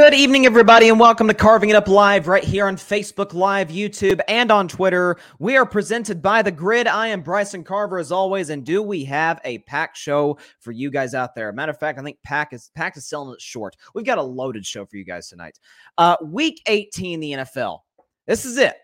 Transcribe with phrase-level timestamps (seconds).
[0.00, 3.68] Good evening, everybody, and welcome to Carving It Up Live right here on Facebook Live,
[3.68, 5.18] YouTube, and on Twitter.
[5.38, 6.86] We are presented by The Gryd.
[6.86, 10.90] I am Bryson Carver, as always, and do we have a pack show for you
[10.90, 11.52] guys out there?
[11.52, 13.76] Matter of fact, I think Pack is Pack is selling it short.
[13.94, 15.60] We've got a loaded show for you guys tonight.
[15.98, 17.80] Uh, week 18, the NFL.
[18.26, 18.76] This is it.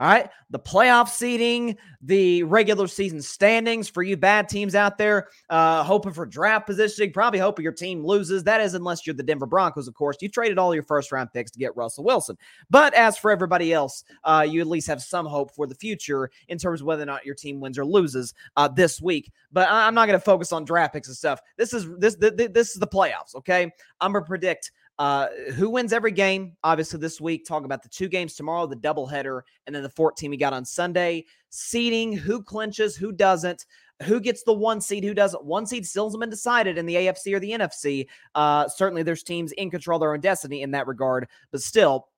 [0.00, 0.30] All right.
[0.48, 6.14] The playoff seeding, the regular season standings for you bad teams out there, uh, hoping
[6.14, 8.42] for draft positioning, probably hoping your team loses.
[8.44, 10.16] That is, unless you're the Denver Broncos, of course.
[10.22, 12.38] You traded all your first round picks to get Russell Wilson.
[12.70, 16.30] But as for everybody else, uh, you at least have some hope for the future
[16.48, 19.30] in terms of whether or not your team wins or loses uh, this week.
[19.52, 21.42] But I'm not going to focus on draft picks and stuff.
[21.58, 23.34] This is this this is the playoffs.
[23.34, 23.70] Okay.
[24.00, 26.52] I'm going to predict uh, who wins every game?
[26.62, 30.30] Obviously, this week, talk about the two games tomorrow, the doubleheader, and then the 14
[30.30, 31.24] we got on Sunday.
[31.48, 33.64] Seeding, who clinches, who doesn't,
[34.02, 35.42] who gets the one seed, who doesn't.
[35.42, 38.08] One seed still hasn't been decided in the AFC or the NFC.
[38.34, 42.08] Uh, certainly, there's teams in control of their own destiny in that regard, but still,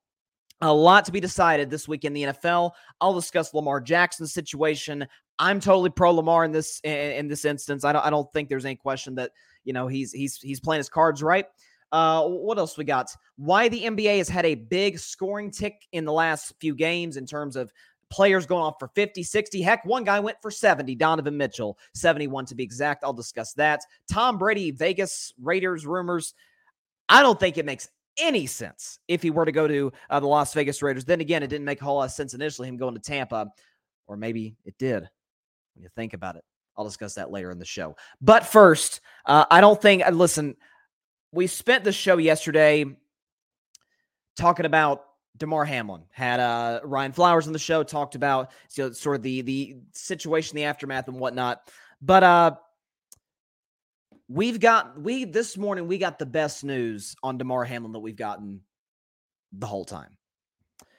[0.61, 2.73] a lot to be decided this week in the NFL.
[3.01, 5.07] I'll discuss Lamar Jackson's situation.
[5.39, 7.85] I'm totally pro Lamar in this in this instance.
[7.85, 9.31] I don't I don't think there's any question that
[9.63, 11.47] you know he's he's he's playing his cards right.
[11.93, 13.15] Uh, what else we got?
[13.37, 17.27] Why the NBA has had a big scoring tick in the last few games in
[17.27, 17.71] terms of
[18.11, 19.63] players going off for 50, 60.
[19.63, 23.05] Heck, one guy went for 70, Donovan Mitchell, 71 to be exact.
[23.05, 23.81] I'll discuss that.
[24.11, 26.35] Tom Brady, Vegas Raiders rumors.
[27.09, 27.89] I don't think it makes
[28.19, 31.05] any sense if he were to go to uh, the Las Vegas Raiders.
[31.05, 33.51] Then again, it didn't make a whole lot of sense initially, him going to Tampa,
[34.07, 35.09] or maybe it did
[35.75, 36.45] when you think about it.
[36.77, 37.97] I'll discuss that later in the show.
[38.21, 40.57] But first, uh, I don't think, uh, listen,
[41.33, 42.85] we spent the show yesterday
[44.37, 45.05] talking about
[45.37, 46.03] Damar Hamlin.
[46.13, 49.77] Had uh, Ryan Flowers on the show, talked about you know, sort of the the
[49.93, 51.71] situation, the aftermath, and whatnot.
[52.01, 52.57] But uh,
[54.29, 58.17] we've got we this morning we got the best news on Damar Hamlin that we've
[58.17, 58.61] gotten
[59.53, 60.17] the whole time.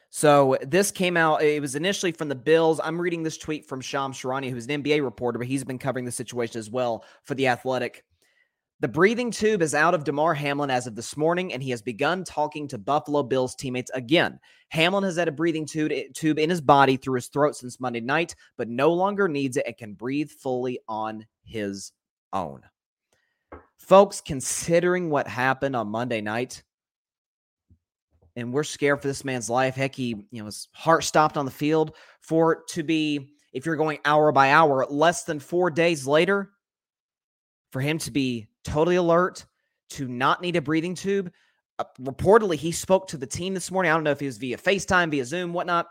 [0.10, 1.42] So this came out.
[1.42, 2.80] It was initially from the Bills.
[2.84, 6.06] I'm reading this tweet from Shams Charania, who's an NBA reporter, but he's been covering
[6.06, 8.04] the situation as well for the Athletic.
[8.84, 11.82] The breathing tube is out of Damar Hamlin as of this morning, and he has
[11.82, 14.38] begun talking to Buffalo Bills teammates again.
[14.68, 17.80] Hamlin has had a breathing tube, eh, tube in his body through his throat since
[17.80, 21.94] Monday night, but no longer needs it and can breathe fully on his
[22.34, 22.60] own.
[23.78, 26.62] Folks, considering what happened on Monday night,
[28.36, 29.76] and we're scared for this man's life.
[29.76, 33.66] Heck, he, you know, his heart stopped on the field for it to be, if
[33.66, 36.52] you're going hour by hour, less than four days later,
[37.72, 39.46] for him to be totally alert,
[39.92, 41.32] to not need a breathing tube.
[41.80, 43.92] Uh, reportedly, he spoke to the team this morning.
[43.92, 45.88] I don't know if he was via FaceTime, via Zoom, whatnot,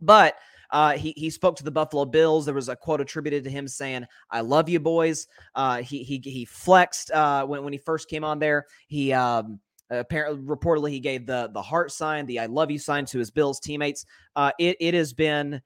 [0.00, 0.36] but
[0.72, 2.46] uh, he he spoke to the Buffalo Bills.
[2.46, 6.18] There was a quote attributed to him saying, "I love you, boys." Uh, he he
[6.24, 8.66] he flexed uh, when when he first came on there.
[8.86, 9.60] He um,
[9.90, 13.30] apparently reportedly he gave the the heart sign, the "I love you" sign to his
[13.30, 14.06] Bills teammates.
[14.34, 15.60] Uh, it it has been,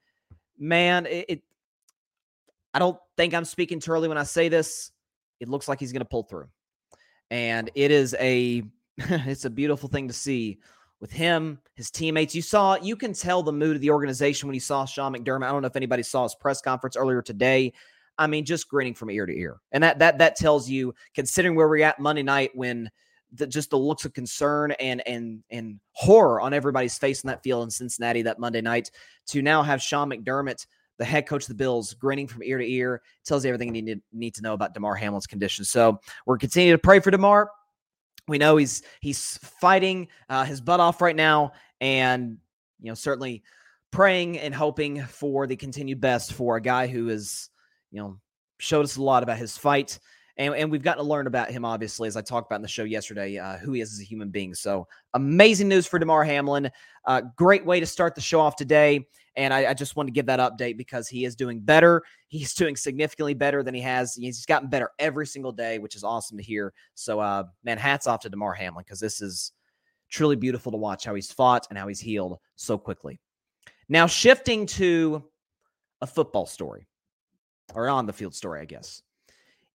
[0.59, 1.07] man.
[1.07, 1.43] It, it
[2.75, 4.91] I don't think I'm speaking too early when I say this
[5.41, 6.49] it looks like he's going to pull through.
[7.31, 8.63] And it is a
[8.99, 10.59] it's a beautiful thing to see
[11.01, 12.35] with him, his teammates.
[12.35, 15.47] You saw you can tell the mood of the organization when you saw Sean McDermott.
[15.47, 17.73] I don't know if anybody saw his press conference earlier today.
[18.19, 19.61] I mean, just grinning from ear to ear.
[19.73, 22.91] And that that that tells you, considering where we're at Monday night when
[23.33, 27.43] the, just the looks of concern and and and horror on everybody's face in that
[27.43, 28.91] field in Cincinnati that Monday night
[29.27, 30.67] to now have Sean McDermott,
[30.99, 33.83] the head coach of the Bills, grinning from ear to ear, tells you everything you
[33.83, 35.65] need, need to know about Damar Hamlin's condition.
[35.65, 37.51] So we're continuing to pray for Damar.
[38.29, 42.39] We know he's he's fighting uh, his butt off right now, and
[42.81, 43.43] you know certainly
[43.93, 47.51] praying and hoping for the continued best for a guy who is
[47.93, 48.19] you know
[48.59, 50.01] showed us a lot about his fight
[50.39, 52.69] and, and we've gotten to learn about him, obviously, as I talked about in the
[52.69, 54.55] show yesterday, uh, who he is as a human being.
[54.55, 56.71] So amazing news for Damar Hamlin.
[57.07, 59.07] Uh, great way to start the show off today.
[59.37, 62.03] And I, I, just wanted to give that update because he is doing better.
[62.29, 64.15] He's doing significantly better than he has.
[64.15, 66.73] He's gotten better every single day, which is awesome to hear.
[66.95, 69.53] So, uh, man, hats off to Damar Hamlin because this is
[70.11, 73.21] truly beautiful to watch how he's fought and how he's healed so quickly.
[73.89, 75.25] Now, shifting to
[76.01, 76.87] a football story
[77.75, 79.03] or on the field story, I guess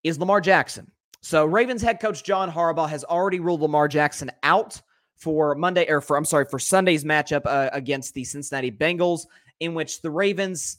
[0.04, 0.90] is Lamar Jackson.
[1.20, 4.80] So Ravens head coach John Harbaugh has already ruled Lamar Jackson out
[5.16, 9.26] for Monday or for I'm sorry for Sunday's matchup uh, against the Cincinnati Bengals,
[9.60, 10.78] in which the Ravens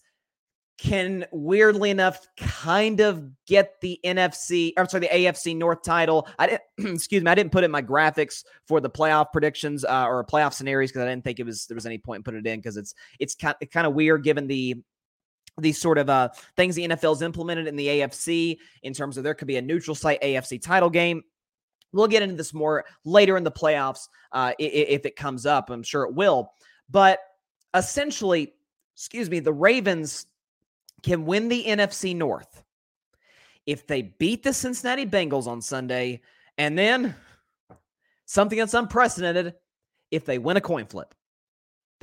[0.77, 6.27] can weirdly enough kind of get the NFC I'm sorry the AFC North title.
[6.39, 6.61] I didn't
[6.95, 10.53] excuse me I didn't put in my graphics for the playoff predictions uh, or playoff
[10.53, 12.59] scenarios because I didn't think it was there was any point in putting it in
[12.59, 14.83] because it's it's kind kind of weird given the
[15.59, 19.33] these sort of uh, things the NFL's implemented in the AFC in terms of there
[19.33, 21.23] could be a neutral site AFC title game.
[21.91, 25.69] We'll get into this more later in the playoffs uh, if it comes up.
[25.69, 26.51] I'm sure it will.
[26.89, 27.19] But
[27.75, 28.53] essentially,
[28.95, 30.25] excuse me, the Ravens
[31.03, 32.63] can win the NFC North
[33.65, 36.21] if they beat the Cincinnati Bengals on Sunday,
[36.57, 37.15] and then
[38.25, 39.53] something that's unprecedented
[40.11, 41.13] if they win a coin flip.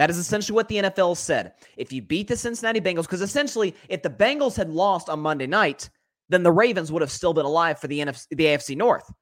[0.01, 1.53] That is essentially what the NFL said.
[1.77, 5.47] If you beat the Cincinnati Bengals, because essentially, if the Bengals had lost on Monday
[5.47, 5.91] night,
[6.31, 9.13] then the Ravens would have still been alive for the NFC, the AFC North.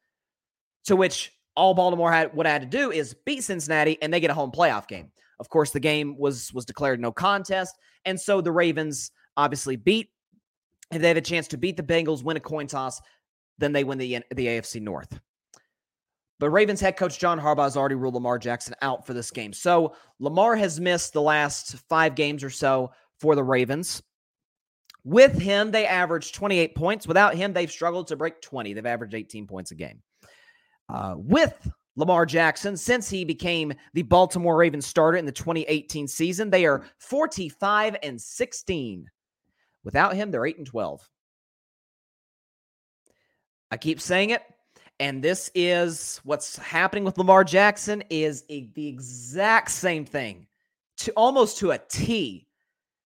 [0.84, 4.20] To which all Baltimore had what I had to do is beat Cincinnati, and they
[4.20, 5.10] get a home playoff game.
[5.40, 10.10] Of course, the game was was declared no contest, and so the Ravens obviously beat.
[10.92, 13.00] If they have a chance to beat the Bengals, win a coin toss,
[13.58, 15.18] then they win the the AFC North.
[16.40, 19.52] But Ravens head coach John Harbaugh has already ruled Lamar Jackson out for this game.
[19.52, 24.02] So Lamar has missed the last five games or so for the Ravens.
[25.04, 27.06] With him, they averaged 28 points.
[27.06, 28.72] Without him, they've struggled to break 20.
[28.72, 30.02] They've averaged 18 points a game.
[30.88, 36.50] Uh, with Lamar Jackson, since he became the Baltimore Ravens starter in the 2018 season,
[36.50, 39.10] they are 45 and 16.
[39.82, 41.08] Without him, they're 8 and 12.
[43.70, 44.42] I keep saying it.
[45.00, 50.46] And this is what's happening with Lamar Jackson is a, the exact same thing
[50.98, 52.48] to almost to a T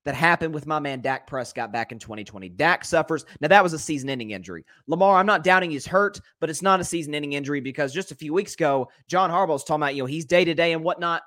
[0.05, 2.49] that happened with my man Dak Prescott back in 2020.
[2.49, 3.25] Dak suffers.
[3.41, 4.65] Now that was a season-ending injury.
[4.87, 8.17] Lamar, I'm not doubting he's hurt, but it's not a season-ending injury because just a
[8.17, 11.23] few weeks ago, John Harbaugh was talking about, you know, he's day-to-day and whatnot.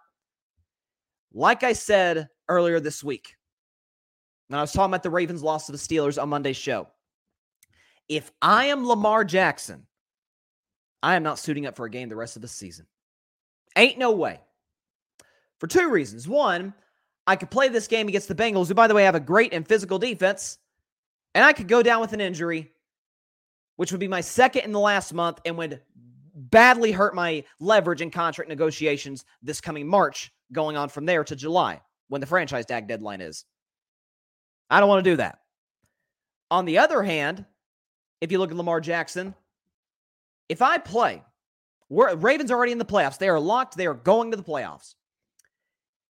[1.33, 3.35] Like I said earlier this week,
[4.47, 6.88] when I was talking about the Ravens loss to the Steelers on Monday's show,
[8.09, 9.85] if I am Lamar Jackson
[11.06, 12.88] I am not suiting up for a game the rest of the season.
[13.75, 14.40] Ain't no way.
[15.60, 16.28] For two reasons.
[16.28, 16.74] One,
[17.28, 19.54] I could play this game against the Bengals, who, by the way, have a great
[19.54, 20.57] and physical defense,
[21.36, 22.72] and I could go down with an injury,
[23.75, 25.80] which would be my second in the last month and would
[26.34, 31.35] badly hurt my leverage in contract negotiations this coming March, going on from there to
[31.35, 33.45] July when the franchise tag deadline is.
[34.71, 35.38] I don't want to do that.
[36.50, 37.45] On the other hand,
[38.21, 39.35] if you look at Lamar Jackson,
[40.49, 41.23] if I play,
[41.90, 43.18] we're, Ravens already in the playoffs.
[43.18, 43.78] They are locked.
[43.78, 44.95] They are going to the playoffs.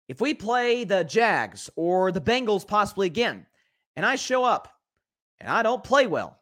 [0.07, 3.45] If we play the Jags or the Bengals possibly again,
[3.95, 4.67] and I show up
[5.39, 6.39] and I don't play well,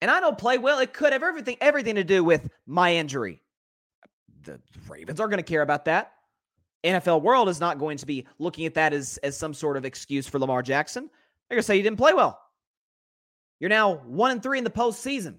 [0.00, 3.42] and I don't play well, it could have everything everything to do with my injury.
[4.44, 6.12] The Ravens are going to care about that.
[6.84, 9.84] NFL world is not going to be looking at that as, as some sort of
[9.84, 11.10] excuse for Lamar Jackson.
[11.48, 12.40] They're going to say you didn't play well.
[13.58, 15.34] You're now one and three in the postseason.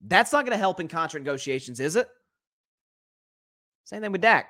[0.00, 2.08] That's not going to help in contract negotiations, is it?
[3.84, 4.48] Same thing with Dak.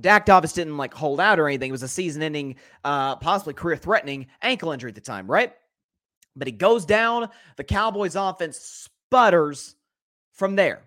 [0.00, 1.68] Dak Davis didn't like hold out or anything.
[1.68, 5.52] It was a season ending, uh, possibly career threatening ankle injury at the time, right?
[6.34, 7.28] But he goes down.
[7.56, 9.76] The Cowboys offense sputters
[10.32, 10.82] from there.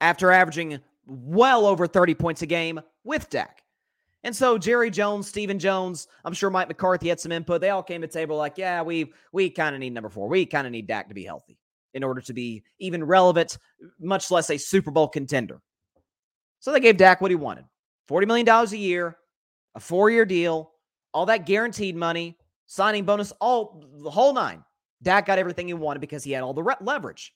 [0.00, 3.62] After averaging well over 30 points a game with Dak.
[4.24, 7.60] And so Jerry Jones, Stephen Jones, I'm sure Mike McCarthy had some input.
[7.60, 10.28] They all came to the table like, yeah, we we kind of need number four.
[10.28, 11.58] We kind of need Dak to be healthy
[11.94, 13.58] in order to be even relevant,
[14.00, 15.60] much less a Super Bowl contender.
[16.60, 17.64] So they gave Dak what he wanted
[18.08, 19.16] $40 million a year,
[19.74, 20.72] a four year deal,
[21.12, 24.64] all that guaranteed money, signing bonus, all the whole nine.
[25.02, 27.32] Dak got everything he wanted because he had all the re- leverage.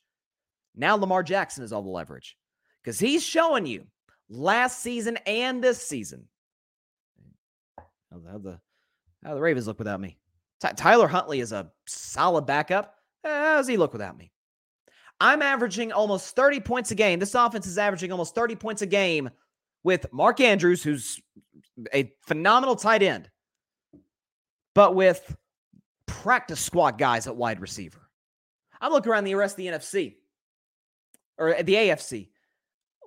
[0.75, 2.37] Now Lamar Jackson is all the leverage
[2.83, 3.85] because he's showing you
[4.29, 6.29] last season and this season.
[8.13, 8.61] How the, how the,
[9.25, 10.19] how the Ravens look without me?
[10.61, 12.95] Ty- Tyler Huntley is a solid backup.
[13.25, 14.31] How does he look without me?
[15.21, 17.19] I'm averaging almost 30 points a game.
[17.19, 19.31] This offense is averaging almost 30 points a game
[19.83, 21.21] with Mark Andrews, who's
[21.95, 23.31] a phenomenal tight end,
[24.75, 25.37] but with
[26.07, 28.01] practice squad guys at wide receiver.
[28.81, 30.17] I look around the rest of the NFC
[31.39, 32.29] or the AFC.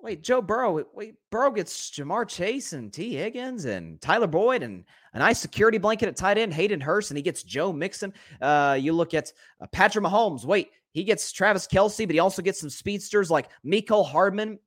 [0.02, 0.82] Wait, Joe Burrow.
[0.94, 5.76] Wait, Burrow gets Ja'Marr Chase and Tee Higgins and Tyler Boyd and a nice security
[5.76, 8.14] blanket at tight end, Hayden Hurst, and he gets Joe Mixon.
[8.40, 10.46] Uh, you look at uh, Patrick Mahomes.
[10.46, 14.58] Wait, he gets Travis Kelce, but he also gets some speedsters like Mecole Hardman.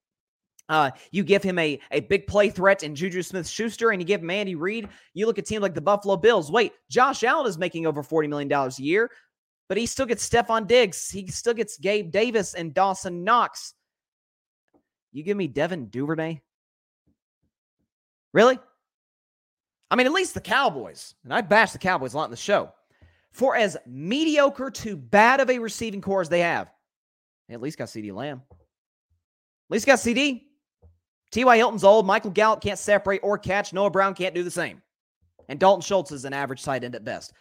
[0.69, 4.05] Uh, you give him a, a big play threat in Juju Smith Schuster, and you
[4.05, 4.87] give him Andy Reid.
[5.13, 6.51] You look at teams like the Buffalo Bills.
[6.51, 9.11] Wait, Josh Allen is making over $40 million a year,
[9.67, 11.09] but he still gets Stefon Diggs.
[11.09, 13.73] He still gets Gabe Davis and Dawson Knox.
[15.11, 16.41] You give me Devin Duvernay?
[18.33, 18.57] Really?
[19.91, 22.37] I mean, at least the Cowboys, and I bash the Cowboys a lot in the
[22.37, 22.71] show,
[23.33, 26.71] for as mediocre to bad of a receiving core as they have,
[27.47, 28.41] they at least got CeeDee Lamb.
[28.51, 28.57] At
[29.71, 30.43] least got CeeDee.
[31.31, 31.57] T.Y.
[31.57, 32.05] Hilton's old.
[32.05, 33.73] Michael Gallup can't separate or catch.
[33.73, 34.81] Noah Brown can't do the same.
[35.49, 37.33] And Dalton Schultz is an average tight end at best.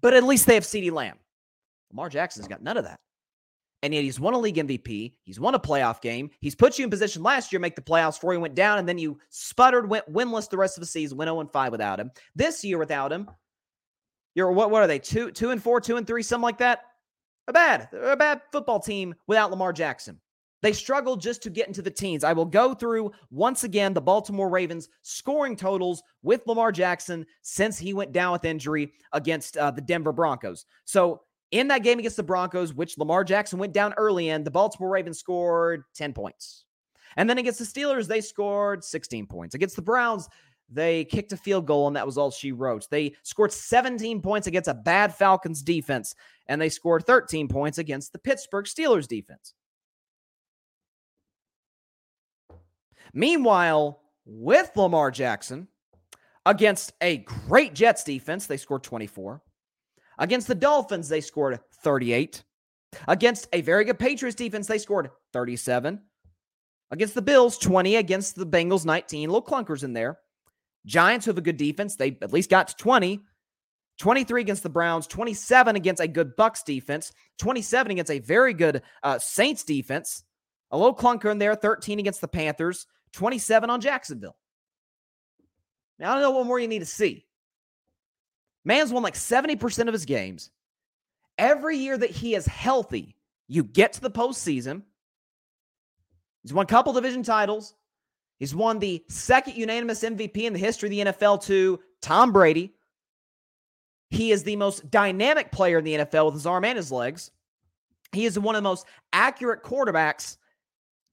[0.00, 1.16] But at least they have CeeDee Lamb.
[1.90, 2.98] Lamar Jackson's got none of that.
[3.82, 5.14] And yet he's won a league MVP.
[5.22, 6.30] He's won a playoff game.
[6.40, 8.86] He's put you in position last year make the playoffs before he went down, and
[8.86, 12.10] then you sputtered, went winless the rest of the season, went 0 5 without him.
[12.34, 13.30] This year without him,
[14.34, 14.98] you're what what are they?
[14.98, 16.84] Two, two and four, two and three, something like that?
[17.48, 20.20] A bad, a bad football team without Lamar Jackson.
[20.62, 22.22] They struggled just to get into the teens.
[22.22, 27.78] I will go through once again the Baltimore Ravens scoring totals with Lamar Jackson since
[27.78, 30.66] he went down with injury against uh, the Denver Broncos.
[30.84, 34.50] So in that game against the Broncos, which Lamar Jackson went down early in, the
[34.50, 36.64] Baltimore Ravens scored 10 points.
[37.16, 39.54] And then against the Steelers, they scored 16 points.
[39.54, 40.28] Against the Browns,
[40.70, 42.86] they kicked a field goal, and that was all she wrote.
[42.90, 46.14] They scored 17 points against a bad Falcons defense,
[46.46, 49.54] and they scored 13 points against the Pittsburgh Steelers defense.
[53.12, 55.66] Meanwhile, with Lamar Jackson,
[56.46, 59.42] against a great Jets defense, they scored 24.
[60.18, 62.44] Against the Dolphins, they scored 38.
[63.08, 66.00] Against a very good Patriots defense, they scored 37.
[66.92, 67.96] Against the Bills, 20.
[67.96, 69.28] Against the Bengals, 19.
[69.28, 70.18] Little clunkers in there.
[70.86, 71.96] Giants who have a good defense.
[71.96, 73.20] They at least got to 20.
[73.98, 78.80] 23 against the Browns, 27 against a good Bucks defense, 27 against a very good
[79.02, 80.24] uh, Saints defense.
[80.70, 84.36] A little clunker in there, 13 against the Panthers, 27 on Jacksonville.
[85.98, 87.26] Now, I don't know what more you need to see.
[88.64, 90.50] Man's won like 70% of his games.
[91.36, 93.16] Every year that he is healthy,
[93.48, 94.82] you get to the postseason.
[96.42, 97.74] He's won a couple division titles.
[98.40, 102.74] He's won the second unanimous MVP in the history of the NFL to Tom Brady.
[104.08, 107.30] He is the most dynamic player in the NFL with his arm and his legs.
[108.12, 110.38] He is one of the most accurate quarterbacks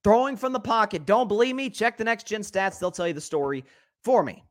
[0.04, 1.06] throwing from the pocket.
[1.06, 1.70] Don't believe me?
[1.70, 2.80] Check the next gen stats.
[2.80, 3.66] They'll tell you the story
[4.04, 4.44] for me.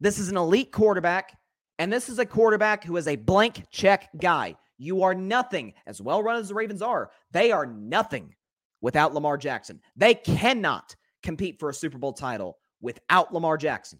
[0.00, 1.38] This is an elite quarterback.
[1.78, 4.56] And this is a quarterback who is a blank check guy.
[4.76, 7.10] You are nothing, as well run as the Ravens are.
[7.30, 8.34] They are nothing
[8.80, 9.80] without Lamar Jackson.
[9.96, 10.94] They cannot
[11.24, 13.98] compete for a Super Bowl title without Lamar Jackson.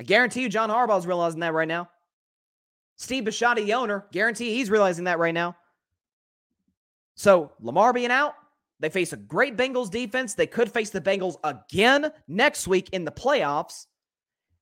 [0.00, 1.90] I guarantee you, John Harbaugh is realizing that right now.
[2.96, 5.56] Steve Bisciotti, the owner, guarantee he's realizing that right now.
[7.14, 8.34] So Lamar being out,
[8.80, 10.34] they face a great Bengals defense.
[10.34, 13.86] They could face the Bengals again next week in the playoffs.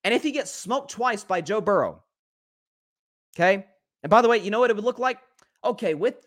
[0.04, 2.02] And if he gets smoked twice by Joe Burrow,
[3.34, 3.66] okay.
[4.02, 5.18] And by the way, you know what it would look like?
[5.64, 6.26] Okay, with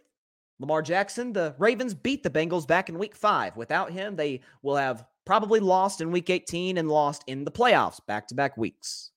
[0.59, 3.55] Lamar Jackson, the Ravens beat the Bengals back in week five.
[3.55, 7.99] Without him, they will have probably lost in week 18 and lost in the playoffs
[8.05, 9.11] back to back weeks.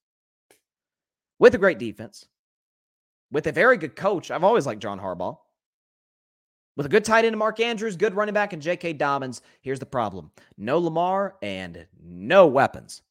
[1.39, 2.27] With a great defense,
[3.31, 4.31] with a very good coach.
[4.31, 5.37] I've always liked John Harbaugh.
[6.75, 8.93] With a good tight end, Mark Andrews, good running back, and J.K.
[8.93, 9.41] Dobbins.
[9.61, 13.01] Here's the problem no Lamar and no weapons.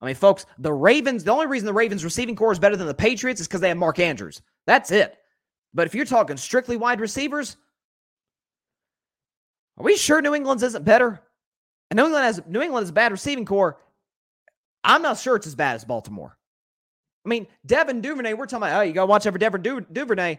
[0.00, 2.86] I mean, folks, the Ravens, the only reason the Ravens receiving core is better than
[2.86, 4.42] the Patriots is because they have Mark Andrews.
[4.66, 5.16] That's it.
[5.76, 7.58] But if you're talking strictly wide receivers,
[9.76, 11.20] are we sure New England's isn't better?
[11.90, 13.78] And New England has New England has a bad receiving core.
[14.82, 16.38] I'm not sure it's as bad as Baltimore.
[17.26, 19.86] I mean, Devin Duvernay, we're talking about, oh, you got to watch for Devin du-
[19.92, 20.38] Duvernay,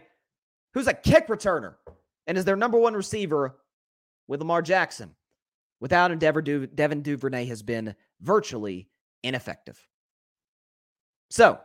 [0.74, 1.74] who's a kick returner
[2.26, 3.58] and is their number one receiver
[4.26, 5.14] with Lamar Jackson.
[5.80, 8.88] Without him, Devin Duvernay has been virtually
[9.22, 9.80] ineffective.
[11.30, 11.60] So,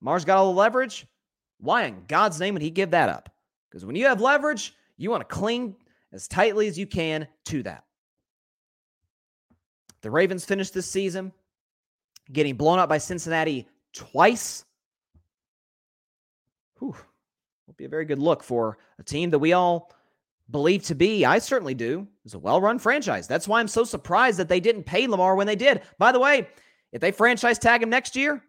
[0.00, 1.08] Mars got all the leverage.
[1.64, 3.30] Why in God's name would he give that up?
[3.70, 5.74] Because when you have leverage, you want to cling
[6.12, 7.84] as tightly as you can to that.
[10.02, 11.32] The Ravens finished this season
[12.30, 14.64] getting blown out by Cincinnati twice.
[16.78, 16.94] Whew.
[17.66, 19.90] Will be a very good look for a team that we all
[20.50, 23.26] believe to be, I certainly do, is a well run franchise.
[23.26, 25.80] That's why I'm so surprised that they didn't pay Lamar when they did.
[25.98, 26.46] By the way,
[26.92, 28.42] if they franchise tag him next year,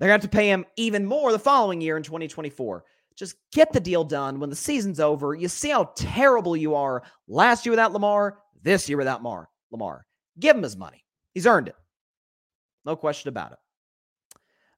[0.00, 2.84] they're going to have to pay him even more the following year in 2024.
[3.16, 5.34] Just get the deal done when the season's over.
[5.34, 10.06] You see how terrible you are last year without Lamar, this year without Mar- Lamar.
[10.38, 11.04] Give him his money.
[11.34, 11.76] He's earned it.
[12.86, 13.58] No question about it.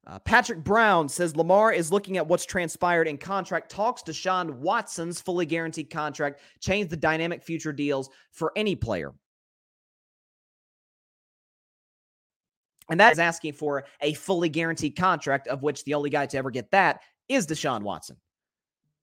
[0.05, 4.03] Uh, Patrick Brown says Lamar is looking at what's transpired in contract talks.
[4.03, 9.13] Deshaun Watson's fully guaranteed contract change the dynamic future deals for any player.
[12.91, 16.39] And that is asking for a fully guaranteed contract, of which the only guy to
[16.39, 18.17] ever get that is Deshaun Watson.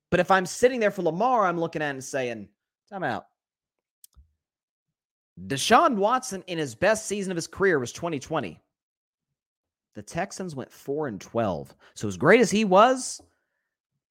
[0.09, 2.49] But if I'm sitting there for Lamar, I'm looking at and saying,
[2.89, 3.25] time out.
[5.47, 8.59] Deshaun Watson in his best season of his career was 2020
[9.95, 11.75] the Texans went 4 and 12.
[11.93, 13.21] So as great as he was,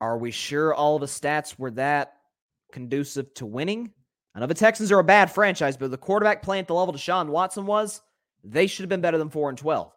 [0.02, 2.18] are we sure all of the stats were that
[2.72, 3.92] conducive to winning?
[4.34, 6.92] I know the Texans are a bad franchise, but the quarterback playing at the level
[6.92, 8.02] Deshaun Watson was,
[8.44, 9.92] they should have been better than 4 and 12.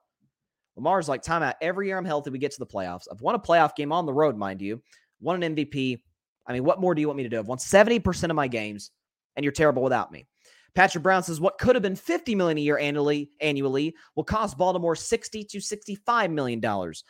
[0.76, 1.56] Lamar's like, timeout.
[1.62, 3.08] Every year I'm healthy, we get to the playoffs.
[3.12, 4.82] I've won a playoff game on the road, mind you.
[5.20, 6.02] Won an MVP.
[6.48, 7.40] I mean, what more do you want me to do?
[7.40, 8.92] I've won 70% of my games,
[9.36, 10.26] and you're terrible without me.
[10.74, 14.58] Patrick Brown says what could have been 50 million a year annually annually will cost
[14.58, 17.04] Baltimore 60 to 65 million dollars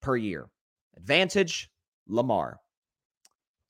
[0.00, 0.48] per year.
[0.96, 1.70] Advantage
[2.08, 2.58] Lamar.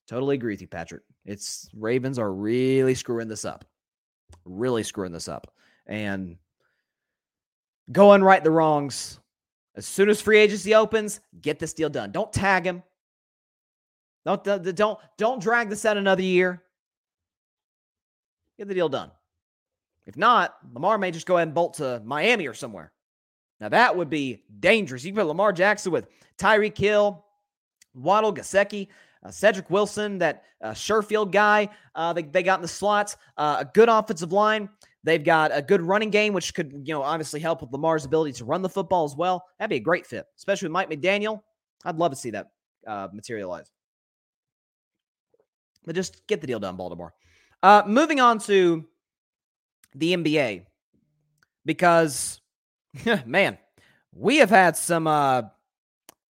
[0.07, 1.03] Totally agree with you, Patrick.
[1.25, 3.65] It's Ravens are really screwing this up.
[4.45, 5.53] Really screwing this up.
[5.87, 6.37] And
[7.91, 9.19] go and right the wrongs.
[9.75, 12.11] As soon as free agency opens, get this deal done.
[12.11, 12.83] Don't tag him.
[14.25, 16.63] Don't don't don't drag this out another year.
[18.57, 19.11] Get the deal done.
[20.05, 22.91] If not, Lamar may just go ahead and bolt to Miami or somewhere.
[23.59, 25.03] Now that would be dangerous.
[25.03, 26.07] You can put Lamar Jackson with
[26.37, 27.25] Tyreek Hill,
[27.93, 28.89] Waddle, Gesicki,
[29.23, 33.57] uh, Cedric Wilson, that uh, Sherfield guy uh, they, they got in the slots, uh,
[33.59, 34.69] a good offensive line.
[35.03, 38.33] They've got a good running game, which could, you know, obviously help with Lamar's ability
[38.33, 39.45] to run the football as well.
[39.59, 41.41] That'd be a great fit, especially with Mike McDaniel.
[41.83, 42.51] I'd love to see that
[42.87, 43.69] uh, materialize.
[45.85, 47.13] But just get the deal done, Baltimore.
[47.61, 48.85] Uh, moving on to
[49.95, 50.65] the NBA
[51.65, 52.41] because,
[53.25, 53.57] man,
[54.13, 55.43] we have had some uh,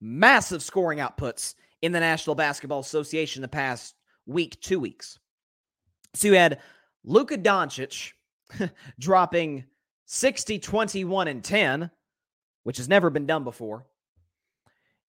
[0.01, 3.95] massive scoring outputs in the National Basketball Association the past
[4.27, 5.19] week, two weeks.
[6.15, 6.61] So you had
[7.05, 8.13] Luka Doncic
[8.99, 9.65] dropping
[10.07, 11.91] 60, 21, and 10,
[12.65, 13.87] which has never been done before.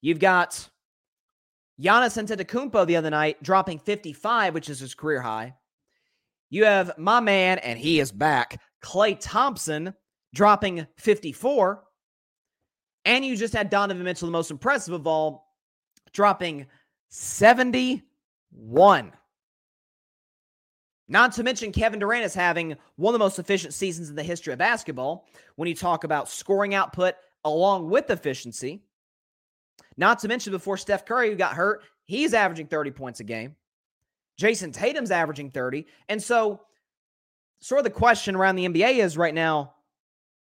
[0.01, 0.69] You've got
[1.81, 5.55] Giannis Antetokounmpo the other night dropping 55, which is his career high.
[6.49, 9.93] You have my man, and he is back, Klay Thompson,
[10.33, 11.83] dropping 54.
[13.05, 15.53] And you just had Donovan Mitchell, the most impressive of all,
[16.11, 16.65] dropping
[17.09, 19.11] 71.
[21.11, 24.23] Not to mention, Kevin Durant is having one of the most efficient seasons in the
[24.23, 28.83] history of basketball when you talk about scoring output along with efficiency.
[29.97, 33.55] Not to mention, before Steph Curry who got hurt, he's averaging 30 points a game.
[34.39, 35.87] Jayson Tatum's averaging 30.
[36.07, 36.61] And so,
[37.59, 39.73] sort of the question around the NBA is right now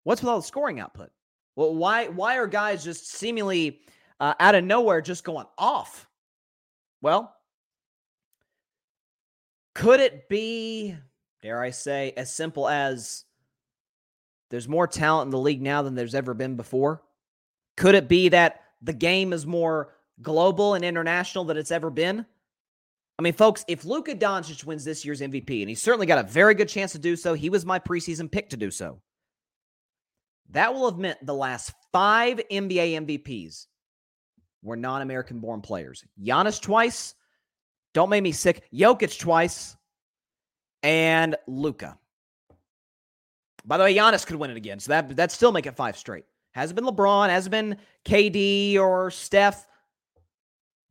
[0.04, 1.10] what's with all the scoring output?
[1.56, 3.80] Well, why, why are guys just seemingly
[4.18, 6.08] uh, out of nowhere just going off?
[7.02, 7.36] Well,
[9.74, 10.96] could it be,
[11.42, 13.24] dare I say, as simple as
[14.50, 17.02] there's more talent in the league now than there's ever been before?
[17.76, 22.24] Could it be that the game is more global and international than it's ever been?
[23.18, 26.28] I mean, folks, if Luka Doncic wins this year's MVP, and he's certainly got a
[26.28, 29.00] very good chance to do so, he was my preseason pick to do so.
[30.50, 33.66] That will have meant the last five NBA MVPs
[34.62, 36.04] were non American born players.
[36.22, 37.14] Giannis twice,
[37.94, 38.64] don't make me sick.
[38.74, 39.76] Jokic twice,
[40.82, 41.96] and Luka.
[43.64, 45.96] By the way, Giannis could win it again, so that that still make it five
[45.96, 46.24] straight.
[46.52, 49.66] Hasn't been LeBron, hasn't been KD or Steph.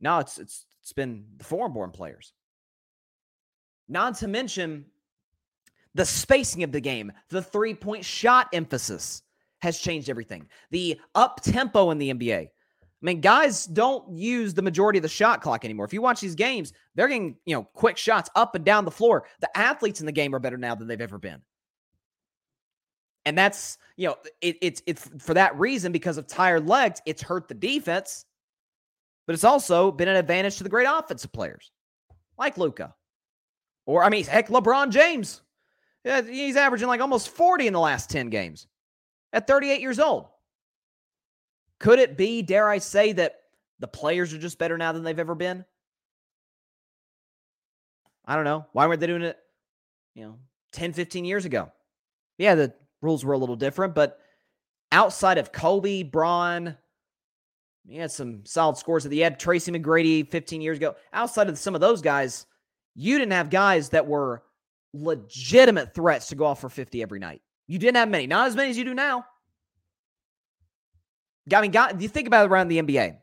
[0.00, 2.32] No, it's it's it's been the foreign-born players.
[3.88, 4.86] Not to mention
[5.94, 9.22] the spacing of the game, the three-point shot emphasis
[9.62, 10.46] has changed everything.
[10.70, 12.48] The up tempo in the NBA.
[13.04, 15.84] I mean, guys don't use the majority of the shot clock anymore.
[15.84, 18.90] If you watch these games, they're getting, you know, quick shots up and down the
[18.90, 19.26] floor.
[19.40, 21.42] The athletes in the game are better now than they've ever been.
[23.26, 27.20] And that's, you know, it, it's it's for that reason because of tired legs, it's
[27.20, 28.24] hurt the defense.
[29.26, 31.72] but it's also been an advantage to the great offensive players
[32.38, 32.94] like Luka.
[33.86, 35.42] Or, I mean, heck, LeBron James.
[36.04, 38.66] Yeah, he's averaging like almost 40 in the last 10 games
[39.34, 40.28] at 38 years old.
[41.80, 43.40] Could it be, dare I say, that
[43.80, 45.64] the players are just better now than they've ever been?
[48.24, 48.66] I don't know.
[48.72, 49.36] Why weren't they doing it,
[50.14, 50.38] you know,
[50.72, 51.70] 10, 15 years ago?
[52.38, 54.18] Yeah, the rules were a little different, but
[54.92, 56.76] outside of Kobe, Braun,
[57.86, 59.04] he had some solid scores.
[59.04, 60.96] That he had Tracy McGrady 15 years ago.
[61.12, 62.46] Outside of some of those guys,
[62.94, 64.42] you didn't have guys that were
[64.94, 67.42] legitimate threats to go off for 50 every night.
[67.66, 69.26] You didn't have many, not as many as you do now.
[71.52, 73.16] I mean, guys, you think about it around the NBA.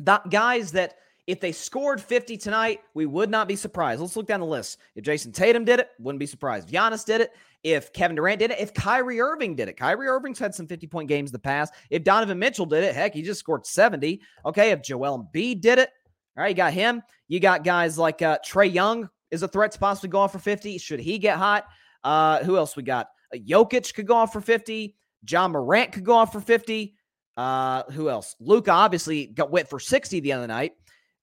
[0.00, 0.94] The guys that
[1.26, 4.00] if they scored 50 tonight, we would not be surprised.
[4.00, 4.78] Let's look down the list.
[4.94, 6.68] If Jayson Tatum did it, wouldn't be surprised.
[6.68, 7.32] If Giannis did it,
[7.62, 9.76] if Kevin Durant did it, if Kyrie Irving did it.
[9.76, 11.74] Kyrie Irving's had some 50 point games in the past.
[11.90, 14.22] If Donovan Mitchell did it, heck, he just scored 70.
[14.46, 15.90] Okay, if Joel Embiid did it,
[16.36, 17.02] all right, you got him.
[17.26, 20.38] You got guys like uh, Trae Young is a threat to possibly go off for
[20.38, 20.78] 50.
[20.78, 21.66] Should he get hot?
[22.04, 23.08] Uh, who else we got?
[23.34, 24.96] Uh, Jokic could go off for 50.
[25.28, 26.94] Ja Morant could go off for 50.
[27.38, 28.34] Uh, who else?
[28.40, 30.72] Luka obviously got wet for 60 the other night.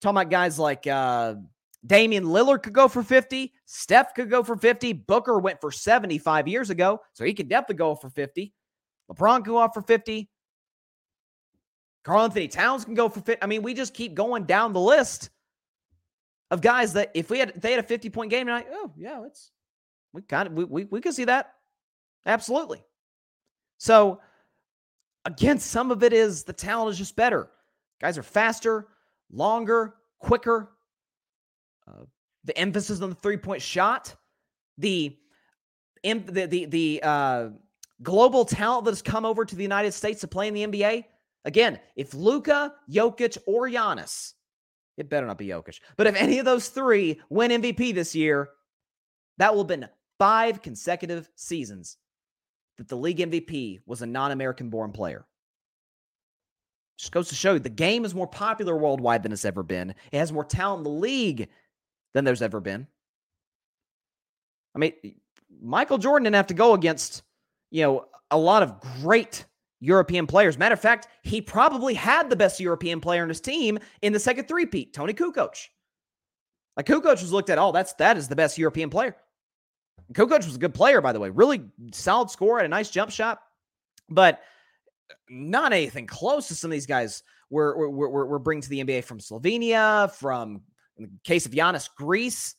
[0.02, 1.36] Talking about guys like uh,
[1.86, 3.52] Damian Lillard could go for 50.
[3.66, 4.94] Steph could go for 50.
[4.94, 8.54] Booker went for 75 years ago, so he could definitely go for 50.
[9.12, 10.30] LeBron could go off for 50.
[12.06, 13.44] Karl-Anthony Towns can go for 50.
[13.44, 15.32] I mean, we just keep going down the list
[16.50, 18.94] of guys that if we had if they had a 50 point game tonight, oh
[18.96, 19.52] yeah, it's
[20.14, 21.52] we kind of we, we we can see that.
[22.26, 22.86] Absolutely.
[23.80, 24.22] So
[25.26, 27.50] again, some of it is the talent is just better.
[28.00, 28.88] Guys are faster,
[29.32, 30.72] longer, quicker.
[31.88, 32.06] Uh,
[32.44, 34.16] the emphasis on the three point shot,
[34.78, 35.18] the
[36.04, 37.50] the the the uh,
[38.04, 41.06] global talent that has come over to the United States to play in the NBA.
[41.46, 44.34] Again, if Luka, Jokic, or Giannis,
[44.98, 48.50] it better not be Jokic, but if any of those three win MVP this year,
[49.38, 51.98] that will have been five consecutive seasons
[52.78, 55.26] that the league MVP was a non-American born player.
[56.98, 59.94] Just goes to show you the game is more popular worldwide than it's ever been.
[60.12, 61.50] It has more talent in the league
[62.14, 62.88] than there's ever been.
[64.74, 64.94] I mean,
[65.62, 67.24] Michael Jordan didn't have to go against,
[67.72, 69.46] you know, a lot of great
[69.80, 70.58] European players.
[70.58, 74.20] Matter of fact, he probably had the best European player in his team in the
[74.20, 75.68] second three-peat, Toni Kukoc.
[76.78, 79.16] Like Kukoc was looked at, oh, that's that is the best European player.
[80.14, 81.30] Kukoc was a good player, by the way.
[81.30, 83.40] Really solid score, had a nice jump shot,
[84.10, 84.42] but
[85.30, 88.84] not anything close to some of these guys we're, we're, we're, we're bringing to the
[88.84, 90.62] NBA from Slovenia, from,
[90.98, 92.56] in the case of Giannis, Greece.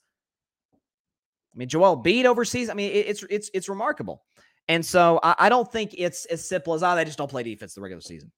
[1.55, 2.69] I mean, Joel Embiid overseas.
[2.69, 4.23] I mean, it, it's it's it's remarkable.
[4.69, 7.43] And so I, I, don't think it's as simple as oh, they just don't play
[7.43, 8.31] defense the regular season.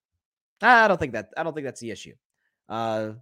[0.62, 2.14] I don't think that I don't think that's the issue.
[2.68, 3.12] Uh,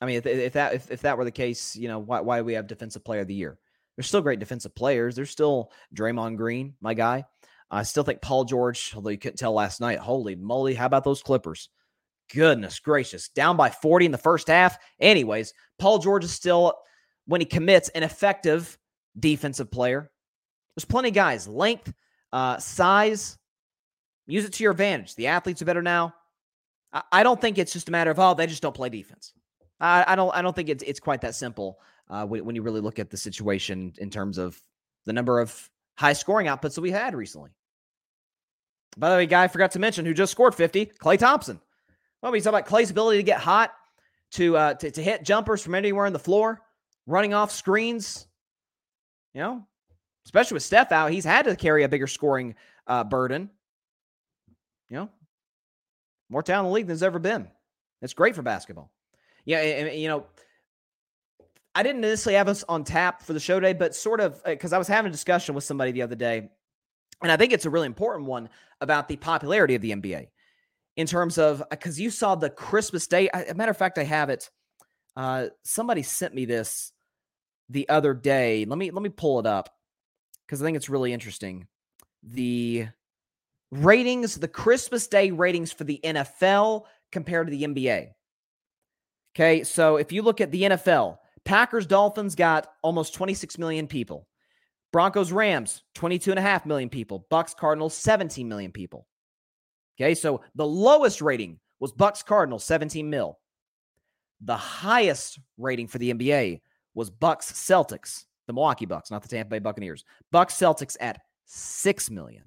[0.00, 2.38] I mean, if, if that if, if that were the case, you know, why why
[2.38, 3.58] do we have defensive player of the year?
[3.96, 5.14] There's still great defensive players.
[5.14, 7.24] There's still Draymond Green, my guy.
[7.70, 11.04] I still think Paul George, although you couldn't tell last night, holy moly, how about
[11.04, 11.68] those Clippers?
[12.32, 14.78] Goodness gracious, down by 40 in the first half.
[15.00, 16.74] Anyways, Paul George is still,
[17.26, 18.78] when he commits, an effective
[19.18, 20.10] defensive player.
[20.74, 21.92] There's plenty of guys, length,
[22.32, 23.38] uh, size.
[24.26, 25.14] Use it to your advantage.
[25.14, 26.14] The athletes are better now.
[26.92, 29.32] I, I don't think it's just a matter of oh they just don't play defense.
[29.80, 31.78] I, I don't I don't think it's it's quite that simple
[32.10, 34.60] uh, when, when you really look at the situation in terms of
[35.06, 37.50] the number of high scoring outputs that we had recently.
[38.96, 41.60] By the way, guy I forgot to mention who just scored 50, Klay Thompson.
[42.22, 43.72] Well, we talk about Klay's ability to get hot,
[44.32, 46.60] to, uh, to to hit jumpers from anywhere on the floor,
[47.06, 48.26] running off screens.
[49.34, 49.66] You know,
[50.26, 52.54] especially with Steph out, he's had to carry a bigger scoring
[52.86, 53.50] uh, burden.
[54.88, 55.08] You know,
[56.30, 57.48] more talent in the league than there's ever been.
[58.00, 58.90] It's great for basketball.
[59.44, 60.26] Yeah, and, you know,
[61.74, 64.72] I didn't necessarily have us on tap for the show today, but sort of because
[64.72, 66.48] uh, I was having a discussion with somebody the other day,
[67.22, 68.48] and I think it's a really important one
[68.80, 70.28] about the popularity of the NBA
[70.96, 73.28] in terms of because uh, you saw the Christmas Day.
[73.56, 74.50] matter of fact, I have it.
[75.16, 76.92] Uh, somebody sent me this
[77.68, 78.64] the other day.
[78.64, 79.70] Let me let me pull it up
[80.46, 81.66] because I think it's really interesting.
[82.22, 82.88] The
[83.70, 88.10] ratings, the Christmas Day ratings for the NFL compared to the NBA.
[89.34, 94.26] Okay, so if you look at the NFL, Packers Dolphins got almost 26 million people.
[94.92, 97.26] Broncos Rams, 22 and a half million people.
[97.28, 99.06] Bucks Cardinals, 17 million people.
[100.00, 103.38] Okay, so the lowest rating was Bucks Cardinals, 17 mil.
[104.40, 106.60] The highest rating for the NBA
[106.94, 110.04] was Bucks Celtics, the Milwaukee Bucks, not the Tampa Bay Buccaneers.
[110.30, 112.42] Bucks Celtics at 6 million.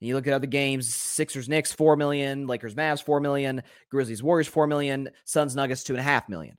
[0.00, 4.20] And you look at other games: Sixers, Knicks, four million; Lakers, Mavs, four million; Grizzlies,
[4.20, 6.58] Warriors, four million; Suns, Nuggets, two and a half million.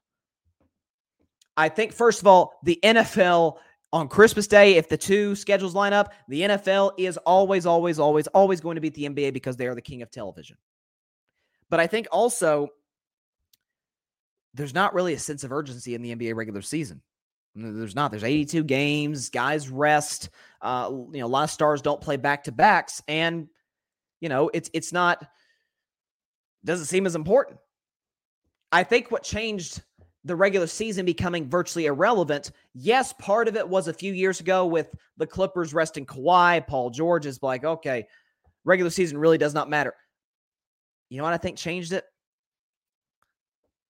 [1.58, 3.58] I think first of all, the NFL
[3.92, 8.28] on Christmas Day, if the two schedules line up, the NFL is always, always, always,
[8.28, 10.58] always going to beat the NBA because they are the king of television.
[11.70, 12.70] But I think also
[14.54, 17.02] there's not really a sense of urgency in the NBA regular season.
[17.56, 18.10] There's not.
[18.10, 19.30] There's 82 games.
[19.30, 20.30] Guys rest.
[20.62, 23.48] Uh, you know, a lot of stars don't play back to backs, and
[24.22, 25.24] you know, it's it's not
[26.66, 27.60] doesn't seem as important.
[28.72, 29.84] I think what changed
[30.26, 32.52] the regular season becoming virtually irrelevant.
[32.74, 36.66] Yes, part of it was a few years ago with the Clippers resting Kawhi.
[36.66, 38.08] Paul George is like, okay,
[38.64, 39.94] regular season really does not matter.
[41.10, 42.06] You know what I think changed it?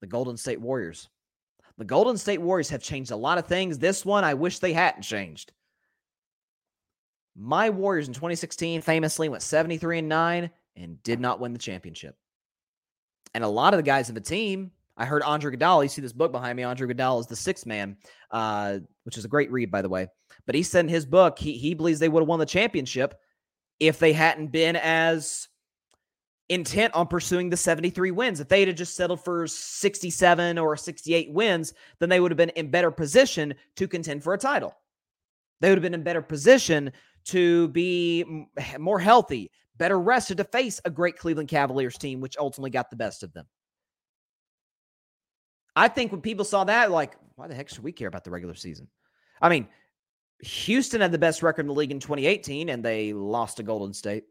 [0.01, 1.07] The Golden State Warriors.
[1.77, 3.77] The Golden State Warriors have changed a lot of things.
[3.77, 5.53] This one, I wish they hadn't changed.
[7.35, 12.15] My Warriors in 2016 famously went 73 and 9 and did not win the championship.
[13.33, 15.83] And a lot of the guys of the team, I heard Andre Iguodala.
[15.83, 16.63] You see this book behind me.
[16.63, 17.97] Andre Iguodala is the sixth man,
[18.31, 20.07] uh, which is a great read, by the way.
[20.45, 23.15] But he said in his book he he believes they would have won the championship
[23.79, 25.47] if they hadn't been as
[26.49, 28.39] intent on pursuing the 73 wins.
[28.39, 32.49] If they had just settled for 67 or 68 wins, then they would have been
[32.49, 34.75] in better position to contend for a title.
[35.61, 36.91] They would have been in better position
[37.25, 38.45] to be
[38.77, 42.97] more healthy, better rested to face a great Cleveland Cavaliers team, which ultimately got the
[42.97, 43.45] best of them.
[45.75, 48.31] I think when people saw that, like, why the heck should we care about the
[48.31, 48.87] regular season?
[49.41, 49.67] I mean,
[50.41, 53.93] Houston had the best record in the league in 2018 and they lost to Golden
[53.93, 54.25] State.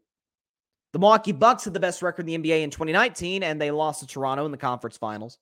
[0.93, 4.01] The Milwaukee Bucks had the best record in the NBA in 2019, and they lost
[4.01, 5.39] to Toronto in the conference finals.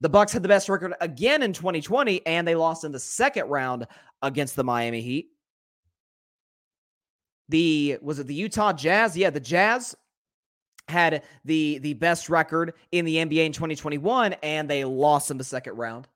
[0.00, 3.48] The Bucks had the best record again in 2020, and they lost in the second
[3.48, 3.86] round
[4.22, 5.28] against the Miami Heat.
[7.50, 9.14] The was it the Utah Jazz?
[9.16, 9.94] Yeah, the Jazz
[10.90, 15.44] had the the best record in the NBA in 2021, and they lost in the
[15.44, 16.06] second round.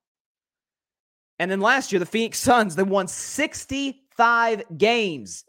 [1.38, 5.44] And then last year, the Phoenix Suns, they won 65 games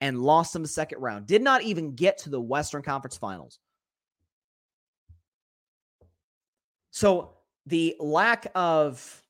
[0.00, 1.26] and lost in the second round.
[1.26, 3.58] Did not even get to the Western Conference Finals.
[6.90, 7.34] So
[7.66, 9.22] the lack of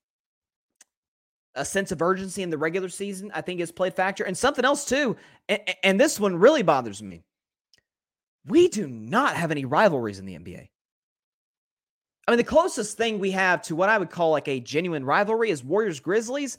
[1.54, 4.24] a sense of urgency in the regular season, I think, has played factor.
[4.24, 5.16] And something else too,
[5.48, 7.24] and, and this one really bothers me.
[8.46, 10.68] We do not have any rivalries in the NBA.
[12.26, 15.04] I mean, the closest thing we have to what I would call like a genuine
[15.04, 16.58] rivalry is Warriors Grizzlies.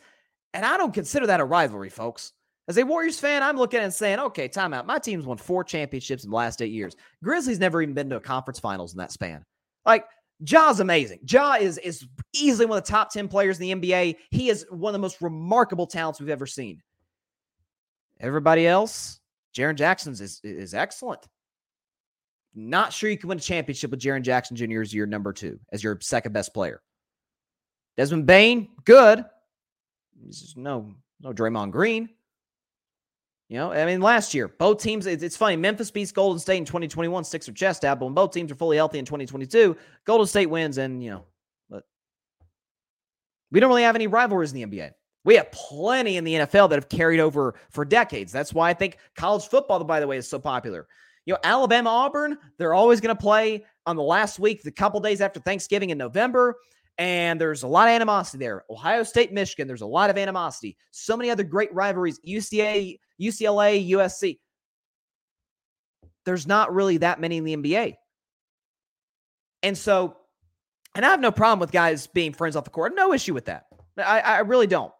[0.53, 2.33] And I don't consider that a rivalry, folks.
[2.67, 4.85] As a Warriors fan, I'm looking and saying, okay, timeout.
[4.85, 6.95] My team's won four championships in the last eight years.
[7.23, 9.43] Grizzlies never even been to a conference finals in that span.
[9.85, 10.05] Like,
[10.43, 11.19] Ja's amazing.
[11.27, 14.15] Ja is is easily one of the top 10 players in the NBA.
[14.31, 16.81] He is one of the most remarkable talents we've ever seen.
[18.19, 19.19] Everybody else,
[19.55, 21.27] Jaren Jackson's is, is excellent.
[22.55, 24.81] Not sure you can win a championship with Jaren Jackson Jr.
[24.81, 26.81] as your number two, as your second best player.
[27.97, 29.25] Desmond Bane, good.
[30.55, 32.09] no, no Draymond Green.
[33.49, 35.55] You know, I mean, last year, both teams, it's, it's funny.
[35.55, 37.99] Memphis beats Golden State in 2021, sticks their chest out.
[37.99, 40.77] But when both teams are fully healthy in 2022, Golden State wins.
[40.77, 41.25] And, you know,
[41.67, 41.83] but
[43.51, 44.91] we don't really have any rivalries in the NBA.
[45.25, 48.31] We have plenty in the NFL that have carried over for decades.
[48.31, 50.87] That's why I think college football, by the way, is so popular.
[51.29, 54.99] You know, Alabama, Auburn, they're always going to play on the last week, the couple
[54.99, 56.55] days after Thanksgiving in November.
[56.97, 58.63] And there's a lot of animosity there.
[58.67, 60.75] Ohio State, Michigan, there's a lot of animosity.
[60.89, 62.19] So many other great rivalries.
[62.27, 64.39] UCA, UCLA, USC.
[66.25, 67.97] There's not really that many in the NBA.
[69.61, 70.17] And so,
[70.95, 72.93] and I have no problem with guys being friends off the court.
[72.95, 73.67] No issue with that.
[73.99, 74.91] I, I really don't.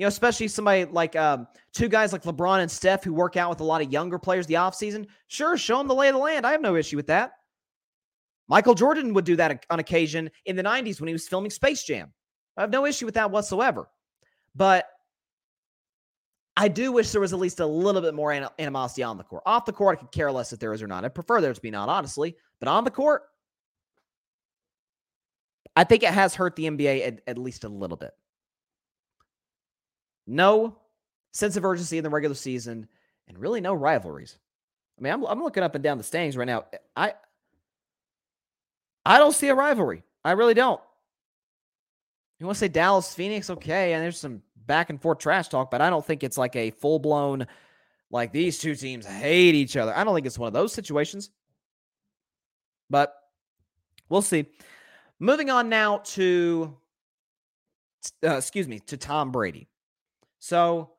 [0.00, 3.50] You know, especially somebody like um, two guys like LeBron and Steph who work out
[3.50, 5.06] with a lot of younger players the offseason.
[5.28, 6.46] Sure, show them the lay of the land.
[6.46, 7.32] I have no issue with that.
[8.48, 11.82] Michael Jordan would do that on occasion in the 90s when he was filming Space
[11.82, 12.14] Jam.
[12.56, 13.90] I have no issue with that whatsoever.
[14.54, 14.86] But
[16.56, 19.42] I do wish there was at least a little bit more animosity on the court.
[19.44, 21.04] Off the court, I could care less if there is or not.
[21.04, 22.36] I prefer there to be not, honestly.
[22.58, 23.24] But on the court,
[25.76, 28.12] I think it has hurt the NBA at, at least a little bit.
[30.30, 30.76] No
[31.32, 32.86] sense of urgency in the regular season
[33.26, 34.38] and really no rivalries.
[34.96, 36.66] I mean, I'm, I'm looking up and down the standings right now.
[36.94, 37.14] I
[39.04, 40.04] I don't see a rivalry.
[40.24, 40.80] I really don't.
[42.38, 43.50] You want to say Dallas Phoenix?
[43.50, 43.92] Okay.
[43.92, 46.70] And there's some back and forth trash talk, but I don't think it's like a
[46.70, 47.48] full blown,
[48.12, 49.96] like these two teams hate each other.
[49.96, 51.30] I don't think it's one of those situations.
[52.88, 53.14] But
[54.08, 54.46] we'll see.
[55.18, 56.76] Moving on now to,
[58.22, 59.66] uh, excuse me, to Tom Brady.
[60.40, 60.90] So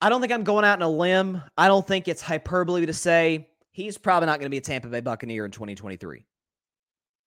[0.00, 1.42] I don't think I'm going out on a limb.
[1.56, 4.88] I don't think it's hyperbole to say he's probably not going to be a Tampa
[4.88, 6.26] Bay Buccaneer in 2023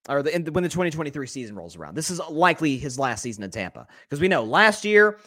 [0.08, 1.96] or the, when the 2023 season rolls around.
[1.96, 5.20] This is likely his last season in Tampa because we know last year,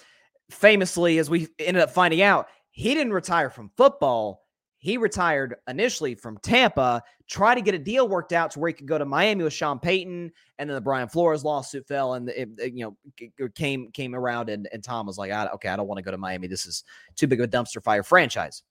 [0.50, 4.46] famously, as we ended up finding out, he didn't retire from football.
[4.80, 8.72] He retired initially from Tampa, tried to get a deal worked out to where he
[8.72, 12.30] could go to Miami with Sean Payton, and then the Brian Flores lawsuit fell, and
[12.30, 15.76] it, it, you know came came around, and, and Tom was like, I, "Okay, I
[15.76, 16.46] don't want to go to Miami.
[16.46, 18.62] This is too big of a dumpster fire franchise."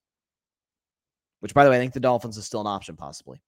[1.42, 3.40] Which, by the way, I think the Dolphins is still an option, possibly.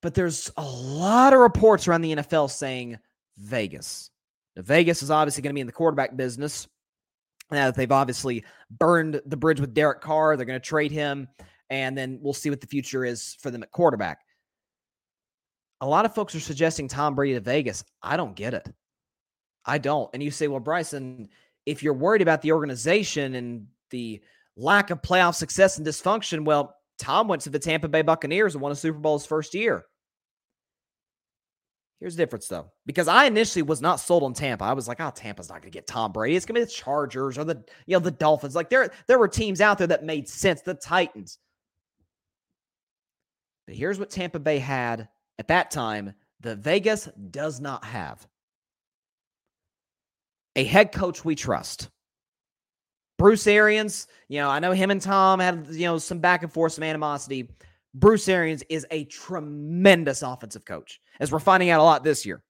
[0.00, 2.98] But there's a lot of reports around the NFL saying
[3.36, 4.10] Vegas.
[4.56, 6.66] Now, Vegas is obviously going to be in the quarterback business.
[7.50, 11.28] Now that they've obviously burned the bridge with Derek Carr, they're going to trade him,
[11.68, 14.20] and then we'll see what the future is for them at quarterback.
[15.80, 17.84] A lot of folks are suggesting Tom Brady to Vegas.
[18.02, 18.68] I don't get it.
[19.64, 20.10] I don't.
[20.12, 21.28] And you say, well, Bryson,
[21.66, 24.20] if you're worried about the organization and the
[24.56, 28.62] lack of playoff success and dysfunction, well, Tom went to the Tampa Bay Buccaneers and
[28.62, 29.86] won a Super Bowl his first year.
[32.00, 34.64] Here's the difference, though, because I initially was not sold on Tampa.
[34.64, 36.34] I was like, "Oh, Tampa's not to get Tom Brady.
[36.34, 39.28] It's to be the Chargers or the you know the Dolphins." Like there, there were
[39.28, 40.62] teams out there that made sense.
[40.62, 41.38] The Titans.
[43.66, 45.08] But here's what Tampa Bay had
[45.38, 46.14] at that time.
[46.40, 48.26] The Vegas does not have
[50.56, 51.90] a head coach we trust.
[53.18, 56.50] Bruce Arians, you know, I know him and Tom had you know some back and
[56.50, 57.50] forth, some animosity.
[57.94, 62.42] Bruce Arians is a tremendous offensive coach, as we're finding out a lot this year.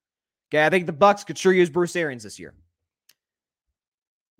[0.53, 2.55] Okay, I think the Bucs could sure use Bruce Arians this year.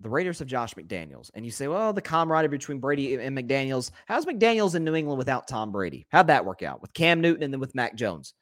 [0.01, 3.91] The Raiders have Josh McDaniels, and you say, well, the camaraderie between Brady and McDaniels.
[4.07, 6.07] How's McDaniels in New England without Tom Brady?
[6.09, 8.33] How'd that work out with Cam Newton and then with Mac Jones?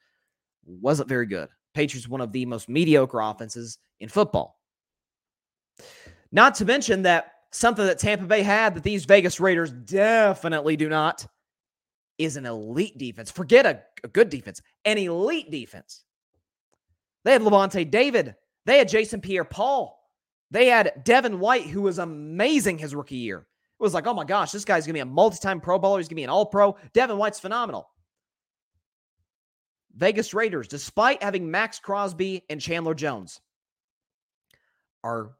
[0.64, 1.48] Wasn't very good.
[1.74, 4.58] Patriots one of the most mediocre offenses in football.
[6.32, 10.88] Not to mention that something that Tampa Bay had that these Vegas Raiders definitely do
[10.88, 11.26] not
[12.20, 13.30] is an elite defense.
[13.30, 16.04] Forget a, a good defense, an elite defense.
[17.24, 18.34] They had Lavonte David.
[18.66, 19.98] They had Jason Pierre Paul.
[20.50, 23.38] They had Devin White, who was amazing his rookie year.
[23.38, 25.78] It was like, oh my gosh, this guy's going to be a multi time Pro
[25.78, 25.98] Bowler.
[25.98, 26.76] He's going to be an All Pro.
[26.92, 27.88] Devin White's phenomenal.
[29.96, 33.40] Vegas Raiders, despite having Maxx Crosby and Chandler Jones,
[35.02, 35.30] are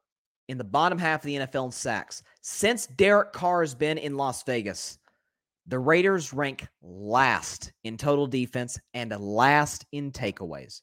[0.48, 2.22] in the bottom half of the NFL in sacks.
[2.40, 4.98] Since Derek Carr has been in Las Vegas,
[5.70, 10.82] the Raiders rank last in total defense and last in takeaways.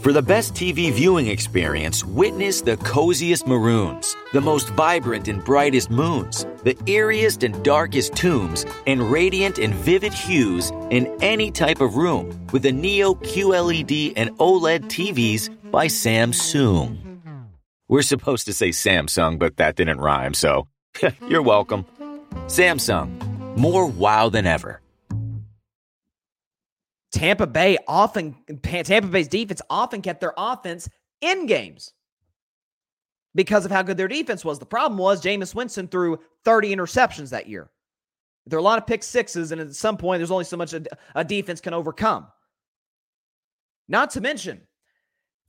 [0.00, 5.90] For the best TV viewing experience, witness the coziest maroons, the most vibrant and brightest
[5.90, 11.96] moons, the eeriest and darkest tombs, and radiant and vivid hues in any type of
[11.96, 16.96] room with the Neo QLED and OLED TVs by Samsung.
[17.88, 20.68] We're supposed to say Samsung, but that didn't rhyme, so
[21.28, 21.84] you're welcome.
[22.46, 24.80] Samsung, more wow than ever.
[27.12, 30.88] Tampa Bay often, Tampa Bay's defense often kept their offense
[31.20, 31.92] in games
[33.34, 34.58] because of how good their defense was.
[34.58, 37.70] The problem was Jameis Winston threw 30 interceptions that year.
[38.46, 40.72] There are a lot of pick sixes, and at some point, there's only so much
[40.72, 40.82] a,
[41.14, 42.26] a defense can overcome.
[43.88, 44.62] Not to mention,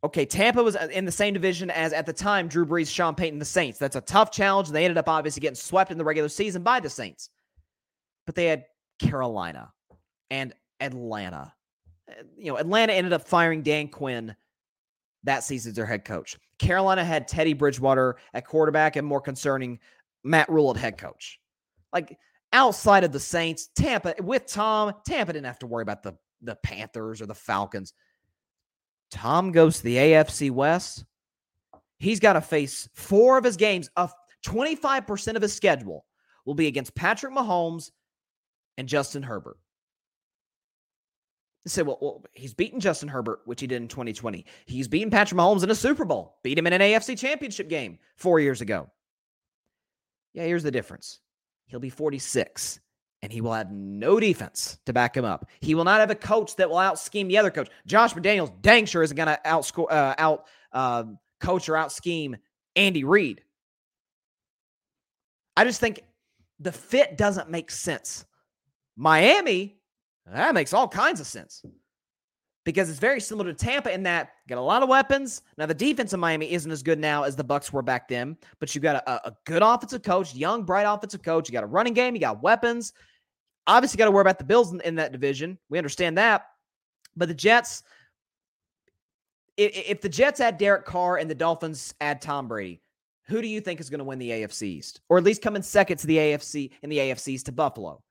[0.04, 3.16] Okay, Tampa was uh, in the same division as at the time Drew Brees, Sean
[3.16, 3.78] Payton, the Saints.
[3.78, 4.70] That's a tough challenge.
[4.70, 7.30] They ended up obviously getting swept in the regular season by the Saints.
[8.26, 8.66] But they had
[9.00, 9.74] Carolina
[10.30, 11.54] and Atlanta.
[12.10, 14.36] Uh, you know, Atlanta ended up firing Dan Quinn
[15.24, 16.38] that season as their head coach.
[16.60, 19.80] Carolina had Teddy Bridgewater at quarterback and more concerning
[20.24, 21.40] Matt Rhule at head coach.
[21.92, 22.18] Like
[22.54, 26.56] outside of the Saints, Tampa with Tom, Tampa didn't have to worry about the the
[26.64, 27.94] Panthers or the Falcons.
[29.12, 31.06] Tom goes to the AFC West.
[31.98, 33.90] He's got to face four of his games.
[33.96, 34.14] Of
[34.46, 36.06] 25% of his schedule
[36.46, 37.92] will be against Patrick Mahomes
[38.78, 39.58] and Justin Herbert.
[41.66, 44.46] You say, well, well, he's beaten Justin Herbert, which he did in 2020.
[44.66, 48.00] He's beaten Patrick Mahomes in a Super Bowl, beat him in an AFC championship game
[48.16, 48.90] four years ago.
[50.34, 51.20] Yeah, here's the difference.
[51.68, 52.80] He'll be 46
[53.22, 55.50] and he will have no defense to back him up.
[55.60, 57.70] He will not have a coach that will out scheme the other coach.
[57.86, 61.04] Josh McDaniels dang sure isn't going to outscore, uh, out uh,
[61.40, 62.38] coach or out scheme
[62.76, 63.42] Andy Reid.
[65.58, 66.04] I just think
[66.60, 68.26] the fit doesn't make sense.
[68.96, 69.78] Miami,
[70.26, 71.64] that makes all kinds of sense
[72.66, 75.42] because it's very similar to Tampa in that got a lot of weapons.
[75.58, 78.38] Now the defense in Miami isn't as good now as the Bucs were back then,
[78.60, 81.50] but you got a, a good offensive coach, young, bright offensive coach.
[81.50, 82.94] You got a running game, you got weapons.
[83.70, 85.60] Obviously, got to worry about the Bills in, in, that division.
[85.70, 86.48] We understand that,
[87.16, 87.84] but the Jets.
[89.58, 92.82] If, if the Jets add Derek Carr and the Dolphins add Tom Brady,
[93.28, 95.56] who do you think is going to win the AFC East, or at least come
[95.56, 98.02] in second to the AFC in the AFC East to Buffalo?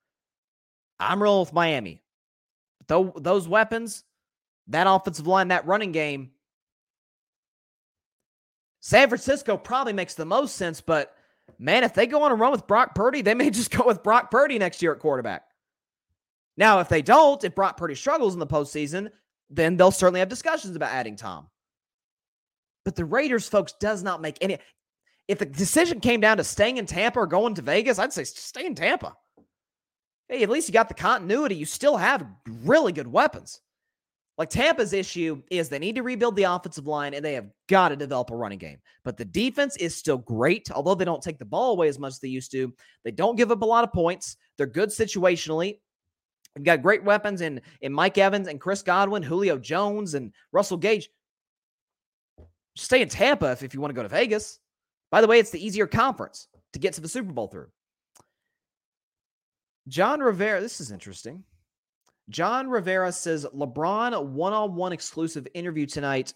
[0.97, 2.03] I'm rolling with Miami.
[2.87, 4.05] Though those weapons,
[4.67, 6.31] that offensive line, that running game,
[8.79, 10.79] San Francisco probably makes the most sense.
[10.79, 11.13] But
[11.57, 14.03] man, if they go on a run with Brock Purdy, they may just go with
[14.03, 15.48] Brock Purdy next year at quarterback.
[16.59, 19.09] Now, if they don't, if Brock Purdy struggles in the postseason,
[19.49, 21.47] then they'll certainly have discussions about adding Tom.
[22.83, 24.57] But the Raiders, folks, does not make any.
[25.29, 28.25] If the decision came down to staying in Tampa or going to Vegas, I'd say
[28.25, 29.15] stay in Tampa.
[30.27, 31.55] Hey, at least you got the continuity.
[31.55, 33.61] You still have really good weapons.
[34.37, 37.89] Like Tampa's issue is they need to rebuild the offensive line and they have got
[37.89, 38.79] to develop a running game.
[39.03, 42.11] But the defense is still great, although they don't take the ball away as much
[42.11, 42.73] as they used to.
[43.03, 44.35] They don't give up a lot of points.
[44.57, 45.79] They're good situationally.
[46.59, 50.75] They've got great weapons in, in Mike Evans and Chris Godwin, Julio Jones, and Russell
[50.75, 51.09] Gage.
[52.75, 54.59] Stay in Tampa if, if you want to go to Vegas.
[55.09, 57.69] By the way, it's the easier conference to get to the Super Bowl through.
[59.87, 61.45] John Rivera, this is interesting.
[62.27, 66.33] John Rivera says LeBron one-on-one exclusive interview tonight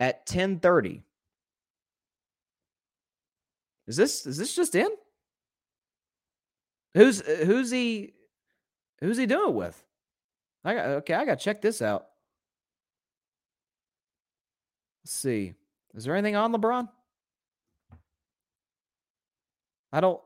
[0.00, 1.00] at 10:30.
[3.86, 4.90] Is this is this just in?
[6.92, 8.12] Who's who's he
[9.00, 9.82] who's he doing it with?
[10.64, 12.06] I got okay, I got to check this out.
[15.04, 15.54] Let's see.
[15.94, 16.88] Is there anything on LeBron?
[19.92, 20.20] I don't.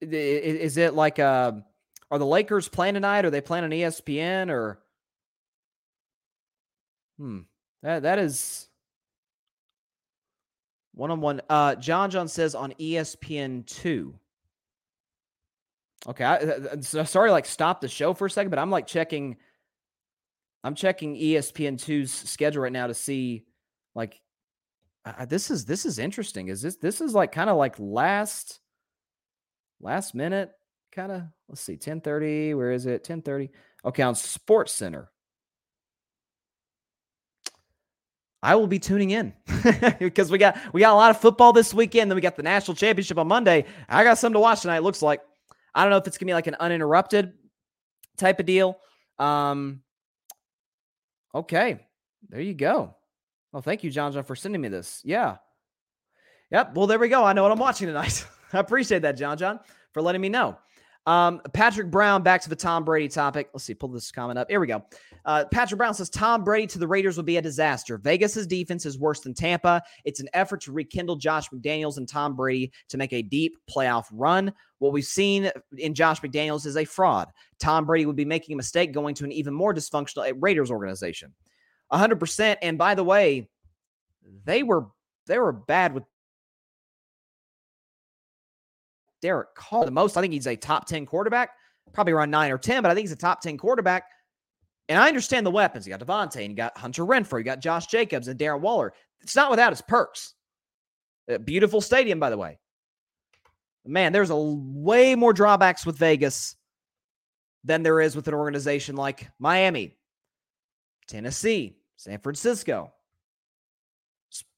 [0.00, 1.52] Is it like uh,
[2.10, 3.24] are the Lakers playing tonight?
[3.24, 4.78] Are they playing on ESPN or?
[7.18, 7.40] Hmm.
[7.82, 8.68] That that is
[10.94, 11.40] one on one.
[11.48, 14.18] Uh, John John says on ESPN two.
[16.08, 19.36] Okay, I, so sorry, like stop the show for a second, but I'm like checking.
[20.62, 23.44] I'm checking ESPN 2's schedule right now to see,
[23.94, 24.20] like,
[25.04, 26.48] uh, this is this is interesting.
[26.48, 28.60] Is this this is like kind of like last
[29.80, 30.52] last minute
[30.92, 33.50] kind of let's see 1030 where is it 1030
[33.84, 35.10] okay on sports center
[38.42, 39.34] i will be tuning in
[39.98, 42.42] because we got we got a lot of football this weekend then we got the
[42.42, 45.20] national championship on monday i got something to watch tonight looks like
[45.76, 47.32] i don't know if it's gonna be like an uninterrupted
[48.16, 48.78] type of deal
[49.20, 49.80] um
[51.34, 51.78] okay
[52.28, 52.94] there you go.
[53.52, 55.00] Well thank you john john for sending me this.
[55.04, 55.36] Yeah.
[56.50, 57.24] Yep well there we go.
[57.24, 58.26] I know what i'm watching tonight.
[58.52, 59.60] I appreciate that john john
[59.92, 60.58] for letting me know.
[61.06, 63.48] Um, Patrick Brown, back to the Tom Brady topic.
[63.54, 64.50] Let's see, pull this comment up.
[64.50, 64.84] Here we go.
[65.24, 67.96] Uh, Patrick Brown says Tom Brady to the Raiders would be a disaster.
[67.96, 69.82] Vegas's defense is worse than Tampa.
[70.04, 74.06] It's an effort to rekindle Josh McDaniels and Tom Brady to make a deep playoff
[74.12, 74.52] run.
[74.78, 77.28] What we've seen in Josh McDaniels is a fraud.
[77.60, 81.32] Tom Brady would be making a mistake going to an even more dysfunctional Raiders organization.
[81.92, 82.56] 100%.
[82.62, 83.48] And by the way,
[84.44, 84.86] they were
[85.26, 86.04] they were bad with
[89.22, 90.16] Derek Carr the most.
[90.16, 91.50] I think he's a top 10 quarterback,
[91.92, 94.04] probably around nine or 10, but I think he's a top 10 quarterback.
[94.88, 95.86] And I understand the weapons.
[95.86, 98.92] You got Davante and you got Hunter Renfrow, you got Josh Jacobs and Darren Waller.
[99.20, 100.34] It's not without its perks.
[101.28, 102.58] A beautiful stadium, by the way.
[103.84, 106.56] Man, there's a way more drawbacks with Vegas
[107.64, 109.96] than there is with an organization like Miami,
[111.08, 112.92] Tennessee, San Francisco.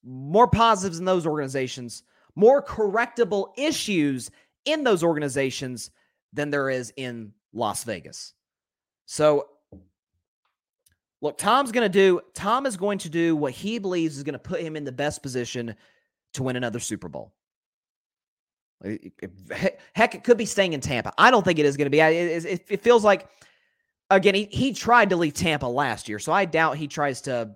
[0.04, 2.02] More positives in those organizations,
[2.34, 4.30] more correctable issues
[4.70, 5.90] in those organizations
[6.32, 8.34] than there is in Las Vegas.
[9.06, 9.48] So
[11.20, 14.34] look, Tom's going to do Tom is going to do what he believes is going
[14.34, 15.74] to put him in the best position
[16.34, 17.32] to win another Super Bowl.
[19.94, 21.12] Heck, it could be staying in Tampa.
[21.18, 22.00] I don't think it is going to be.
[22.00, 23.28] It, it, feels like,
[24.08, 27.50] again, he, he tried to leave Tampa last year, so I doubt he tries to,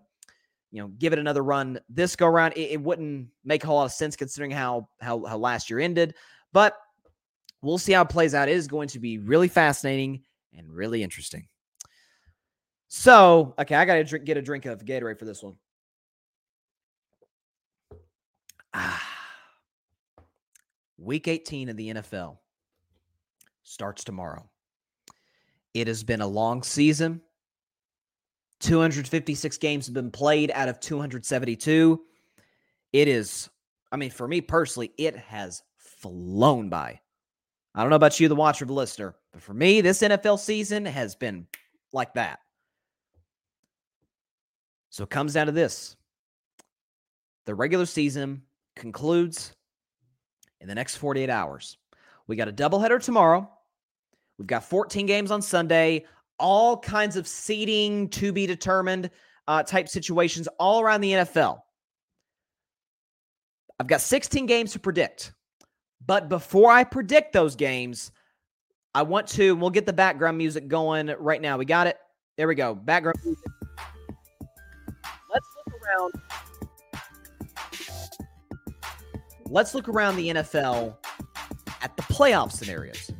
[0.72, 2.54] you know, give it another run this go around.
[2.54, 5.78] It, it wouldn't make a whole lot of sense considering how how how last year
[5.78, 6.14] ended.
[6.52, 6.76] But
[7.62, 8.48] We'll see how it plays out.
[8.48, 10.22] It is going to be really fascinating
[10.56, 11.46] and really interesting.
[12.88, 15.54] So, okay, I got to get a drink of Gatorade for this one.
[18.74, 19.02] Ah.
[20.98, 22.36] Week 18 of the NFL
[23.64, 24.48] starts tomorrow.
[25.74, 27.22] It has been a long season.
[28.60, 32.00] 256 games have been played out of 272.
[32.92, 33.48] It is,
[33.90, 37.00] I mean, for me personally, it has flown by.
[37.74, 40.84] I don't know about you, the watcher, the listener, but for me, this NFL season
[40.84, 41.46] has been
[41.92, 42.40] like that.
[44.90, 45.96] So it comes down to this
[47.46, 48.42] the regular season
[48.76, 49.52] concludes
[50.60, 51.78] in the next 48 hours.
[52.26, 53.50] We got a doubleheader tomorrow.
[54.38, 56.04] We've got 14 games on Sunday,
[56.38, 59.10] all kinds of seeding to be determined
[59.48, 61.60] uh, type situations all around the NFL.
[63.80, 65.32] I've got 16 games to predict.
[66.06, 68.10] But before I predict those games,
[68.94, 71.56] I want to, we'll get the background music going right now.
[71.56, 71.96] We got it.
[72.36, 72.74] There we go.
[72.74, 73.44] Background music.
[75.32, 76.12] Let's look around.
[79.46, 80.96] Let's look around the NFL
[81.82, 83.10] at the playoff scenarios.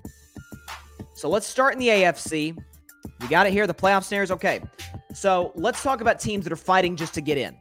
[1.14, 2.57] So let's start in the AFC.
[3.20, 3.66] We got it here.
[3.66, 4.30] The playoff scenarios.
[4.30, 4.61] Okay.
[5.14, 7.57] So let's talk about teams that are fighting just to get in.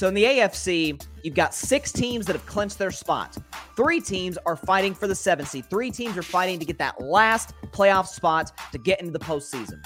[0.00, 3.36] So in the AFC, you've got six teams that have clinched their spot.
[3.76, 5.66] Three teams are fighting for the seven seed.
[5.68, 9.78] Three teams are fighting to get that last playoff spot to get into the postseason.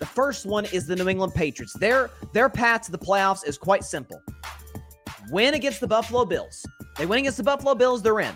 [0.00, 1.72] The first one is the New England Patriots.
[1.74, 4.20] Their their path to the playoffs is quite simple.
[5.30, 6.66] Win against the Buffalo Bills.
[6.98, 8.34] They win against the Buffalo Bills, they're in.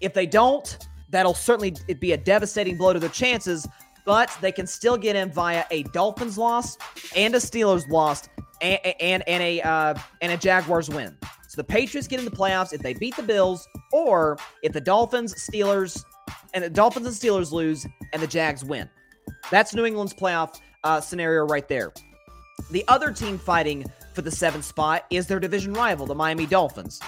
[0.00, 0.78] If they don't,
[1.10, 3.66] that'll certainly be a devastating blow to their chances,
[4.04, 6.76] but they can still get in via a Dolphins loss
[7.16, 8.28] and a Steelers loss
[8.60, 11.16] and and, and a uh, and a Jaguars win.
[11.48, 14.80] So the Patriots get in the playoffs if they beat the Bills, or if the
[14.80, 16.04] Dolphins, Steelers,
[16.52, 18.90] and the Dolphins and Steelers lose and the Jags win.
[19.50, 21.92] That's New England's playoff uh, scenario right there.
[22.70, 23.84] The other team fighting
[24.14, 27.00] for the seventh spot is their division rival, the Miami Dolphins.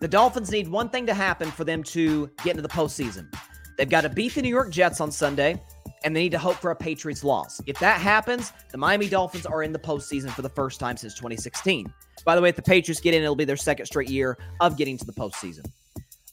[0.00, 3.34] The Dolphins need one thing to happen for them to get into the postseason.
[3.76, 5.60] They've got to beat the New York Jets on Sunday,
[6.04, 7.60] and they need to hope for a Patriots loss.
[7.66, 11.14] If that happens, the Miami Dolphins are in the postseason for the first time since
[11.14, 11.92] 2016.
[12.24, 14.76] By the way, if the Patriots get in, it'll be their second straight year of
[14.76, 15.64] getting to the postseason.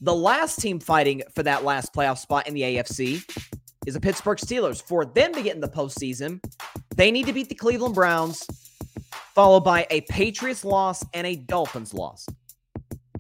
[0.01, 3.24] The last team fighting for that last playoff spot in the AFC
[3.86, 4.82] is the Pittsburgh Steelers.
[4.82, 6.43] For them to get in the postseason,
[6.95, 8.45] they need to beat the Cleveland Browns,
[9.34, 12.28] followed by a Patriots loss and a Dolphins loss.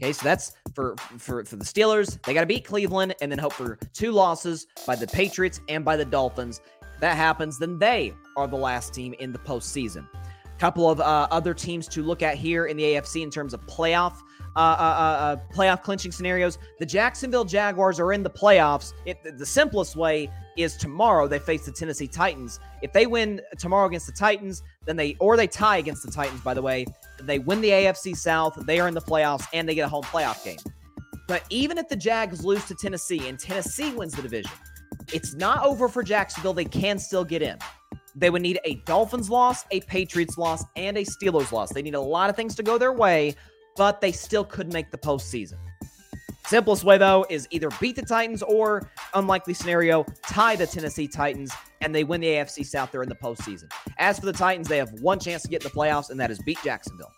[0.01, 2.19] Okay, so that's for for for the Steelers.
[2.23, 5.85] They got to beat Cleveland and then hope for two losses by the Patriots and
[5.85, 6.61] by the Dolphins.
[7.01, 10.07] that happens, then they are the last team in the postseason.
[10.15, 13.53] A couple of uh, other teams to look at here in the AFC in terms
[13.53, 14.21] of playoff
[14.55, 16.57] uh, uh, uh, playoff clinching scenarios.
[16.79, 18.93] The Jacksonville Jaguars are in the playoffs.
[19.05, 22.59] It, the simplest way is tomorrow they face the Tennessee Titans.
[22.81, 26.41] If they win tomorrow against the Titans, then they or they tie against the Titans.
[26.41, 26.85] By the way,
[27.21, 28.57] they win the AFC South.
[28.65, 30.59] They are in the playoffs and they get a home playoff game.
[31.27, 34.51] But even if the Jags lose to Tennessee and Tennessee wins the division,
[35.13, 36.53] it's not over for Jacksonville.
[36.53, 37.57] They can still get in.
[38.15, 41.71] They would need a Dolphins loss, a Patriots loss, and a Steelers loss.
[41.71, 43.35] They need a lot of things to go their way,
[43.77, 45.57] but they still could make the postseason.
[46.45, 51.51] Simplest way, though, is either beat the Titans or, unlikely scenario, tie the Tennessee Titans
[51.81, 52.91] and they win the AFC South.
[52.91, 53.71] They're in the postseason.
[53.97, 56.31] As for the Titans, they have one chance to get in the playoffs, and that
[56.31, 57.11] is beat Jacksonville.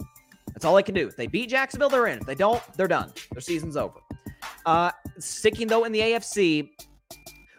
[0.48, 1.08] That's all they can do.
[1.08, 2.20] If they beat Jacksonville, they're in.
[2.20, 3.12] If they don't, they're done.
[3.32, 4.00] Their season's over.
[4.66, 6.70] Uh, sticking, though, in the AFC,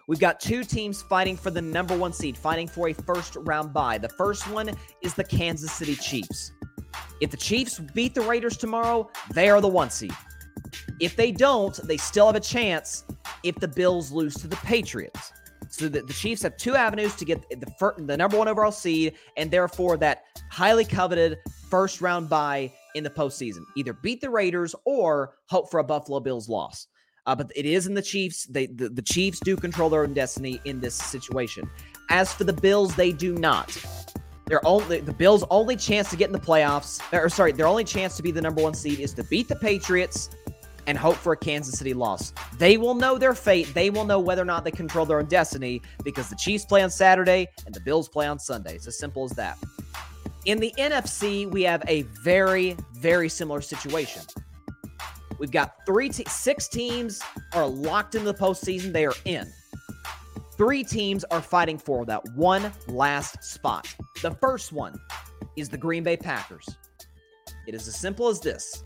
[0.06, 3.72] We've got two teams fighting for the number one seed, fighting for a first round
[3.72, 3.96] bye.
[3.96, 6.52] The first one is the Kansas City Chiefs.
[7.20, 10.12] If the Chiefs beat the Raiders tomorrow, they are the one seed.
[11.00, 13.04] If they don't, they still have a chance
[13.42, 15.32] if the Bills lose to the Patriots.
[15.68, 18.70] So the, the Chiefs have two avenues to get the fir- the number one overall
[18.70, 23.64] seed, and therefore that highly coveted first round bye in the postseason.
[23.76, 26.86] Either beat the Raiders or hope for a Buffalo Bills loss.
[27.26, 28.44] Uh, but it is in the Chiefs.
[28.46, 31.68] They the, the Chiefs do control their own destiny in this situation.
[32.10, 33.76] As for the Bills, they do not.
[34.46, 37.84] Their only the Bills' only chance to get in the playoffs, or sorry, their only
[37.84, 40.28] chance to be the number one seed is to beat the Patriots
[40.86, 42.32] and hope for a Kansas City loss.
[42.58, 43.72] They will know their fate.
[43.74, 46.82] They will know whether or not they control their own destiny because the Chiefs play
[46.82, 48.74] on Saturday and the Bills play on Sunday.
[48.74, 49.58] It's as simple as that.
[50.44, 54.22] In the NFC, we have a very, very similar situation.
[55.38, 57.22] We've got three, te- six teams
[57.54, 58.92] are locked into the postseason.
[58.92, 59.50] They are in.
[60.56, 63.92] Three teams are fighting for that one last spot.
[64.22, 64.98] The first one
[65.56, 66.68] is the Green Bay Packers.
[67.66, 68.84] It is as simple as this.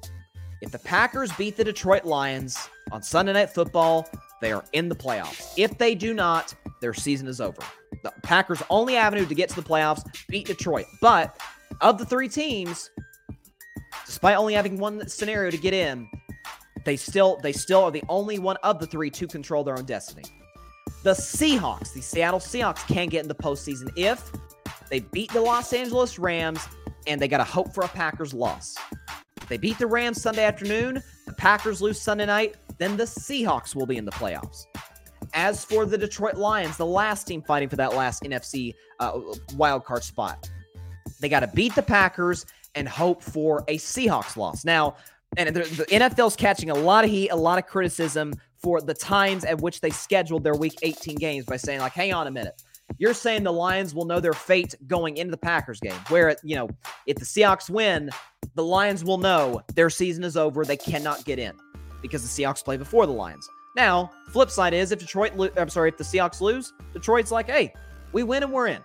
[0.61, 4.09] If the Packers beat the Detroit Lions on Sunday Night Football,
[4.41, 5.53] they are in the playoffs.
[5.57, 7.63] If they do not, their season is over.
[8.03, 10.87] The Packers' only avenue to get to the playoffs beat Detroit.
[11.01, 11.41] But
[11.81, 12.91] of the three teams,
[14.07, 16.09] despite only having one scenario to get in,
[16.85, 19.85] they still they still are the only one of the three to control their own
[19.85, 20.25] destiny.
[21.03, 24.33] The Seahawks, the Seattle Seahawks, can get in the postseason if
[24.91, 26.61] they beat the Los Angeles Rams
[27.07, 28.77] and they got to hope for a Packers loss.
[29.49, 33.87] They beat the Rams Sunday afternoon, the Packers lose Sunday night, then the Seahawks will
[33.87, 34.67] be in the playoffs.
[35.35, 39.13] As for the Detroit Lions, the last team fighting for that last NFC uh,
[39.53, 40.49] wildcard spot,
[41.21, 44.65] they got to beat the Packers and hope for a Seahawks loss.
[44.65, 44.97] Now,
[45.37, 49.45] and the NFL's catching a lot of heat, a lot of criticism for the times
[49.45, 52.63] at which they scheduled their Week 18 games by saying, like, hang on a minute.
[52.97, 56.57] You're saying the Lions will know their fate going into the Packers game, where, you
[56.57, 56.69] know,
[57.07, 58.11] if the Seahawks win,
[58.55, 60.65] the Lions will know their season is over.
[60.65, 61.53] They cannot get in
[62.01, 63.49] because the Seahawks play before the Lions.
[63.77, 67.49] Now, flip side is if Detroit, lo- I'm sorry, if the Seahawks lose, Detroit's like,
[67.49, 67.73] hey,
[68.13, 68.81] we win and we're in.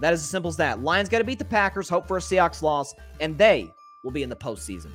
[0.00, 0.82] That is as simple as that.
[0.82, 3.72] Lions got to beat the Packers, hope for a Seahawks loss, and they
[4.04, 4.90] will be in the postseason.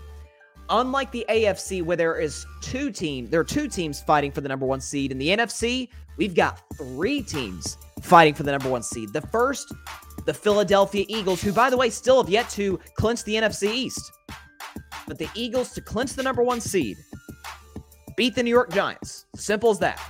[0.74, 4.48] Unlike the AFC, where there is two teams, there are two teams fighting for the
[4.48, 5.12] number one seed.
[5.12, 9.12] In the NFC, we've got three teams fighting for the number one seed.
[9.12, 9.74] The first,
[10.26, 14.12] the Philadelphia Eagles, who, by the way, still have yet to clinch the NFC East.
[15.08, 16.96] But the Eagles to clinch the number one seed,
[18.16, 19.26] beat the New York Giants.
[19.36, 20.02] Simple as that.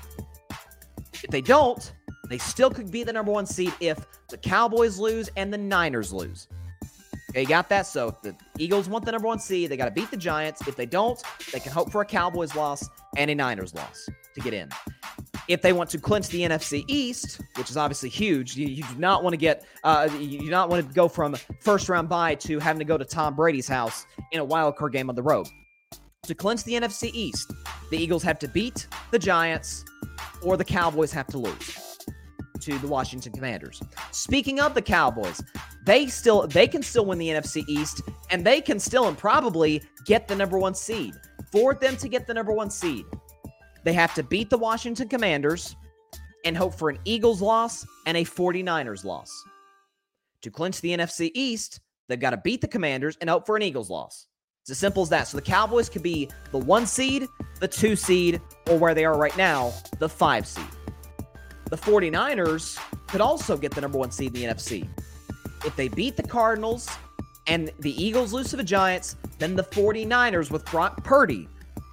[1.24, 1.92] If they don't,
[2.30, 6.14] they still could be the number one seed if the Cowboys lose and the Niners
[6.14, 6.48] lose.
[7.32, 7.88] Okay, got that?
[7.88, 10.68] So if the Eagles want the number one seed, they got to beat the Giants.
[10.68, 11.18] If they don't,
[11.54, 14.68] they can hope for a Cowboys loss and a Niners loss to get in.
[15.48, 19.00] If they want to clinch the NFC East, which is obviously huge, you, you do
[19.00, 22.36] not want to get, uh, you do not want to go from first round bye
[22.36, 25.24] to having to go to Tom Brady's house in a wild card game on the
[25.24, 25.48] road.
[26.24, 27.54] To clinch the NFC East,
[27.92, 29.86] the Eagles have to beat the Giants
[30.44, 31.91] or the Cowboys have to lose
[32.62, 33.82] to the Washington Commanders.
[34.12, 35.44] Speaking of the Cowboys,
[35.86, 39.82] they still they can still win the NFC East and they can still and probably
[40.06, 41.14] get the number 1 seed.
[41.52, 43.06] For them to get the number 1 seed,
[43.84, 45.76] they have to beat the Washington Commanders
[46.46, 49.44] and hope for an Eagles loss and a 49ers loss.
[50.42, 53.62] To clinch the NFC East, they've got to beat the Commanders and hope for an
[53.62, 54.28] Eagles loss.
[54.62, 55.28] It's as simple as that.
[55.28, 57.28] So the Cowboys could be the 1 seed,
[57.60, 60.66] the 2 seed, or where they are right now, the 5 seed.
[61.72, 64.88] The 49ers could also get the number one seed in the NFC.
[65.66, 66.90] If they beat the Cardinals
[67.48, 71.48] and the Eagles lose to the Giants, then the 49ers with Brock Purdy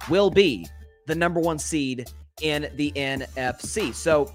[0.09, 0.67] will be
[1.07, 2.11] the number one seed
[2.41, 3.93] in the NFC.
[3.93, 4.33] So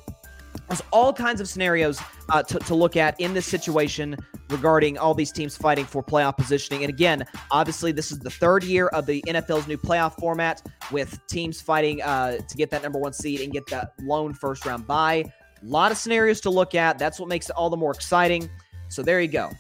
[0.93, 4.17] all kinds of scenarios uh, to, to look at in this situation
[4.51, 6.83] regarding all these teams fighting for playoff positioning.
[6.83, 11.19] And again, obviously, this is the third year of the NFL's new playoff format with
[11.27, 14.87] teams fighting uh, to get that number one seed and get that lone first round
[14.87, 15.25] bye.
[15.63, 16.99] A lot of scenarios to look at.
[16.99, 18.51] That's what makes it all the more exciting.
[18.89, 19.51] So there you go.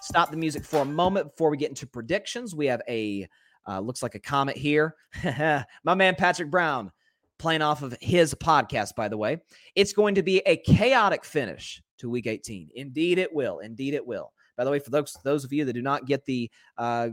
[0.00, 2.54] Stop the music for a moment before we get into predictions.
[2.54, 3.28] We have a
[3.66, 4.94] uh, looks like a comment here.
[5.24, 6.90] My man Patrick Brown
[7.38, 9.38] playing off of his podcast, by the way.
[9.74, 12.70] It's going to be a chaotic finish to week 18.
[12.74, 13.58] Indeed, it will.
[13.60, 14.32] Indeed, it will.
[14.56, 17.08] By the way, for those those of you that do not get the uh,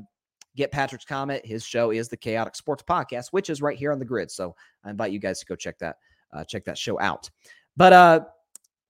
[0.56, 4.00] get Patrick's comment, his show is the Chaotic Sports Podcast, which is right here on
[4.00, 4.30] the Gryd.
[4.30, 5.98] So I invite you guys to go check that
[6.34, 7.30] uh, check that show out.
[7.76, 8.20] But uh,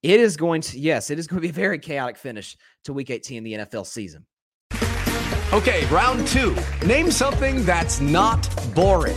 [0.02, 2.92] it is going to yes, it is going to be a very chaotic finish to
[2.92, 4.26] Week 18 in the NFL season.
[5.52, 6.56] Okay, round two.
[6.86, 9.16] Name something that's not boring.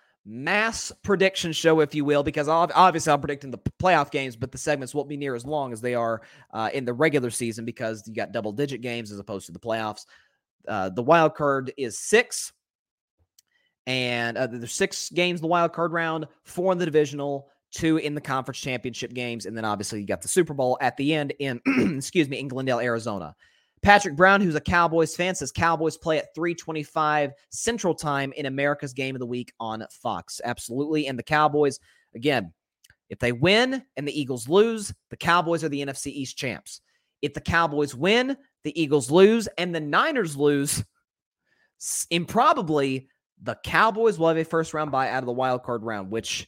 [0.25, 4.57] mass prediction show, if you will, because obviously I'm predicting the playoff games, but the
[4.57, 8.07] segments won't be near as long as they are uh, in the regular season because
[8.07, 10.05] you got double digit games as opposed to the playoffs.
[10.67, 12.53] Uh, the wild card is six,
[13.87, 17.97] and uh, there's six games in the wild card round, four in the divisional, two
[17.97, 21.13] in the conference championship games, and then obviously you got the Super Bowl at the
[21.13, 21.59] end in
[21.97, 23.35] excuse me in Glendale, Arizona.
[23.81, 28.93] Patrick Brown, who's a Cowboys fan, says Cowboys play at 325 Central Time in America's
[28.93, 30.39] Game of the Week on Fox.
[30.43, 31.07] Absolutely.
[31.07, 31.79] And the Cowboys,
[32.13, 32.53] again,
[33.09, 36.81] if they win and the Eagles lose, the Cowboys are the NFC East champs.
[37.21, 40.83] If the Cowboys win, the Eagles lose, and the Niners lose,
[42.11, 43.09] improbably,
[43.41, 46.47] the Cowboys will have a first round bye out of the wild card round, which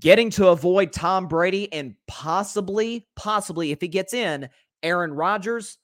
[0.00, 4.48] getting to avoid Tom Brady and possibly, possibly, if he gets in,
[4.82, 5.76] Aaron Rodgers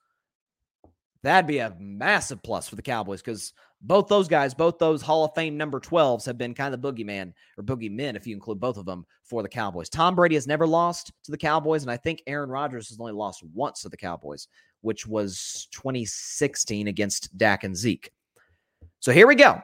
[1.24, 5.24] That'd be a massive plus for the Cowboys because both those guys, both those Hall
[5.24, 8.60] of Fame number 12s, have been kind of the boogeyman or boogeymen, if you include
[8.60, 9.88] both of them, for the Cowboys.
[9.88, 13.14] Tom Brady has never lost to the Cowboys, and I think Aaron Rodgers has only
[13.14, 14.48] lost once to the Cowboys,
[14.82, 18.10] which was 2016 against Dak and Zeke.
[19.00, 19.62] So here we go.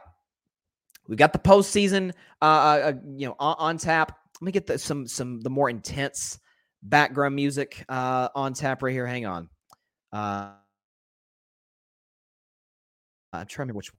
[1.09, 4.17] We got the postseason, uh, uh, you know, on, on, tap.
[4.41, 6.39] Let me get the, some some the more intense
[6.83, 9.07] background music uh, on tap right here.
[9.07, 9.51] Hang on.
[10.11, 10.53] Uh,
[13.33, 13.93] I'm trying to remember which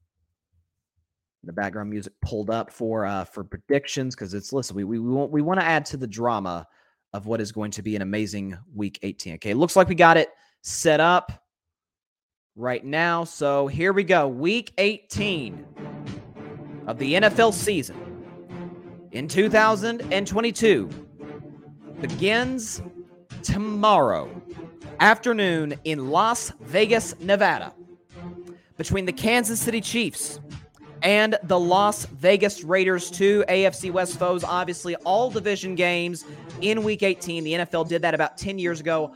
[1.44, 5.10] the background music pulled up for uh for predictions because it's listen we we we
[5.10, 6.68] want we want to add to the drama
[7.14, 10.18] of what is going to be an amazing week 18 okay looks like we got
[10.18, 10.30] it
[10.62, 11.42] set up
[12.56, 13.24] right now.
[13.24, 14.28] So here we go.
[14.28, 15.66] Week 18
[16.88, 17.98] of the NFL season
[19.12, 20.90] in 2022
[22.00, 22.82] begins
[23.44, 24.30] tomorrow
[25.00, 27.74] afternoon in Las Vegas, Nevada,
[28.78, 30.40] between the Kansas City Chiefs
[31.04, 34.44] and the Las Vegas Raiders, two AFC West foes.
[34.44, 36.26] Obviously, all division games
[36.62, 37.44] in Week 18.
[37.44, 39.16] The NFL did that about 10 years ago.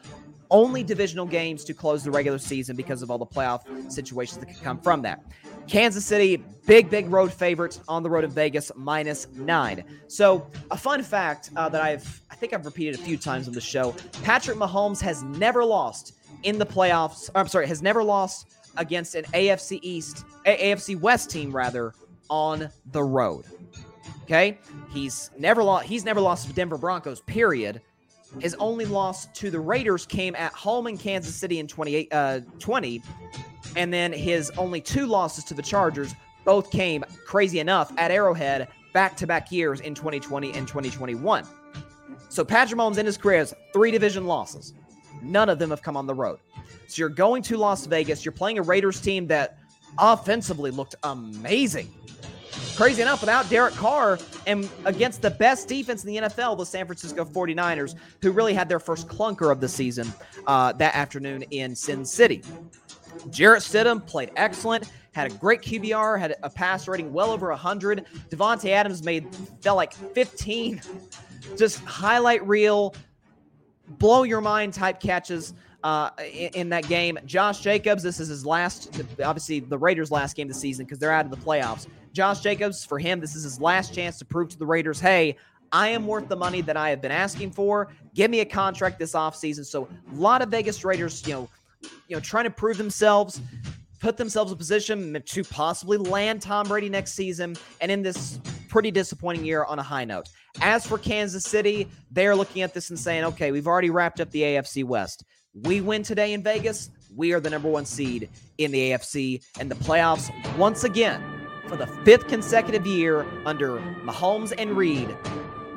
[0.52, 4.48] Only divisional games to close the regular season because of all the playoff situations that
[4.48, 5.24] could come from that.
[5.68, 9.84] Kansas City, big, big road favorites on the road in Vegas, minus nine.
[10.08, 13.54] So, a fun fact uh, that I've, I think I've repeated a few times on
[13.54, 17.30] the show Patrick Mahomes has never lost in the playoffs.
[17.34, 21.94] I'm sorry, has never lost against an AFC East, AFC West team rather,
[22.30, 23.46] on the road.
[24.24, 24.58] Okay,
[24.90, 25.86] he's never lost.
[25.86, 27.22] He's never lost to Denver Broncos.
[27.22, 27.82] Period.
[28.40, 32.40] His only loss to the Raiders came at home in Kansas City in 28, uh,
[32.60, 33.02] 20,
[33.78, 36.14] and then his only two losses to the Chargers
[36.44, 41.46] both came, crazy enough, at Arrowhead back to back years in 2020 and 2021.
[42.30, 44.74] So Patrick Mahomes in his career has three division losses.
[45.22, 46.40] None of them have come on the road.
[46.88, 48.24] So you're going to Las Vegas.
[48.24, 49.58] You're playing a Raiders team that
[49.98, 51.94] offensively looked amazing.
[52.76, 56.86] Crazy enough, without Derek Carr and against the best defense in the NFL, the San
[56.86, 60.12] Francisco 49ers, who really had their first clunker of the season
[60.48, 62.44] uh, that afternoon in Sin City.
[63.30, 68.06] Jarrett Stidham played excellent, had a great QBR, had a pass rating well over 100.
[68.30, 70.82] Davante Adams made, felt like 15
[71.58, 72.96] just highlight reel,
[73.88, 75.54] blow your mind type catches
[75.86, 77.16] uh, in, in, that game.
[77.28, 81.12] Josh Jacobs, this is his last, obviously the Raiders' last game the season because they're
[81.12, 81.86] out of the playoffs.
[82.12, 85.38] Josh Jacobs, for him, this is his last chance to prove to the Raiders, hey,
[85.72, 87.94] I am worth the money that I have been asking for.
[88.16, 89.64] Give me a contract this offseason.
[89.64, 91.50] So a lot of Vegas Raiders, you know,
[92.08, 93.40] you know, trying to prove themselves,
[94.00, 98.90] put themselves in position to possibly land Tom Brady next season and in this pretty
[98.90, 100.30] disappointing year on a high note.
[100.62, 104.32] As for Kansas City, they're looking at this and saying, okay, we've already wrapped up
[104.32, 105.24] the AFC West.
[105.64, 109.72] We win today in Vegas, we are the number one seed in the AFC and
[109.72, 111.24] the playoffs once again
[111.68, 115.16] for the fifth consecutive year under Mahomes and Reid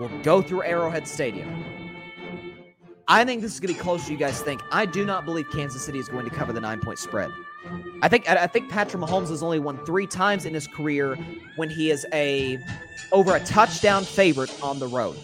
[0.01, 1.64] will go through Arrowhead Stadium.
[3.07, 4.61] I think this is going to be closer than you guys think.
[4.72, 7.31] I do not believe Kansas City is going to cover the nine point spread.
[8.03, 11.16] I think I think Patrick Mahomes has only won three times in his career
[11.57, 12.59] when he is a
[13.12, 15.16] over a touchdown favorite on the road.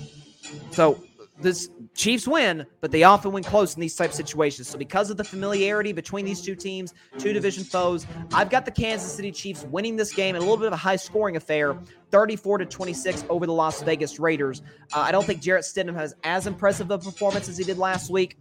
[0.71, 1.03] So
[1.41, 4.69] this Chiefs win, but they often win close in these type situations.
[4.69, 8.71] So because of the familiarity between these two teams, two division foes, I've got the
[8.71, 11.77] Kansas City Chiefs winning this game in a little bit of a high scoring affair,
[12.11, 14.63] 34 to 26 over the Las Vegas Raiders.
[14.93, 18.11] Uh, I don't think Jarrett Stidham has as impressive a performance as he did last
[18.11, 18.39] week.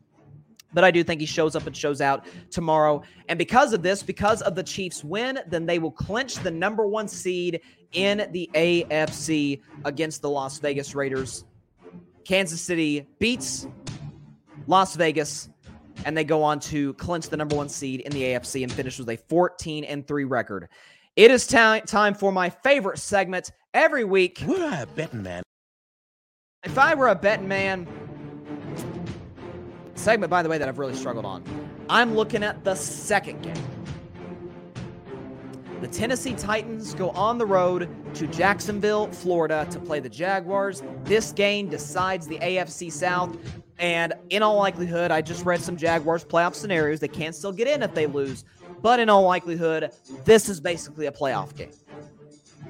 [0.75, 3.03] But I do think he shows up and shows out tomorrow.
[3.29, 6.87] And because of this, because of the Chiefs win, then they will clinch the number
[6.87, 11.45] one seed in the AFC against the Las Vegas Raiders
[12.25, 13.67] Kansas City beats
[14.67, 15.49] Las Vegas,
[16.05, 18.99] and they go on to clinch the number one seed in the AFC and finish
[18.99, 20.69] with a 14 and 3 record.
[21.15, 24.41] It is ta- time for my favorite segment every week.
[24.45, 25.43] What a betting man.
[26.63, 27.87] If I were a betting man,
[29.95, 31.43] segment, by the way, that I've really struggled on,
[31.89, 33.72] I'm looking at the second game.
[35.83, 40.81] The Tennessee Titans go on the road to Jacksonville, Florida to play the Jaguars.
[41.03, 43.35] This game decides the AFC South.
[43.79, 47.01] And in all likelihood, I just read some Jaguars playoff scenarios.
[47.01, 48.45] They can't still get in if they lose.
[48.81, 49.91] But in all likelihood,
[50.23, 51.71] this is basically a playoff game.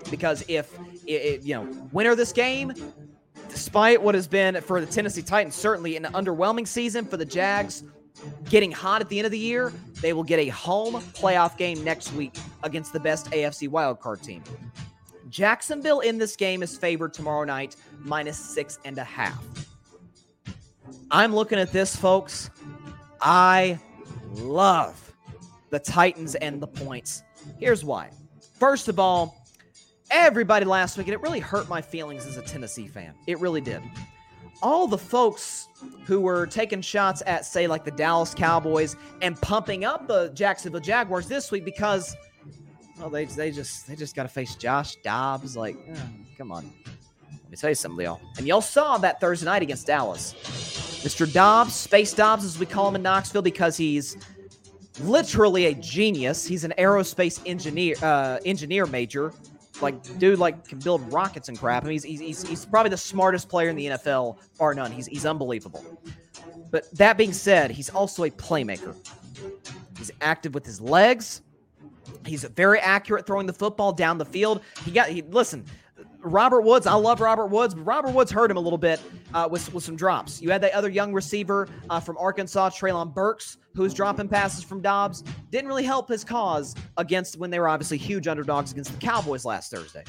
[0.10, 2.74] Because if, if you know, winner this game,
[3.48, 7.84] despite what has been for the Tennessee Titans, certainly an underwhelming season for the Jags,
[8.50, 11.84] getting hot at the end of the year, they will get a home playoff game
[11.84, 14.44] next week against the best AFC wildcard team.
[15.30, 19.44] Jacksonville in this game is favored tomorrow night, minus six and a half.
[21.10, 22.50] I'm looking at this, folks.
[23.22, 23.80] I
[24.36, 25.12] love
[25.70, 27.24] the Titans and the points.
[27.60, 28.10] Here's why.
[28.60, 29.44] First of all,
[30.12, 33.14] everybody last week, and it really hurt my feelings as a Tennessee fan.
[33.28, 33.82] It really did
[34.64, 35.68] all the folks
[36.06, 40.82] who were taking shots at, say, like the Dallas Cowboys and pumping up the Jacksonville
[40.82, 42.16] Jaguars this week because,
[42.98, 45.56] well, they, they just they just got to face Josh Dobbs.
[45.56, 46.00] Like, oh,
[46.38, 46.72] come on.
[47.32, 48.22] Let me tell you something, y'all.
[48.38, 50.34] And y'all saw that Thursday night against Dallas.
[51.04, 51.32] Mr.
[51.32, 54.18] Dobbs, Space Dobbs, as we call him in Knoxville, because he's
[55.02, 56.48] literally a genius.
[56.48, 59.34] He's an aerospace engineer, uh, engineer major
[59.84, 61.84] like, dude, like can build rockets and crap.
[61.84, 64.92] I mean, he's, he's, he's probably the smartest player in the NFL, bar none.
[64.92, 65.84] He's, he's unbelievable.
[66.72, 68.96] But that being said, he's also a playmaker.
[69.98, 71.42] He's active with his legs.
[72.26, 74.62] He's very accurate throwing the football down the field.
[74.84, 75.66] He got he listen.
[76.24, 79.02] Robert Woods, I love Robert Woods, but Robert Woods hurt him a little bit
[79.34, 80.42] uh, with, with some drops.
[80.42, 84.64] You had that other young receiver uh, from Arkansas, Treylon Burks, who was dropping passes
[84.64, 85.24] from Dobbs.
[85.52, 89.44] Didn't really help his cause against when they were obviously huge underdogs against the Cowboys
[89.46, 90.04] last Thursday.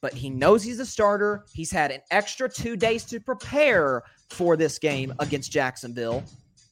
[0.00, 1.44] But he knows he's a starter.
[1.52, 6.22] He's had an extra two days to prepare for this game against Jacksonville.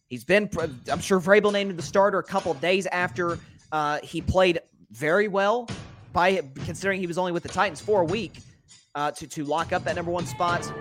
[0.09, 0.49] He's been,
[0.91, 3.39] I'm sure Vrabel named him the starter a couple days after
[3.73, 4.61] uh, he played
[4.93, 5.69] very well
[6.17, 8.39] by considering he was only with the Titans for a week
[8.95, 10.73] uh, to to lock up that number one spot.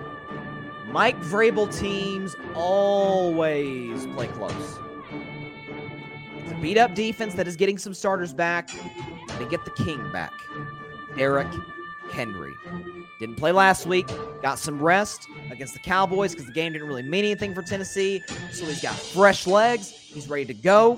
[0.88, 4.78] Mike Vrabel teams always play close.
[6.38, 8.70] It's a beat up defense that is getting some starters back.
[9.38, 10.32] They get the king back,
[11.16, 11.52] Derrick
[12.10, 12.54] Henry.
[13.20, 14.08] Didn't play last week.
[14.40, 18.22] Got some rest against the Cowboys because the game didn't really mean anything for Tennessee.
[18.52, 19.90] So he's got fresh legs.
[19.90, 20.96] He's ready to go.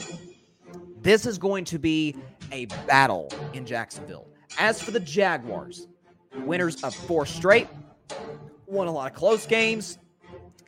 [1.00, 2.14] This is going to be
[2.52, 4.27] a battle in Jacksonville.
[4.56, 5.86] As for the Jaguars,
[6.44, 7.68] winners of four straight,
[8.66, 9.98] won a lot of close games,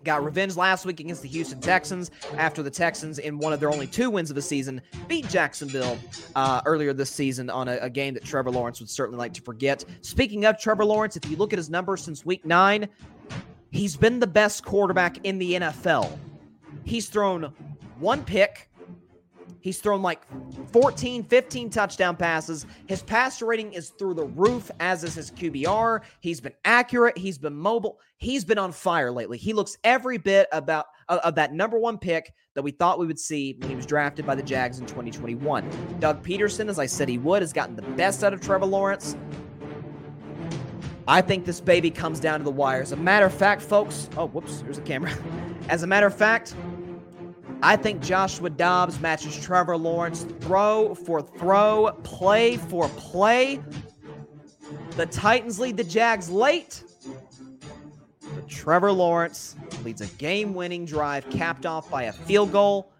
[0.05, 3.71] got revenge last week against the Houston Texans after the Texans, in one of their
[3.71, 5.99] only two wins of the season, beat Jacksonville
[6.35, 9.43] uh, earlier this season on a, a, game that Trevor Lawrence would certainly like to
[9.43, 9.85] forget.
[10.03, 12.89] Speaking of Trevor Lawrence, if you look at his numbers since week nine,
[13.71, 16.11] he's been the best quarterback in the NFL.
[16.85, 17.53] He's thrown
[17.99, 18.70] one pick,
[19.61, 20.23] He's thrown like
[20.73, 22.67] 14, 15 touchdown passes.
[22.87, 26.01] His passer rating is through the roof, as is his QBR.
[26.21, 27.17] He's been accurate.
[27.19, 28.01] He's been mobile.
[28.17, 29.39] He's been on fire lately.
[29.39, 33.07] He looks every bit about uh, of that number one pick that we thought we
[33.07, 35.99] would see when he was drafted by the Jags in 2021.
[36.01, 39.17] Doug Pederson, as I said he would, has gotten the best out of Trevor Lawrence.
[41.07, 42.83] I think this baby comes down to the wire.
[42.83, 45.13] As a matter of fact, folks, oh, whoops, here's a camera.
[45.69, 46.55] As a matter of fact,
[47.63, 53.61] I think Joshua Dobbs matches Trevor Lawrence throw for throw, play for play.
[54.97, 56.83] The Titans lead the Jags late.
[58.35, 62.93] But Trevor Lawrence leads a game winning drive capped off by a field goal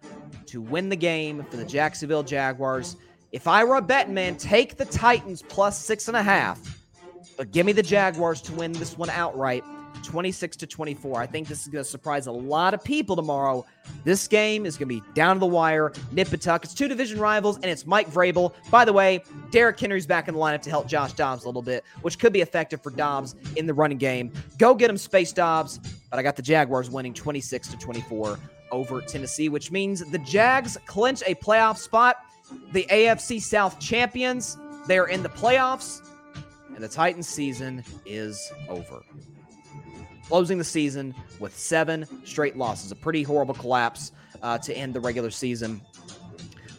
[0.47, 2.97] to win the game for the Jacksonville Jaguars.
[3.31, 6.59] If I were a betting man, take the Titans plus six and a half,
[7.37, 9.63] but give me the Jaguars to win this one outright.
[10.01, 11.21] 26 to 24.
[11.21, 13.65] I think this is going to surprise a lot of people tomorrow.
[14.03, 16.63] This game is going to be down to the wire, nip and tuck.
[16.63, 18.53] It's two division rivals, and it's Mike Vrabel.
[18.69, 21.61] By the way, Derrick Henry's back in the lineup to help Josh Dobbs a little
[21.61, 24.31] bit, which could be effective for Dobbs in the running game.
[24.57, 25.79] Go get him, Space Dobbs.
[26.09, 28.37] But I got the Jaguars winning 26 to 24
[28.71, 32.17] over Tennessee, which means the Jags clinch a playoff spot.
[32.73, 36.01] The AFC South champions, they're in the playoffs,
[36.73, 39.03] and the Titans season is over
[40.31, 42.89] closing the season with seven straight losses.
[42.89, 45.81] A pretty horrible collapse uh, to end the regular season.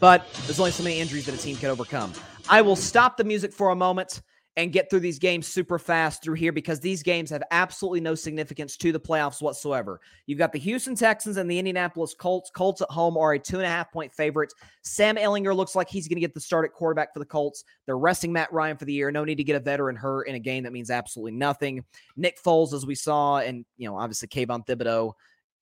[0.01, 2.15] But there's only so many injuries that a team can overcome.
[2.49, 4.23] I will stop the music for a moment
[4.57, 8.15] and get through these games super fast through here because these games have absolutely no
[8.15, 10.01] significance to the playoffs whatsoever.
[10.27, 12.51] You've got the Houston Texans and the Indianapolis Colts.
[12.51, 14.53] Colts at home are a two and a half point favorite.
[14.83, 17.65] Sam Ehlinger looks like he's going to get the start at quarterback for the Colts.
[17.87, 19.11] They're resting Matt Ryan for the year.
[19.11, 21.85] No need to get a veteran hurt in a game that means absolutely nothing.
[22.17, 25.15] Nick Foles, as we saw, and you know, obviously Kayvon Thibodeaux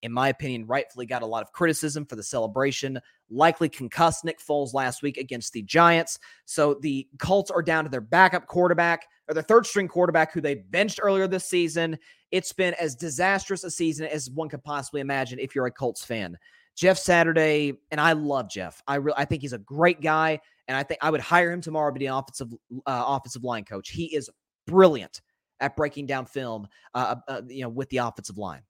[0.03, 2.99] in my opinion, rightfully got a lot of criticism for the celebration.
[3.29, 6.19] Likely concussed Nick Foles last week against the Giants.
[6.47, 10.41] So the Colts are down to their backup quarterback or their third string quarterback who
[10.41, 11.99] they benched earlier this season.
[12.31, 16.05] It's been as disastrous a season as one could possibly imagine if you're a Colts
[16.05, 16.37] fan.
[16.77, 18.83] Jeff Saturday, and I love Jeff.
[18.87, 21.61] I really, I think he's a great guy, and I think I would hire him
[21.61, 22.53] tomorrow to be an offensive
[22.87, 23.91] uh, offensive line coach.
[23.91, 24.31] He is
[24.67, 25.21] brilliant
[25.61, 28.63] at breaking down film, uh, uh, you know, with the offensive line.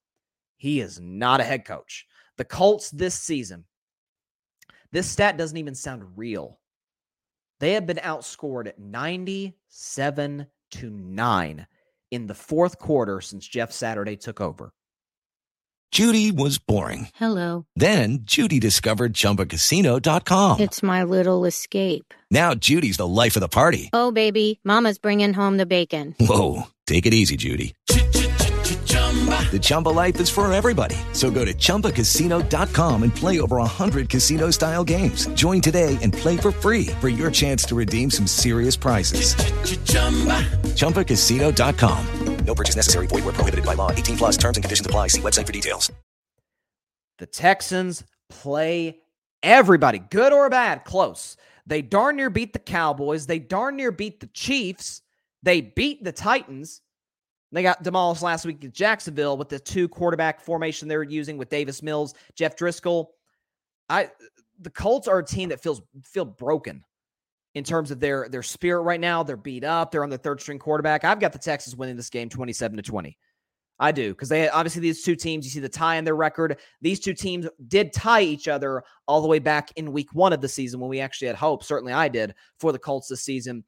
[0.60, 2.04] He is not a head coach.
[2.36, 3.64] The Colts this season,
[4.92, 6.60] this stat doesn't even sound real.
[7.60, 11.66] They have been outscored at 97 to 9
[12.10, 14.74] in the fourth quarter since Jeff Saturday took over.
[15.92, 17.08] Judy was boring.
[17.14, 17.64] Hello.
[17.74, 20.60] Then Judy discovered chumbacasino.com.
[20.60, 22.12] It's my little escape.
[22.30, 23.88] Now Judy's the life of the party.
[23.94, 26.16] Oh, baby, Mama's bringing home the bacon.
[26.20, 26.64] Whoa.
[26.86, 27.74] Take it easy, Judy.
[29.50, 30.96] The Chumba life is for everybody.
[31.12, 35.26] So go to ChumbaCasino.com and play over 100 casino style games.
[35.34, 39.34] Join today and play for free for your chance to redeem some serious prizes.
[39.34, 40.46] Ch-ch-chumba.
[40.78, 42.44] ChumbaCasino.com.
[42.44, 43.06] No purchase necessary.
[43.08, 43.90] Void where prohibited by law.
[43.90, 45.08] 18 plus terms and conditions apply.
[45.08, 45.92] See website for details.
[47.18, 49.00] The Texans play
[49.42, 51.36] everybody, good or bad, close.
[51.66, 53.26] They darn near beat the Cowboys.
[53.26, 55.02] They darn near beat the Chiefs.
[55.42, 56.80] They beat the Titans.
[57.52, 61.36] They got demolished last week at Jacksonville with the two quarterback formation they were using
[61.36, 63.06] with Davis Mills, Jeff Driskel.
[63.88, 64.10] I
[64.60, 66.84] the Colts are a team that feels feel broken
[67.54, 69.22] in terms of their their spirit right now.
[69.22, 69.90] They're beat up.
[69.90, 71.04] They're on their third string quarterback.
[71.04, 73.16] I've got the Texans winning this game 27 to 20.
[73.82, 75.44] I do because they obviously these two teams.
[75.46, 76.58] You see the tie in their record.
[76.82, 80.42] These two teams did tie each other all the way back in week one of
[80.42, 81.64] the season when we actually had hope.
[81.64, 83.64] Certainly, I did for the Colts this season.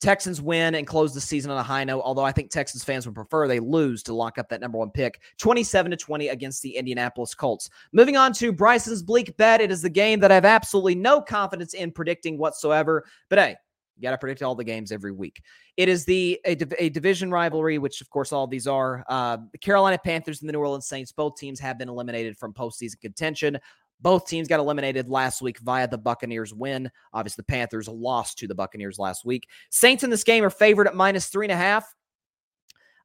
[0.00, 3.06] Texans win and close the season on a high note, although I think Texans fans
[3.06, 6.62] would prefer they lose to lock up that number one pick 27 to 20 against
[6.62, 7.70] the Indianapolis Colts.
[7.92, 9.60] Moving on to Bryson's bleak bet.
[9.60, 13.06] It is the game that I have absolutely no confidence in predicting whatsoever.
[13.30, 13.56] But hey,
[13.96, 15.42] you got to predict all the games every week.
[15.76, 19.04] It is the a, a, division rivalry, which of course all these are.
[19.08, 21.12] Uh, the Carolina Panthers and the New Orleans Saints.
[21.12, 23.58] Both teams have been eliminated from postseason contention.
[24.00, 26.90] Both teams got eliminated last week via the Buccaneers win.
[27.12, 29.48] Obviously, the Panthers lost to the Buccaneers last week.
[29.70, 31.92] Saints in this game are favored at minus three and a half.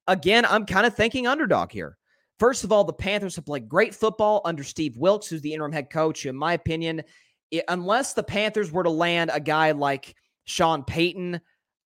[0.08, 1.98] Again, I'm kind of thinking underdog here.
[2.40, 5.72] First of all, the Panthers have played great football under Steve Wilks, who's the interim
[5.72, 6.26] head coach.
[6.26, 7.04] In my opinion,
[7.52, 10.16] it, unless the Panthers were to land a guy like
[10.46, 11.40] Sean Payton,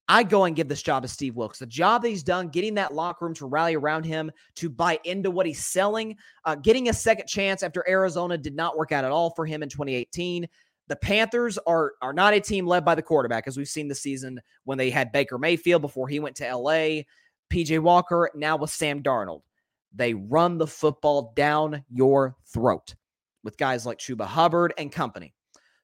[0.08, 1.60] I go and give this job to Steve Wilks.
[1.60, 5.00] The job that he's done, getting that locker room to rally around him, to buy
[5.04, 9.04] into what he's selling, uh, getting a second chance after Arizona did not work out
[9.04, 10.48] at all for him in 2018.
[10.88, 14.02] The Panthers are are not a team led by the quarterback, as we've seen this
[14.02, 17.02] season when they had Baker Mayfield before he went to LA,
[17.50, 19.42] PJ Walker, now with Sam Darnold.
[19.96, 22.94] They run the football down your throat
[23.44, 25.34] with guys like Chuba Hubbard and company.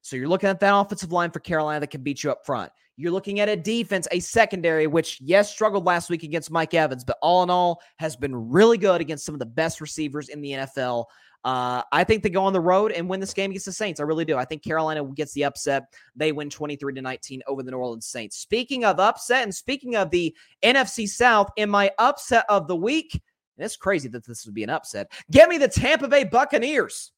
[0.02, 2.70] So you're looking at that offensive line for Carolina that can beat you up front.
[2.96, 7.04] You're looking at a defense, a secondary, which, yes, struggled last week against Mike Evans,
[7.04, 10.42] but all in all has been really good against some of the best receivers in
[10.42, 11.06] the NFL.
[11.44, 13.98] Uh, I think they go on the road and win this game against the Saints.
[13.98, 14.36] I really do.
[14.36, 15.84] I think Carolina gets the upset.
[16.14, 18.36] They win 23 to 19 over the New Orleans Saints.
[18.36, 23.20] Speaking of upset and speaking of the NFC South, in my upset of the week,
[23.56, 25.10] and it's crazy that this would be an upset.
[25.30, 27.12] Give me the Tampa Bay Buccaneers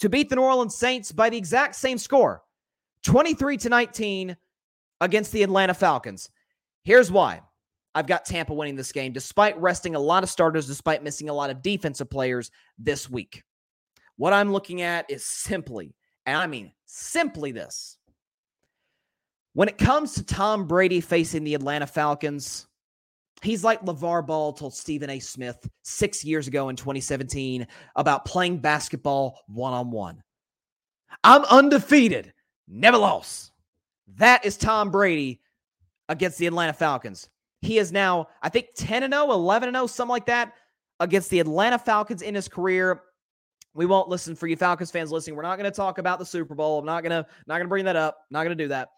[0.00, 2.42] to beat the New Orleans Saints by the exact same score
[3.04, 4.36] 23 to 19
[5.00, 6.30] against the Atlanta Falcons.
[6.84, 7.42] Here's why.
[7.94, 11.34] I've got Tampa winning this game despite resting a lot of starters, despite missing a
[11.34, 13.42] lot of defensive players this week.
[14.16, 15.94] What I'm looking at is simply,
[16.26, 17.96] and I mean simply this.
[19.54, 22.66] When it comes to Tom Brady facing the Atlanta Falcons,
[23.42, 25.18] he's like LeVar Ball told Stephen A.
[25.20, 30.22] Smith six years ago in 2017 about playing basketball one on one.
[31.22, 32.32] I'm undefeated,
[32.68, 33.52] never lost.
[34.16, 35.40] That is Tom Brady
[36.08, 37.28] against the Atlanta Falcons.
[37.62, 40.52] He is now, I think, 10 and 0, 11 and 0, something like that,
[41.00, 43.02] against the Atlanta Falcons in his career.
[43.74, 45.36] We won't listen for you Falcons fans listening.
[45.36, 46.78] We're not going to talk about the Super Bowl.
[46.78, 48.18] I'm not going to not going to bring that up.
[48.30, 48.88] Not going to do that.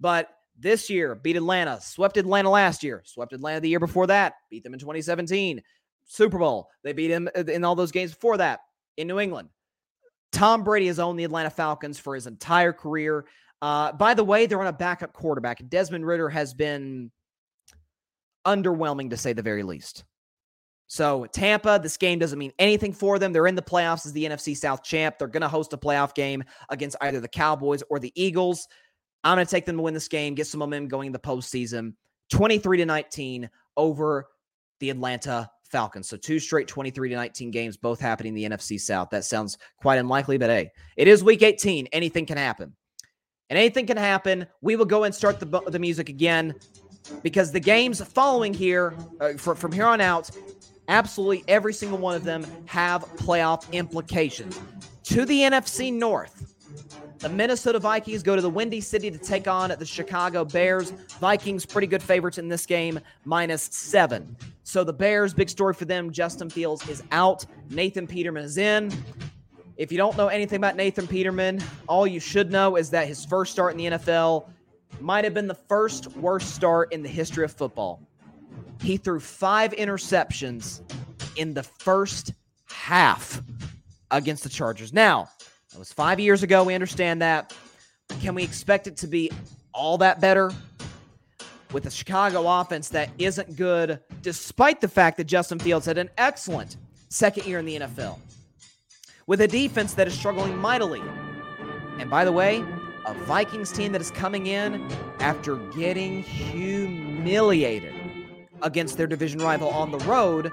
[0.00, 0.28] But
[0.58, 4.64] this year, beat Atlanta, swept Atlanta last year, swept Atlanta the year before that, beat
[4.64, 5.62] them in 2017.
[6.04, 8.60] Super Bowl, they beat him in all those games before that
[8.96, 9.48] in New England.
[10.32, 13.26] Tom Brady has owned the Atlanta Falcons for his entire career.
[13.60, 15.60] Uh, by the way, they're on a backup quarterback.
[15.68, 17.10] Desmond Ridder has been
[18.46, 20.04] underwhelming to say the very least.
[20.90, 23.32] So, Tampa, this game doesn't mean anything for them.
[23.32, 25.18] They're in the playoffs as the NFC South champ.
[25.18, 28.66] They're going to host a playoff game against either the Cowboys or the Eagles.
[29.24, 31.18] I'm going to take them to win this game, get some momentum going in the
[31.18, 31.94] postseason.
[32.30, 34.26] 23 to 19 over
[34.80, 36.08] the Atlanta Falcons.
[36.08, 39.10] So two straight 23 to 19 games, both happening in the NFC South.
[39.10, 41.88] That sounds quite unlikely, but hey, it is week 18.
[41.92, 42.74] Anything can happen
[43.50, 44.46] and anything can happen.
[44.60, 46.54] We will go and start the, the music again
[47.22, 50.30] because the games following here, uh, from here on out,
[50.88, 54.60] absolutely every single one of them have playoff implications.
[55.04, 56.54] To the NFC North,
[57.18, 60.90] the Minnesota Vikings go to the Windy City to take on the Chicago Bears.
[61.20, 64.36] Vikings, pretty good favorites in this game, minus seven.
[64.62, 66.12] So the Bears, big story for them.
[66.12, 67.44] Justin Fields is out.
[67.70, 68.92] Nathan Peterman is in.
[69.76, 73.24] If you don't know anything about Nathan Peterman, all you should know is that his
[73.24, 74.48] first start in the NFL
[75.00, 78.00] might have been the first worst start in the history of football.
[78.80, 80.82] He threw five interceptions
[81.36, 82.32] in the first
[82.70, 83.42] half
[84.10, 84.92] against the Chargers.
[84.92, 85.28] Now,
[85.78, 86.64] it was five years ago.
[86.64, 87.54] We understand that.
[88.20, 89.30] Can we expect it to be
[89.72, 90.50] all that better?
[91.72, 96.10] With a Chicago offense that isn't good, despite the fact that Justin Fields had an
[96.18, 96.78] excellent
[97.10, 98.18] second year in the NFL
[99.28, 101.02] with a defense that is struggling mightily.
[102.00, 102.64] And by the way,
[103.06, 107.94] a Vikings team that is coming in after getting humiliated
[108.62, 110.50] against their division rival on the road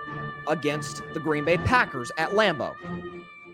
[0.47, 2.75] against the Green Bay Packers at Lambeau.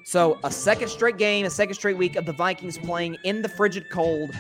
[0.04, 3.50] So, a second straight game, a second straight week of the Vikings playing in the
[3.50, 4.32] frigid cold,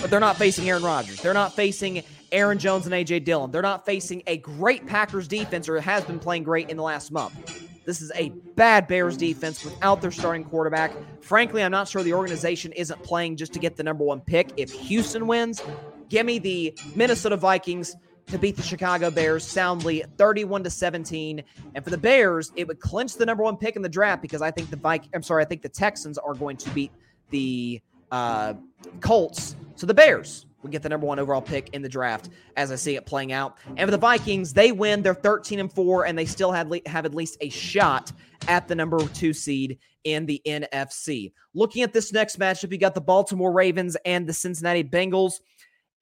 [0.00, 1.20] but they're not facing Aaron Rodgers.
[1.20, 2.02] They're not facing
[2.32, 3.20] Aaron Jones and A.J.
[3.20, 3.50] Dillon.
[3.50, 7.12] They're not facing a great Packers defense or has been playing great in the last
[7.12, 7.66] month.
[7.84, 10.92] This is a bad Bears defense without their starting quarterback.
[11.20, 14.50] Frankly, I'm not sure the organization isn't playing just to get the number one pick.
[14.56, 15.62] If Houston wins,
[16.08, 17.94] give me the Minnesota Vikings
[18.28, 21.42] to beat the Chicago Bears soundly 31 to 17.
[21.74, 24.42] And for the Bears, it would clinch the number one pick in the draft because
[24.42, 26.90] I think the Vikings, I'm sorry, I think the Texans are going to beat
[27.30, 28.54] the uh,
[29.00, 29.54] Colts.
[29.76, 32.76] So the Bears would get the number one overall pick in the draft as I
[32.76, 33.58] see it playing out.
[33.76, 35.02] And for the Vikings, they win.
[35.02, 38.10] They're 13 and 4, and they still have, have at least a shot
[38.48, 41.32] at the number two seed in the NFC.
[41.54, 45.40] Looking at this next matchup, you got the Baltimore Ravens and the Cincinnati Bengals.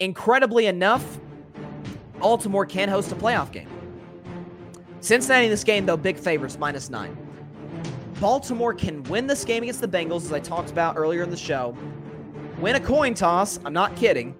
[0.01, 1.18] Incredibly enough,
[2.25, 3.68] Baltimore can host a playoff game.
[5.01, 7.14] Cincinnati in this game, though, big favorites, minus nine.
[8.18, 11.37] Baltimore can win this game against the Bengals, as I talked about earlier in the
[11.37, 11.77] show.
[12.61, 14.35] Win a coin toss, I'm not kidding,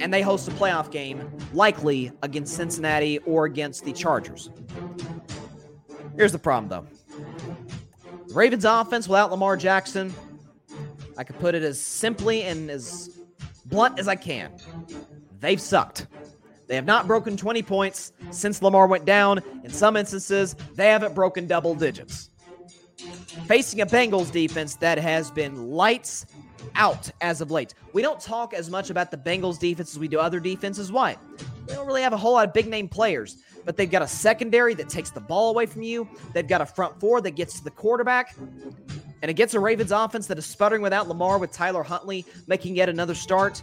[0.00, 4.50] and they host a playoff game, likely against Cincinnati or against the Chargers.
[6.16, 6.86] Here's the problem, though.
[8.26, 10.12] The Ravens offense without Lamar Jackson,
[11.16, 13.20] I could put it as simply and as
[13.66, 14.50] blunt as I can.
[15.38, 16.08] They've sucked.
[16.68, 19.40] They have not broken 20 points since Lamar went down.
[19.64, 22.30] In some instances, they haven't broken double digits.
[23.46, 26.26] Facing a Bengals defense that has been lights
[26.74, 27.74] out as of late.
[27.94, 30.92] We don't talk as much about the Bengals defense as we do other defenses.
[30.92, 31.16] Why?
[31.66, 34.08] They don't really have a whole lot of big name players, but they've got a
[34.08, 36.06] secondary that takes the ball away from you.
[36.34, 38.36] They've got a front four that gets to the quarterback.
[39.20, 42.76] And it against a Ravens offense that is sputtering without Lamar with Tyler Huntley making
[42.76, 43.62] yet another start,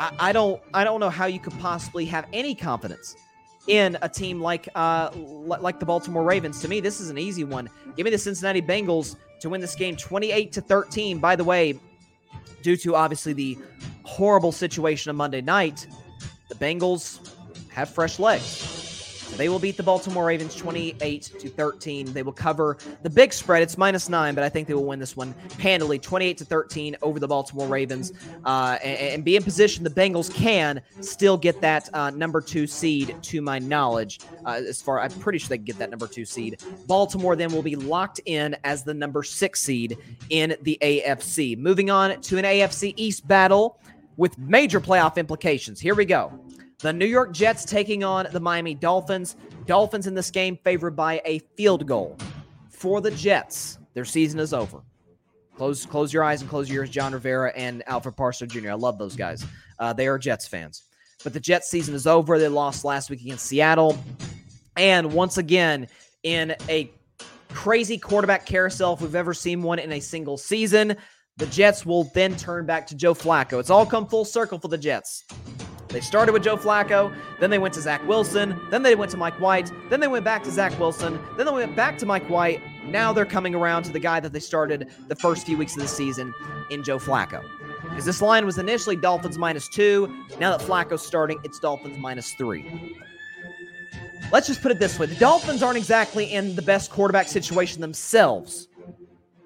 [0.00, 3.14] I, I don't I don't know how you could possibly have any confidence
[3.68, 6.60] in a team like uh like the Baltimore Ravens.
[6.62, 7.68] To me, this is an easy one.
[7.96, 11.18] Give me the Cincinnati Bengals to win this game 28 to 13.
[11.18, 11.78] By the way,
[12.62, 13.58] due to obviously the
[14.04, 15.86] horrible situation of Monday night,
[16.48, 17.34] the Bengals
[17.68, 18.89] have fresh legs.
[19.36, 22.12] They will beat the Baltimore Ravens 28 to 13.
[22.12, 23.62] They will cover the big spread.
[23.62, 26.96] It's minus nine, but I think they will win this one handily 28 to 13
[27.02, 28.12] over the Baltimore Ravens
[28.44, 29.84] uh, and, and, be in position.
[29.84, 34.20] The Bengals can still get that uh, number two seed, to my knowledge.
[34.44, 36.62] Uh, as far, I'm pretty sure they can get that number two seed.
[36.86, 39.96] Baltimore then will be locked in as the number six seed
[40.30, 41.56] in the AFC.
[41.56, 43.78] Moving on to an AFC East battle
[44.16, 45.80] with major playoff implications.
[45.80, 46.32] Here we go.
[46.80, 49.36] The New York Jets taking on the Miami Dolphins.
[49.66, 52.16] Dolphins in this game favored by a field goal.
[52.70, 54.80] For the Jets, their season is over.
[55.56, 58.70] Close, close your eyes and close your ears, John Rivera and Alfred Parsons Jr.
[58.70, 59.44] I love those guys.
[59.78, 60.84] Uh, they are Jets fans.
[61.22, 62.38] But the Jets season is over.
[62.38, 64.02] They lost last week against Seattle.
[64.78, 65.86] And once again,
[66.22, 66.90] in a
[67.50, 70.96] crazy quarterback carousel, if we've ever seen one in a single season,
[71.36, 73.60] the Jets will then turn back to Joe Flacco.
[73.60, 75.24] It's all come full circle for the Jets.
[75.90, 79.16] They started with Joe Flacco, then they went to Zach Wilson, then they went to
[79.16, 82.28] Mike White, then they went back to Zach Wilson, then they went back to Mike
[82.30, 82.62] White.
[82.84, 85.82] Now they're coming around to the guy that they started the first few weeks of
[85.82, 86.32] the season
[86.70, 87.42] in Joe Flacco.
[87.82, 90.24] Because this line was initially Dolphins minus two.
[90.38, 92.96] Now that Flacco's starting, it's Dolphins minus three.
[94.32, 97.80] Let's just put it this way the Dolphins aren't exactly in the best quarterback situation
[97.80, 98.68] themselves.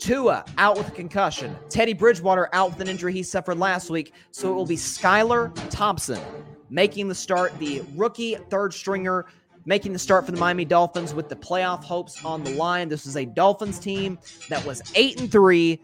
[0.04, 1.56] Tua out with a concussion.
[1.70, 4.12] Teddy Bridgewater out with an injury he suffered last week.
[4.32, 6.20] So it will be Skylar Thompson
[6.68, 9.24] making the start, the rookie third stringer
[9.64, 12.90] making the start for the Miami Dolphins with the playoff hopes on the line.
[12.90, 14.18] This is a Dolphins team
[14.50, 15.80] that was 8 and 3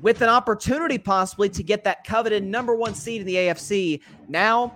[0.00, 4.02] with an opportunity possibly to get that coveted number 1 seed in the AFC.
[4.28, 4.72] Now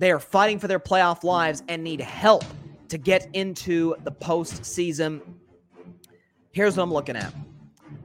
[0.00, 2.42] they are fighting for their playoff lives and need help
[2.88, 5.20] to get into the postseason.
[6.50, 7.32] Here's what I'm looking at.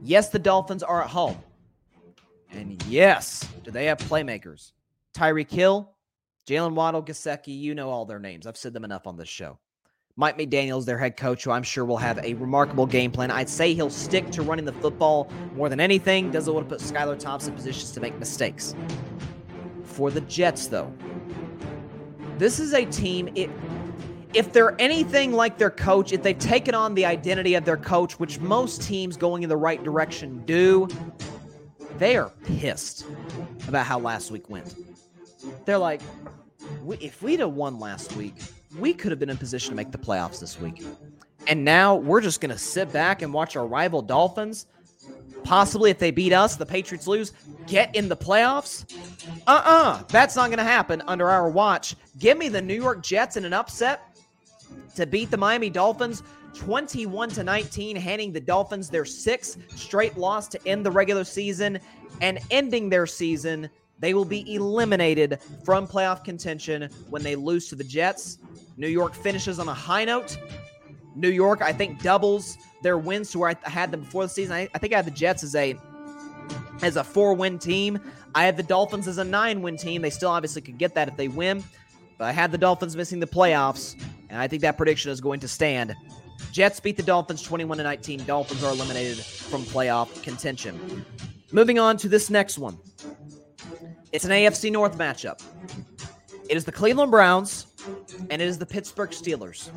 [0.06, 1.36] Yes, the Dolphins are at home.
[2.52, 4.70] And yes, do they have playmakers?
[5.12, 5.90] Tyreek Hill,
[6.48, 8.46] Jaylen Waddle, Gesicki, you know all their names.
[8.46, 9.58] I've said them enough on this show.
[10.14, 13.32] Mike McDaniels, their head coach, who I'm sure will have a remarkable game plan.
[13.32, 16.30] I'd say he'll stick to running the football more than anything.
[16.30, 18.76] Doesn't want to put Skylar Thompson in positions to make mistakes.
[19.82, 20.94] For the Jets, though,
[22.38, 23.28] this is a team.
[23.34, 23.50] It
[24.36, 28.20] if they're anything like their coach, if they've taken on the identity of their coach,
[28.20, 30.86] which most teams going in the right direction do,
[31.96, 33.06] they are pissed
[33.66, 34.74] about how last week went.
[35.64, 36.02] They're like,
[37.00, 38.34] if we'd have won last week,
[38.78, 40.84] we could have been in position to make the playoffs this week.
[41.46, 44.66] And now we're just going to sit back and watch our rival Dolphins,
[45.44, 47.32] possibly if they beat us, the Patriots lose,
[47.66, 48.84] get in the playoffs?
[49.46, 50.02] Uh uh-uh, uh.
[50.08, 51.96] That's not going to happen under our watch.
[52.18, 54.02] Give me the New York Jets in an upset
[54.94, 56.22] to beat the Miami Dolphins
[56.54, 61.78] 21 to 19, handing the Dolphins their sixth straight loss to end the regular season
[62.20, 63.68] and ending their season.
[63.98, 68.38] They will be eliminated from playoff contention when they lose to the Jets.
[68.76, 70.38] New York finishes on a high note.
[71.14, 74.54] New York, I think, doubles their wins to where I had them before the season.
[74.54, 75.76] I, I think I had the Jets as a
[76.82, 77.98] as a four win team.
[78.34, 80.02] I had the Dolphins as a nine win team.
[80.02, 81.64] They still obviously could get that if they win,
[82.18, 83.94] but I had the Dolphins missing the playoffs,
[84.30, 85.94] and I think that prediction is going to stand.
[86.52, 88.24] Jets beat the Dolphins 21 to 19.
[88.24, 91.04] Dolphins are eliminated from playoff contention.
[91.52, 92.78] Moving on to this next one.
[94.12, 95.42] It's an AFC North matchup.
[96.48, 97.66] It is the Cleveland Browns
[98.30, 99.70] and it is the Pittsburgh Steelers.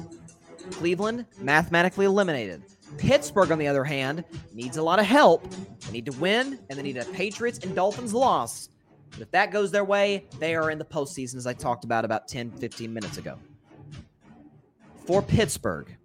[0.72, 2.64] Cleveland mathematically eliminated.
[2.98, 5.50] Pittsburgh, on the other hand, needs a lot of help.
[5.86, 8.70] They need to win, and they need a Patriots and Dolphins loss.
[9.18, 12.28] If that goes their way, they are in the postseason, as I talked about about
[12.28, 13.38] 10, 15 minutes ago.
[15.06, 15.96] For Pittsburgh,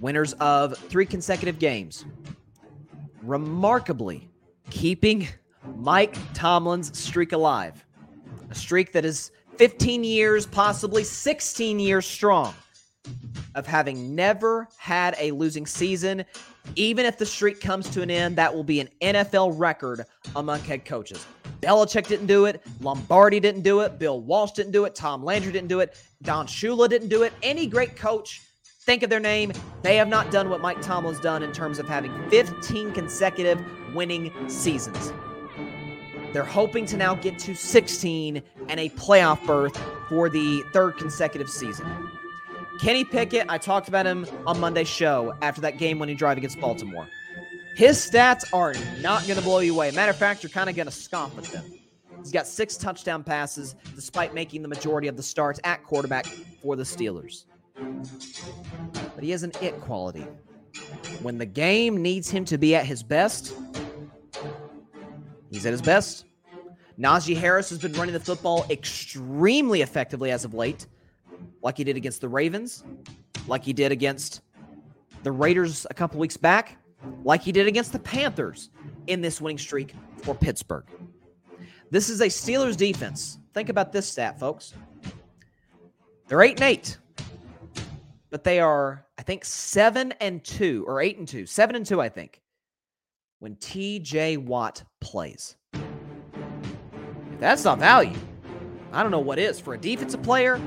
[0.00, 2.04] winners of three consecutive games,
[3.22, 4.30] remarkably
[4.70, 5.28] keeping
[5.76, 7.84] Mike Tomlin's streak alive.
[8.50, 12.54] A streak that is 15 years, possibly 16 years strong
[13.54, 16.24] of having never had a losing season.
[16.76, 20.04] Even if the streak comes to an end, that will be an NFL record
[20.36, 21.26] among head coaches.
[21.62, 22.60] Belichick didn't do it.
[22.80, 23.98] Lombardi didn't do it.
[23.98, 24.94] Bill Walsh didn't do it.
[24.94, 25.96] Tom Landry didn't do it.
[26.22, 27.32] Don Shula didn't do it.
[27.42, 28.42] Any great coach,
[28.84, 29.52] think of their name.
[29.82, 33.64] They have not done what Mike Tomlin's done in terms of having 15 consecutive
[33.94, 35.12] winning seasons.
[36.32, 39.78] They're hoping to now get to 16 and a playoff berth
[40.08, 41.86] for the third consecutive season.
[42.80, 46.58] Kenny Pickett, I talked about him on Monday's show after that game winning drive against
[46.58, 47.06] Baltimore.
[47.74, 49.90] His stats are not going to blow you away.
[49.92, 51.64] Matter of fact, you're kind of going to scoff at them.
[52.18, 56.26] He's got six touchdown passes despite making the majority of the starts at quarterback
[56.62, 57.46] for the Steelers.
[59.14, 60.26] But he has an it quality.
[61.22, 63.54] When the game needs him to be at his best,
[65.50, 66.26] he's at his best.
[66.98, 70.86] Najee Harris has been running the football extremely effectively as of late,
[71.62, 72.84] like he did against the Ravens,
[73.48, 74.42] like he did against
[75.22, 76.76] the Raiders a couple weeks back,
[77.24, 78.70] like he did against the Panthers
[79.06, 80.84] in this winning streak for Pittsburgh.
[81.90, 83.38] This is a Steelers defense.
[83.52, 84.74] Think about this stat, folks.
[86.28, 86.98] They're 8 and 8.
[88.30, 91.44] But they are, I think, 7 and 2 or 8 and 2.
[91.44, 92.40] 7 and 2, I think.
[93.40, 95.56] When TJ Watt plays.
[95.74, 98.16] If that's not value,
[98.92, 99.60] I don't know what is.
[99.60, 100.60] For a defensive player,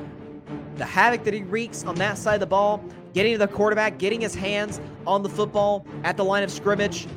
[0.75, 2.83] the havoc that he wreaks on that side of the ball,
[3.15, 7.07] getting to the quarterback, getting his hands on the football at the line of scrimmage,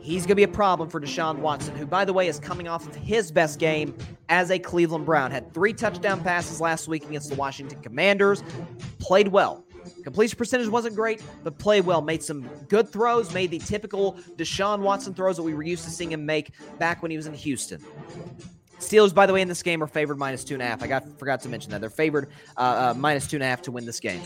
[0.00, 2.66] he's going to be a problem for Deshaun Watson, who, by the way, is coming
[2.66, 3.94] off of his best game
[4.30, 5.30] as a Cleveland Brown.
[5.30, 8.42] Had three touchdown passes last week against the Washington Commanders,
[8.98, 9.64] played well.
[10.02, 12.00] Completion percentage wasn't great, but played well.
[12.00, 15.90] Made some good throws, made the typical Deshaun Watson throws that we were used to
[15.90, 17.84] seeing him make back when he was in Houston.
[18.78, 20.82] Steelers, by the way, in this game are favored minus two and a half.
[20.82, 23.60] I got forgot to mention that they're favored uh, uh, minus two and a half
[23.62, 24.22] to win this game.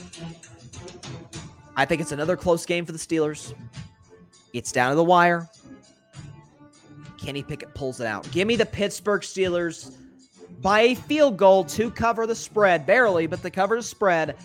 [1.77, 3.55] I think it's another close game for the Steelers.
[4.53, 5.49] It's down to the wire.
[7.19, 8.31] Kenny Pickett pulls it out.
[8.32, 9.94] Give me the Pittsburgh Steelers
[10.61, 14.36] by a field goal to cover the spread, barely, but to cover the spread.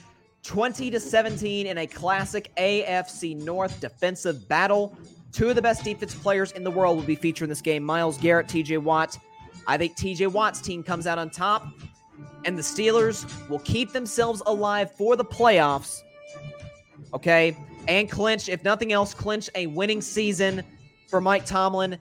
[0.44, 4.98] 20 to 17 in a classic AFC North defensive battle.
[5.34, 7.84] Two of the best defensive players in the world will be featured in this game
[7.84, 9.18] Myles Garrett, TJ Watt.
[9.68, 11.68] I think TJ Watt's team comes out on top,
[12.46, 16.02] and the Steelers will keep themselves alive for the playoffs.
[17.14, 17.56] Okay.
[17.88, 20.64] And clinch, if nothing else, clinch a winning season
[21.08, 21.98] for Mike Tomlin.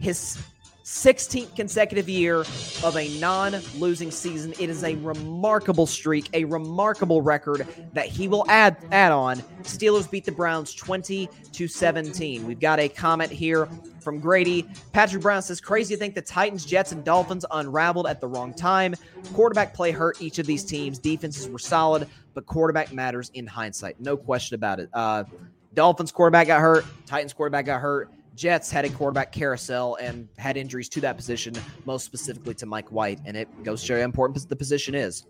[0.00, 0.38] His
[0.84, 2.40] 16th consecutive year
[2.82, 4.52] of a non losing season.
[4.60, 9.38] It is a remarkable streak, a remarkable record that he will add add on.
[9.62, 12.46] Steelers beat the Browns 20 to 17.
[12.46, 13.66] We've got a comment here
[14.00, 14.68] from Grady.
[14.92, 18.52] Patrick Brown says, Crazy to think the Titans, Jets, and Dolphins unraveled at the wrong
[18.52, 18.94] time.
[19.32, 20.98] Quarterback play hurt each of these teams.
[20.98, 23.98] Defenses were solid, but quarterback matters in hindsight.
[24.00, 24.90] No question about it.
[24.92, 25.24] Uh,
[25.72, 28.10] Dolphins quarterback got hurt, Titans quarterback got hurt.
[28.34, 31.54] Jets had a quarterback carousel and had injuries to that position,
[31.84, 35.24] most specifically to Mike White, and it goes to show how important the position is.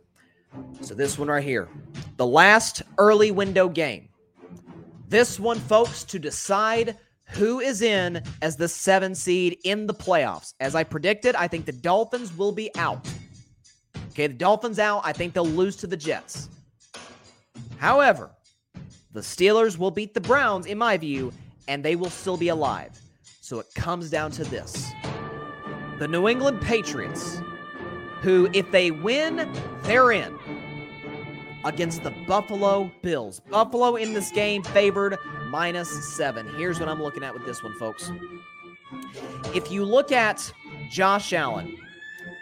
[0.81, 1.69] So this one right here,
[2.17, 4.09] the last early window game.
[5.09, 10.55] This one, folks, to decide who is in as the seven seed in the playoffs.
[10.61, 13.07] As I predicted, I think the Dolphins will be out.
[14.11, 15.03] Okay, the Dolphins out.
[15.05, 16.49] I think they'll lose to the Jets.
[17.79, 18.31] However,
[19.13, 21.33] the Steelers will beat the Browns, in my view,
[21.69, 22.99] and they will still be alive.
[23.41, 24.93] So it comes down to this
[25.99, 27.41] the New England Patriots,
[28.21, 30.37] who, if they win, they're in
[31.65, 33.41] against the Buffalo Bills.
[33.41, 35.17] Buffalo in this game favored
[35.49, 36.49] minus seven.
[36.57, 38.11] Here's what I'm looking at with this one, folks.
[39.55, 40.53] If you look at
[40.91, 41.77] Josh Allen,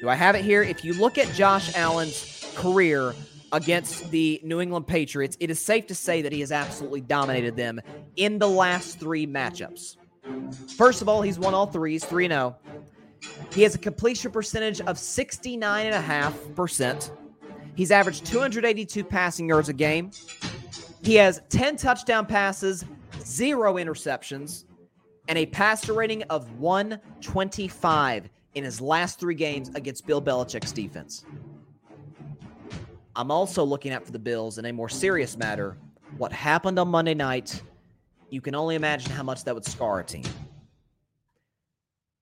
[0.00, 0.62] do I have it here?
[0.62, 3.14] If you look at Josh Allen's career
[3.52, 7.56] against the New England Patriots, it is safe to say that he has absolutely dominated
[7.56, 7.80] them
[8.16, 9.96] in the last three matchups.
[10.76, 11.92] First of all, he's won all three.
[11.92, 12.56] He's 3 0.
[13.52, 17.10] He has a completion percentage of 69.5%.
[17.74, 20.12] He's averaged 282 passing yards a game.
[21.02, 22.84] He has 10 touchdown passes,
[23.20, 24.66] zero interceptions,
[25.28, 31.24] and a passer rating of 125 in his last three games against Bill Belichick's defense.
[33.14, 35.76] I'm also looking at for the Bills in a more serious matter.
[36.16, 37.62] What happened on Monday night,
[38.30, 40.24] you can only imagine how much that would scar a team.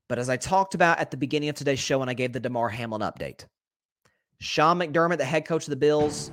[0.09, 2.41] But as I talked about at the beginning of today's show when I gave the
[2.41, 3.45] Damar Hamlin update,
[4.41, 6.33] Sean McDermott, the head coach of the Bills,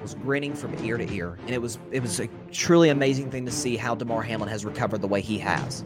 [0.00, 3.44] was grinning from ear to ear, and it was it was a truly amazing thing
[3.46, 5.84] to see how Damar Hamlin has recovered the way he has.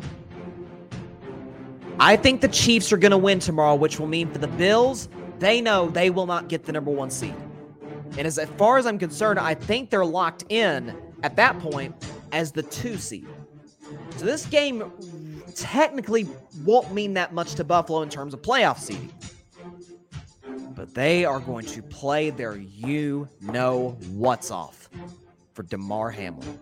[1.99, 5.09] I think the Chiefs are going to win tomorrow, which will mean for the Bills,
[5.39, 7.35] they know they will not get the number one seed.
[8.19, 11.95] And as far as I'm concerned, I think they're locked in at that point
[12.33, 13.27] as the two seed.
[14.17, 14.93] So this game
[15.55, 16.27] technically
[16.65, 19.13] won't mean that much to Buffalo in terms of playoff seeding.
[20.75, 24.89] But they are going to play their you know what's off
[25.55, 26.59] for Damar Hamlin.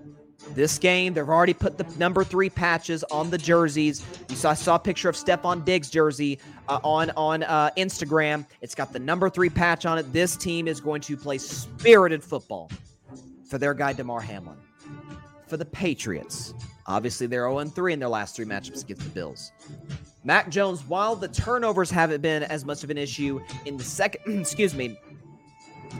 [0.54, 4.04] This game, they've already put the number three patches on the jerseys.
[4.28, 8.46] You saw, I saw a picture of Stefon Diggs' jersey uh, on on uh, Instagram.
[8.60, 10.12] It's got the number three patch on it.
[10.12, 12.70] This team is going to play spirited football
[13.48, 14.56] for their guy Damar Hamlin.
[15.46, 16.54] For the Patriots,
[16.86, 19.52] obviously they're 0 3 in their last three matchups against the Bills.
[20.22, 24.20] Mac Jones, while the turnovers haven't been as much of an issue in the second,
[24.40, 24.98] excuse me,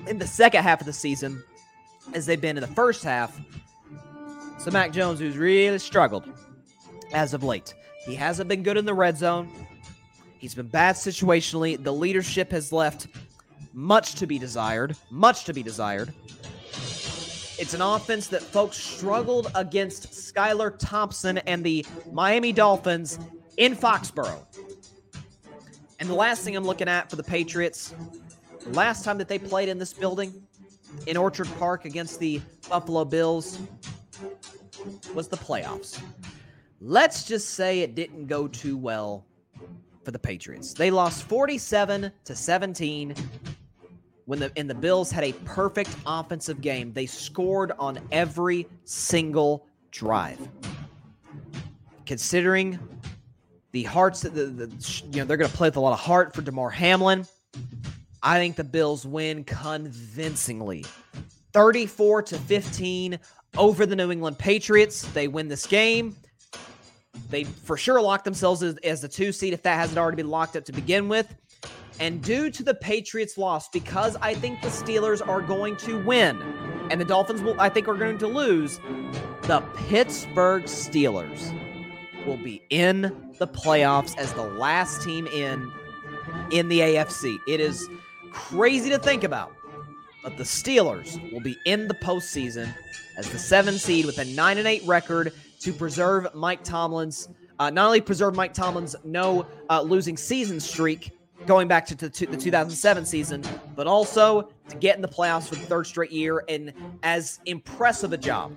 [0.06, 1.42] in the second half of the season
[2.14, 3.40] as they've been in the first half,
[4.60, 6.28] so Mac Jones, who's really struggled
[7.14, 7.72] as of late,
[8.04, 9.50] he hasn't been good in the red zone.
[10.38, 11.82] He's been bad situationally.
[11.82, 13.06] The leadership has left
[13.72, 14.96] much to be desired.
[15.10, 16.12] Much to be desired.
[17.58, 23.18] It's an offense that folks struggled against Skylar Thompson and the Miami Dolphins
[23.56, 24.44] in Foxborough.
[26.00, 27.94] And the last thing I'm looking at for the Patriots,
[28.62, 30.46] the last time that they played in this building
[31.06, 33.58] in Orchard Park against the Buffalo Bills,
[35.14, 36.00] was the playoffs.
[36.80, 39.26] Let's just say it didn't go too well
[40.04, 40.72] for the Patriots.
[40.72, 43.14] They lost 47 to 17
[44.24, 46.92] when the and the Bills had a perfect offensive game.
[46.92, 50.38] They scored on every single drive.
[52.06, 52.78] Considering
[53.72, 56.00] the hearts that the, the you know they're going to play with a lot of
[56.00, 57.26] heart for Damar Hamlin.
[58.22, 60.84] I think the Bills win convincingly.
[61.52, 63.18] 34 to 15
[63.56, 65.02] over the New England Patriots.
[65.12, 66.16] They win this game.
[67.28, 70.30] They for sure lock themselves as, as the two seed if that hasn't already been
[70.30, 71.34] locked up to begin with.
[71.98, 76.40] And due to the Patriots' loss, because I think the Steelers are going to win
[76.90, 78.80] and the Dolphins will, I think, are going to lose,
[79.42, 81.54] the Pittsburgh Steelers
[82.26, 85.70] will be in the playoffs as the last team in
[86.50, 87.38] in the AFC.
[87.46, 87.88] It is
[88.32, 89.52] crazy to think about,
[90.22, 92.74] but the Steelers will be in the postseason
[93.16, 97.28] as the seven seed with a nine and eight record to preserve Mike Tomlin's
[97.58, 101.12] uh, not only preserve Mike Tomlin's no uh, losing season streak
[101.46, 103.44] going back to, to, to, the 2007 season,
[103.76, 106.72] but also to get in the playoffs for the third straight year and
[107.02, 108.52] as impressive a job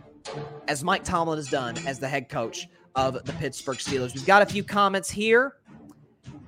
[0.70, 4.14] as Mike Tomlin has done as the head coach of the Pittsburgh Steelers.
[4.14, 5.56] We've got a few comments here.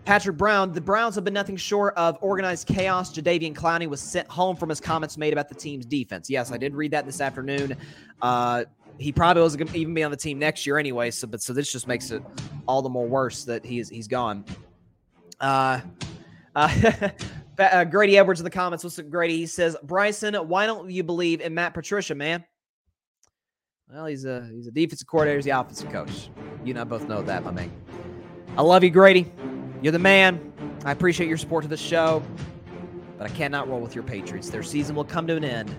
[0.05, 3.11] Patrick Brown, the Browns have been nothing short of organized chaos.
[3.11, 6.29] Jadeveon Clowney was sent home from his comments made about the team's defense.
[6.29, 7.75] Yes, I did read that this afternoon.
[8.21, 8.65] Uh,
[8.99, 11.09] he probably wasn't going to even be on the team next year anyway.
[11.09, 12.21] So, but so this just makes it
[12.67, 14.45] all the more worse that he's he's gone.
[15.39, 15.81] Uh,
[16.55, 17.09] uh,
[17.57, 18.83] uh, Grady Edwards in the comments.
[18.83, 19.37] What's up, Grady?
[19.37, 22.45] He says, Bryson, why don't you believe in Matt Patricia, man?
[23.91, 26.29] Well, he's a he's a defensive coordinator, he's the offensive coach.
[26.63, 27.71] You and I both know that, my man.
[28.55, 29.31] I love you, Grady.
[29.81, 30.53] You're the man.
[30.83, 32.23] I appreciate your support to the show,
[33.17, 34.49] but I cannot roll with your Patriots.
[34.49, 35.75] Their season will come to an end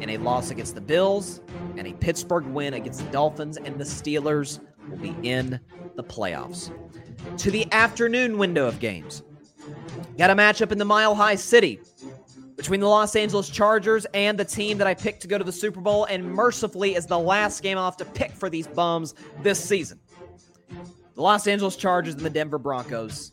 [0.00, 1.40] in a loss against the Bills
[1.76, 5.58] and a Pittsburgh win against the Dolphins, and the Steelers will be in
[5.96, 6.70] the playoffs.
[7.38, 9.22] To the afternoon window of games,
[10.18, 11.80] got a matchup in the Mile High City
[12.56, 15.52] between the Los Angeles Chargers and the team that I picked to go to the
[15.52, 19.14] Super Bowl, and mercifully is the last game I'll have to pick for these bums
[19.42, 19.98] this season.
[21.16, 23.32] The Los Angeles Chargers and the Denver Broncos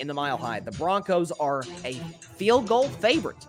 [0.00, 0.58] in the Mile High.
[0.58, 3.46] The Broncos are a field goal favorite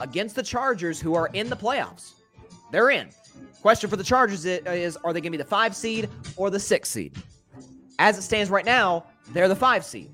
[0.00, 2.14] against the Chargers, who are in the playoffs.
[2.72, 3.10] They're in.
[3.60, 6.58] Question for the Chargers is are they going to be the five seed or the
[6.58, 7.14] six seed?
[8.00, 10.10] As it stands right now, they're the five seed.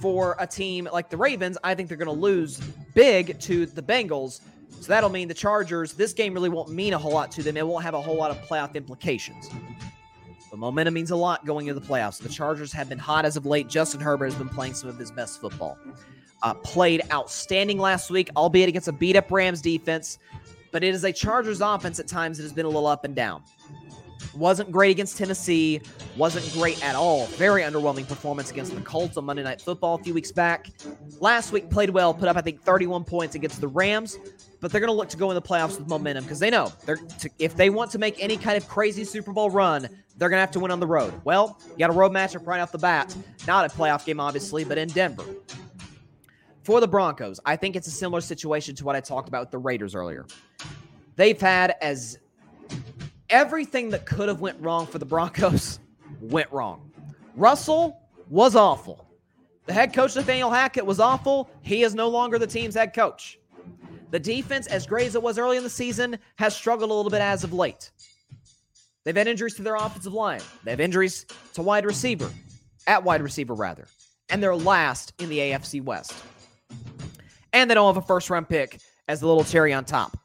[0.00, 2.60] For a team like the Ravens, I think they're going to lose
[2.94, 4.42] big to the Bengals
[4.80, 7.56] So that'll mean the Chargers, this game really won't mean a whole lot to them.
[7.56, 9.50] It won't have a whole lot of playoff implications.
[10.50, 12.18] But momentum means a lot going into the playoffs.
[12.18, 13.68] The Chargers have been hot as of late.
[13.68, 15.78] Justin Herbert has been playing some of his best football.
[16.42, 20.18] Uh, played outstanding last week, albeit against a beat up Rams defense.
[20.70, 23.14] But it is a Chargers offense at times that has been a little up and
[23.14, 23.42] down.
[24.38, 25.80] Wasn't great against Tennessee.
[26.16, 27.26] Wasn't great at all.
[27.26, 30.70] Very underwhelming performance against the Colts on Monday Night Football a few weeks back.
[31.18, 34.16] Last week played well, put up I think 31 points against the Rams.
[34.60, 36.72] But they're going to look to go in the playoffs with momentum because they know
[36.84, 40.28] they're to, if they want to make any kind of crazy Super Bowl run, they're
[40.28, 41.14] going to have to win on the road.
[41.24, 43.16] Well, you got a road matchup right off the bat.
[43.46, 45.24] Not a playoff game, obviously, but in Denver.
[46.62, 49.50] For the Broncos, I think it's a similar situation to what I talked about with
[49.50, 50.26] the Raiders earlier.
[51.16, 52.18] They've had as
[53.30, 55.78] everything that could have went wrong for the Broncos
[56.20, 56.90] went wrong.
[57.34, 59.06] Russell was awful.
[59.66, 61.50] The head coach Nathaniel Hackett was awful.
[61.62, 63.38] He is no longer the team's head coach.
[64.10, 67.10] The defense, as great as it was early in the season, has struggled a little
[67.10, 67.90] bit as of late.
[69.04, 70.40] They've had injuries to their offensive line.
[70.64, 72.30] They have injuries to wide receiver,
[72.86, 73.86] at wide receiver rather,
[74.30, 76.14] and they're last in the AFC West.
[77.52, 80.16] And they don't have a first round pick as the little cherry on top.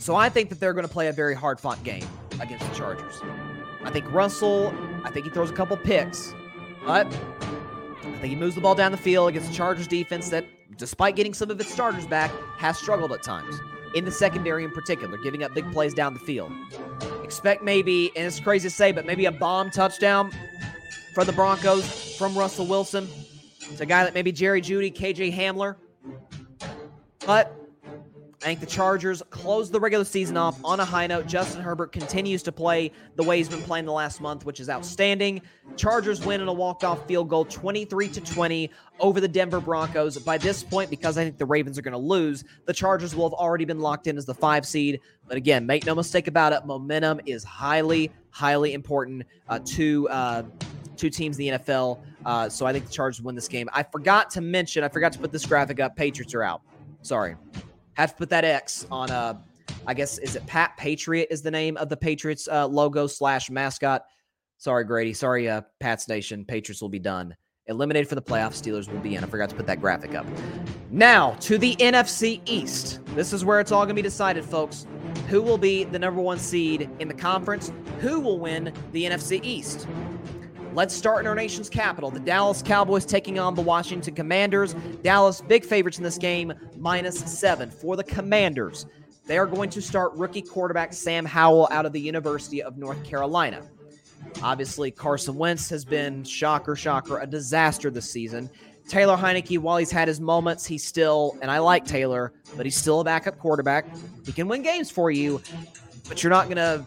[0.00, 2.06] So I think that they're going to play a very hard fought game
[2.40, 3.20] against the Chargers.
[3.84, 4.74] I think Russell,
[5.04, 6.34] I think he throws a couple picks,
[6.86, 10.46] but I think he moves the ball down the field against the Chargers defense that,
[10.78, 13.60] despite getting some of its starters back, has struggled at times.
[13.94, 16.50] In the secondary in particular, giving up big plays down the field.
[17.22, 20.32] Expect maybe, and it's crazy to say, but maybe a bomb touchdown
[21.14, 23.06] for the Broncos from Russell Wilson.
[23.60, 25.76] It's a guy that maybe Jerry Jeudy, KJ Hamler.
[27.26, 27.59] But
[28.42, 31.26] I think the Chargers close the regular season off on a high note.
[31.26, 34.70] Justin Herbert continues to play the way he's been playing the last month, which is
[34.70, 35.42] outstanding.
[35.76, 40.16] Chargers win in a walk-off field goal 23 to 20 over the Denver Broncos.
[40.16, 43.28] By this point, because I think the Ravens are going to lose, the Chargers will
[43.28, 45.00] have already been locked in as the 5 seed.
[45.28, 50.44] But again, make no mistake about it, momentum is highly highly important uh, to uh,
[50.96, 52.00] two teams in the NFL.
[52.24, 53.68] Uh, so I think the Chargers win this game.
[53.74, 55.94] I forgot to mention, I forgot to put this graphic up.
[55.94, 56.62] Patriots are out.
[57.02, 57.36] Sorry.
[58.00, 59.34] Have to put that X on uh
[59.86, 63.50] I guess is it Pat Patriot is the name of the Patriots uh, logo slash
[63.50, 64.04] mascot.
[64.56, 65.12] Sorry, Grady.
[65.12, 66.44] Sorry, uh, Pat's Nation.
[66.44, 67.36] Patriots will be done.
[67.66, 68.60] Eliminated for the playoffs.
[68.60, 69.24] Steelers will be in.
[69.24, 70.26] I forgot to put that graphic up.
[70.90, 73.00] Now to the NFC East.
[73.14, 74.86] This is where it's all gonna be decided, folks.
[75.28, 77.70] Who will be the number one seed in the conference?
[78.00, 79.86] Who will win the NFC East?
[80.80, 82.10] Let's start in our nation's capital.
[82.10, 84.72] The Dallas Cowboys taking on the Washington Commanders.
[85.02, 88.86] Dallas, big favorites in this game, minus seven for the Commanders.
[89.26, 93.04] They are going to start rookie quarterback Sam Howell out of the University of North
[93.04, 93.60] Carolina.
[94.42, 98.48] Obviously, Carson Wentz has been, shocker, shocker, a disaster this season.
[98.88, 102.76] Taylor Heinicke, while he's had his moments, he's still, and I like Taylor, but he's
[102.76, 103.84] still a backup quarterback.
[104.24, 105.42] He can win games for you,
[106.08, 106.86] but you're not going to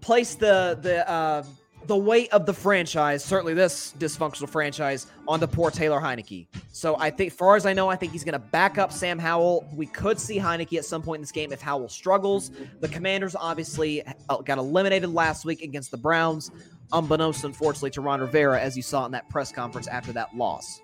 [0.00, 1.44] place the the uh,
[1.88, 6.46] the weight of the franchise, certainly this dysfunctional franchise, on the poor Taylor Heinicke.
[6.70, 9.18] So I think, far as I know, I think he's going to back up Sam
[9.18, 9.66] Howell.
[9.74, 12.50] We could see Heinicke at some point in this game if Howell struggles.
[12.80, 16.50] The Commanders obviously uh, got eliminated last week against the Browns,
[16.92, 20.82] unbeknownst, unfortunately, to Ron Rivera, as you saw in that press conference after that loss.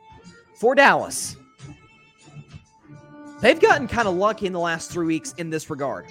[0.55, 1.36] For Dallas,
[3.43, 6.06] they've gotten kind of lucky in the last three weeks in this regard.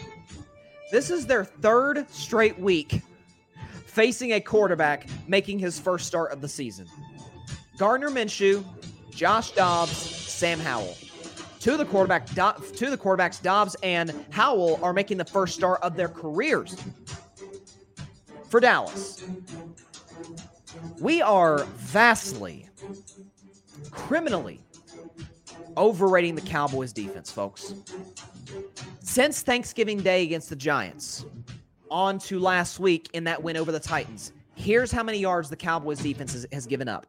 [0.92, 3.02] This is their third straight week
[3.94, 6.88] facing a quarterback making his first start of the season.
[7.78, 8.66] Gardner Minshew,
[9.12, 10.98] Josh Dobbs, Sam Howell.
[11.60, 15.56] Two of the quarterback, two of the quarterbacks, Dobbs and Howell, are making the first
[15.56, 16.76] start of their careers
[18.50, 19.24] for Dallas.
[21.00, 22.68] We are vastly,
[23.92, 24.60] criminally
[25.78, 27.74] overrating the Cowboys defense, folks.
[29.00, 31.26] Since Thanksgiving Day against the Giants,
[31.94, 34.34] on to last week in that win over the Titans.
[34.56, 37.06] Here's how many yards the Cowboys defense has, has given up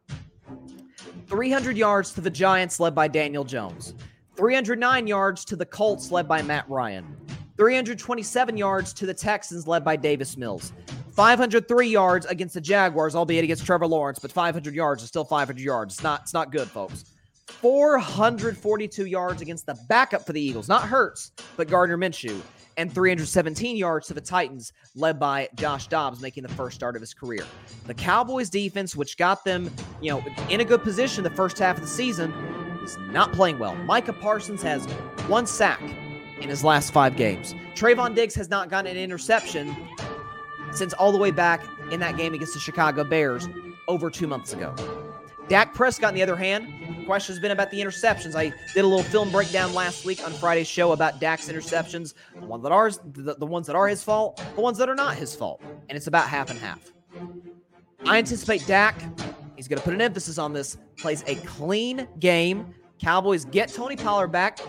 [1.26, 3.94] 300 yards to the Giants, led by Daniel Jones,
[4.36, 7.16] 309 yards to the Colts, led by Matt Ryan,
[7.56, 10.72] 327 yards to the Texans, led by Davis Mills.
[11.12, 15.62] 503 yards against the Jaguars, albeit against Trevor Lawrence, but 500 yards is still 500
[15.62, 15.94] yards.
[15.94, 17.04] It's not, it's not good, folks.
[17.46, 22.42] 442 yards against the backup for the Eagles, not Hurts, but Gardner Minshew
[22.76, 27.02] and 317 yards to the Titans, led by Josh Dobbs, making the first start of
[27.02, 27.44] his career.
[27.86, 29.70] The Cowboys defense, which got them,
[30.00, 32.32] you know, in a good position the first half of the season,
[32.82, 33.74] is not playing well.
[33.76, 34.84] Micah Parsons has
[35.26, 35.80] one sack
[36.40, 37.54] in his last five games.
[37.74, 39.74] Trevon Diggs has not gotten an interception
[40.72, 43.48] since all the way back in that game against the Chicago Bears
[43.88, 44.74] over two months ago.
[45.48, 48.34] Dak Prescott, on the other hand, questions been about the interceptions.
[48.34, 52.46] I did a little film breakdown last week on Friday's show about Dak's interceptions, the
[52.46, 55.16] ones that are the, the ones that are his fault, the ones that are not
[55.16, 56.92] his fault, and it's about half and half.
[58.06, 59.02] I anticipate Dak.
[59.56, 60.78] He's going to put an emphasis on this.
[60.96, 62.74] Plays a clean game.
[62.98, 64.60] Cowboys get Tony Pollard back.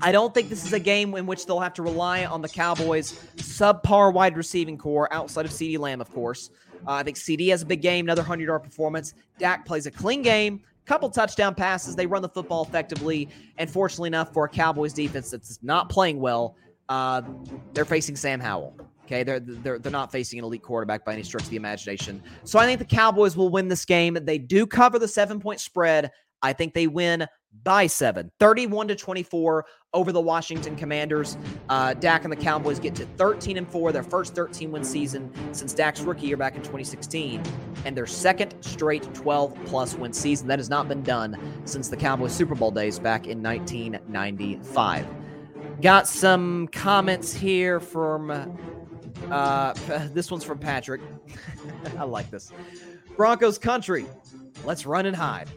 [0.00, 2.48] I don't think this is a game in which they'll have to rely on the
[2.48, 6.50] Cowboys' subpar wide receiving corps outside of CeeDee Lamb, of course.
[6.86, 9.14] Uh, I think CeeDee has a big game, another 100 yard performance.
[9.38, 11.96] Dak plays a clean game, couple touchdown passes.
[11.96, 13.28] They run the football effectively.
[13.58, 16.56] And fortunately enough for a Cowboys defense that's not playing well,
[16.88, 17.22] uh,
[17.74, 18.76] they're facing Sam Howell.
[19.04, 22.22] Okay, they're, they're they're not facing an elite quarterback by any stretch of the imagination.
[22.44, 24.16] So I think the Cowboys will win this game.
[24.22, 26.10] They do cover the seven point spread.
[26.40, 27.26] I think they win
[27.64, 31.36] by seven, 31 to 24 over the Washington Commanders.
[31.68, 35.30] Uh, Dak and the Cowboys get to 13 and 4, their first 13 win season
[35.52, 37.42] since Dak's rookie year back in 2016,
[37.84, 40.48] and their second straight 12 plus win season.
[40.48, 45.06] That has not been done since the Cowboys Super Bowl days back in 1995.
[45.80, 48.30] Got some comments here from
[49.30, 49.72] uh,
[50.12, 51.00] this one's from Patrick.
[51.98, 52.52] I like this.
[53.16, 54.06] Broncos country.
[54.64, 55.48] Let's run and hide.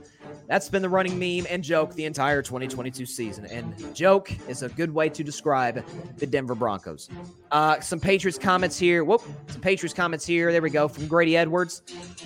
[0.48, 3.46] That's been the running meme and joke the entire 2022 season.
[3.46, 5.84] And joke is a good way to describe
[6.18, 7.10] the Denver Broncos.
[7.52, 9.04] Uh, some Patriots comments here.
[9.04, 9.22] Whoop.
[9.48, 10.52] Some Patriots comments here.
[10.52, 10.88] There we go.
[10.88, 11.82] From Grady Edwards.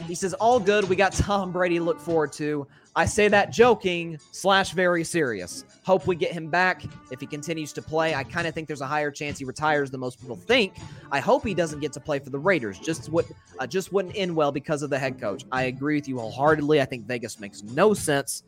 [0.07, 0.89] He says, All good.
[0.89, 2.67] We got Tom Brady to look forward to.
[2.99, 5.63] I say that joking slash very serious.
[5.85, 8.13] Hope we get him back if he continues to play.
[8.13, 10.73] I kind of think there's a higher chance he retires than most people think.
[11.09, 12.77] I hope he doesn't get to play for the Raiders.
[12.77, 13.25] Just what
[13.57, 15.45] uh, just wouldn't end well because of the head coach.
[15.49, 16.81] I agree with you wholeheartedly.
[16.81, 18.43] I think Vegas makes no sense.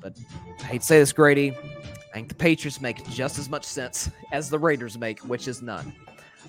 [0.00, 0.16] But
[0.60, 1.50] I hate to say this, Grady.
[1.50, 5.60] I think the Patriots make just as much sense as the Raiders make, which is
[5.60, 5.92] none.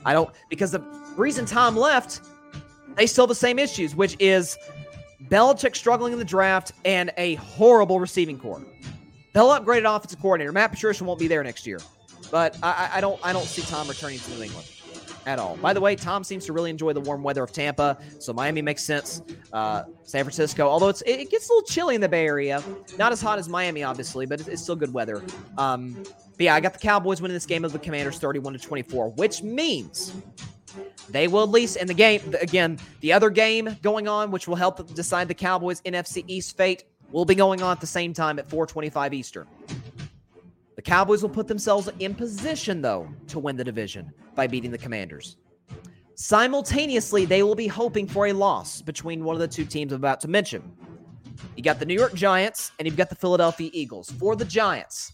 [0.06, 0.80] I don't because the
[1.18, 2.22] reason Tom left,
[2.96, 4.58] they still have the same issues, which is
[5.30, 8.64] Belichick struggling in the draft, and a horrible receiving corps.
[9.34, 10.52] They'll upgrade offensive coordinator.
[10.52, 11.80] Matt Patricia won't be there next year,
[12.30, 14.70] but I, I don't I don't see Tom returning to New England
[15.26, 15.56] at all.
[15.58, 18.62] By the way, Tom seems to really enjoy the warm weather of Tampa, so Miami
[18.62, 19.22] makes sense.
[19.52, 22.62] Uh, San Francisco, although it's it gets a little chilly in the Bay Area,
[23.00, 25.24] not as hot as Miami, obviously, but it's still good weather.
[25.58, 25.94] Um,
[26.36, 29.12] but yeah, I got the Cowboys winning this game of the Commanders, thirty-one to twenty-four,
[29.12, 30.14] which means
[31.10, 32.80] they will at least in the game again.
[33.02, 37.26] The other game going on, which will help decide the Cowboys' NFC East fate, will
[37.26, 39.48] be going on at the same time at 4:25 Eastern.
[40.76, 44.78] The Cowboys will put themselves in position, though, to win the division by beating the
[44.78, 45.38] Commanders.
[46.16, 49.98] Simultaneously, they will be hoping for a loss between one of the two teams I'm
[49.98, 50.72] about to mention.
[51.56, 54.12] You got the New York Giants and you've got the Philadelphia Eagles.
[54.12, 55.12] For the Giants,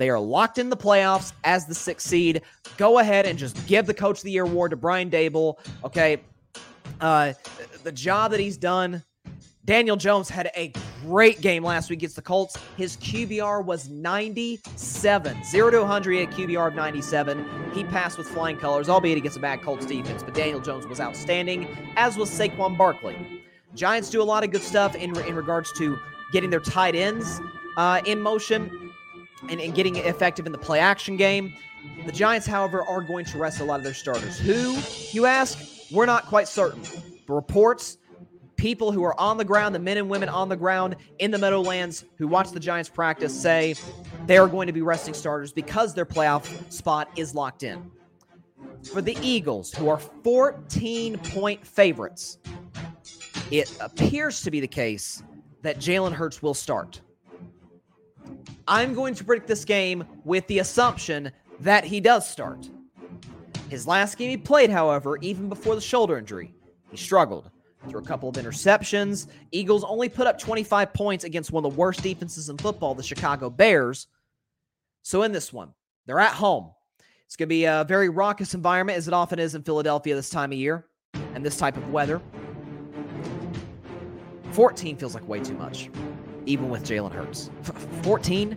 [0.00, 2.40] they are locked in the playoffs as the sixth seed.
[2.78, 5.58] Go ahead and just give the Coach of the Year award to Brian Daboll.
[5.84, 6.22] Okay.
[7.02, 7.34] Uh,
[7.82, 9.04] the job that he's done.
[9.66, 10.72] Daniel Jones had a
[11.02, 12.56] great game last week against the Colts.
[12.78, 15.44] His QBR was 97.
[15.44, 17.44] 0 to 100 at QBR of 97.
[17.74, 20.98] He passed with flying colors, albeit against a bad Colts defense, but Daniel Jones was
[20.98, 23.44] outstanding, as was Saquon Barkley.
[23.74, 25.98] Giants do a lot of good stuff in, in regards to
[26.32, 27.38] getting their tight ends
[27.76, 28.89] uh, in motion
[29.48, 31.54] and, and getting effective in the play action game.
[32.04, 34.38] The Giants, however, are going to rest a lot of their starters.
[34.38, 34.76] Who,
[35.12, 35.58] you ask?
[35.90, 36.82] We're not quite certain.
[37.26, 37.98] But reports,
[38.56, 41.38] people who are on the ground, the men and women on the ground in the
[41.38, 43.74] Meadowlands who watch the Giants practice say
[44.26, 47.90] they are going to be resting starters because their playoff spot is locked in.
[48.92, 52.38] For the Eagles, who are 14 point favorites,
[53.50, 55.22] it appears to be the case
[55.62, 57.00] that Jalen Hurts will start.
[58.70, 62.70] I'm going to predict this game with the assumption that he does start.
[63.68, 66.54] His last game he played, however, even before the shoulder injury,
[66.88, 67.50] he struggled.
[67.88, 71.76] Threw a couple of interceptions, Eagles only put up 25 points against one of the
[71.76, 74.06] worst defenses in football, the Chicago Bears.
[75.02, 75.74] So in this one,
[76.06, 76.70] they're at home.
[77.26, 80.30] It's going to be a very raucous environment, as it often is in Philadelphia this
[80.30, 80.86] time of year
[81.34, 82.20] and this type of weather.
[84.52, 85.90] 14 feels like way too much
[86.46, 87.50] even with Jalen Hurts.
[88.02, 88.56] 14.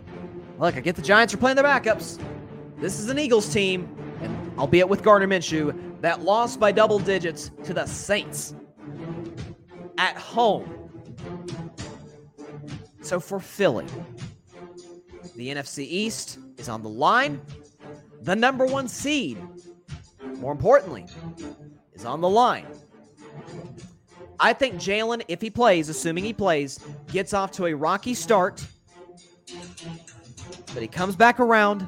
[0.58, 2.20] Look, I get the Giants are playing their backups.
[2.78, 3.88] This is an Eagles team,
[4.20, 8.54] and albeit with Gardner Minshew, that lost by double digits to the Saints
[9.98, 10.90] at home.
[13.00, 13.86] So for Philly,
[15.36, 17.40] the NFC East is on the line.
[18.22, 19.38] The number one seed,
[20.38, 21.06] more importantly,
[21.92, 22.66] is on the line.
[24.40, 26.80] I think Jalen, if he plays, assuming he plays,
[27.12, 28.64] gets off to a rocky start,
[30.72, 31.86] but he comes back around.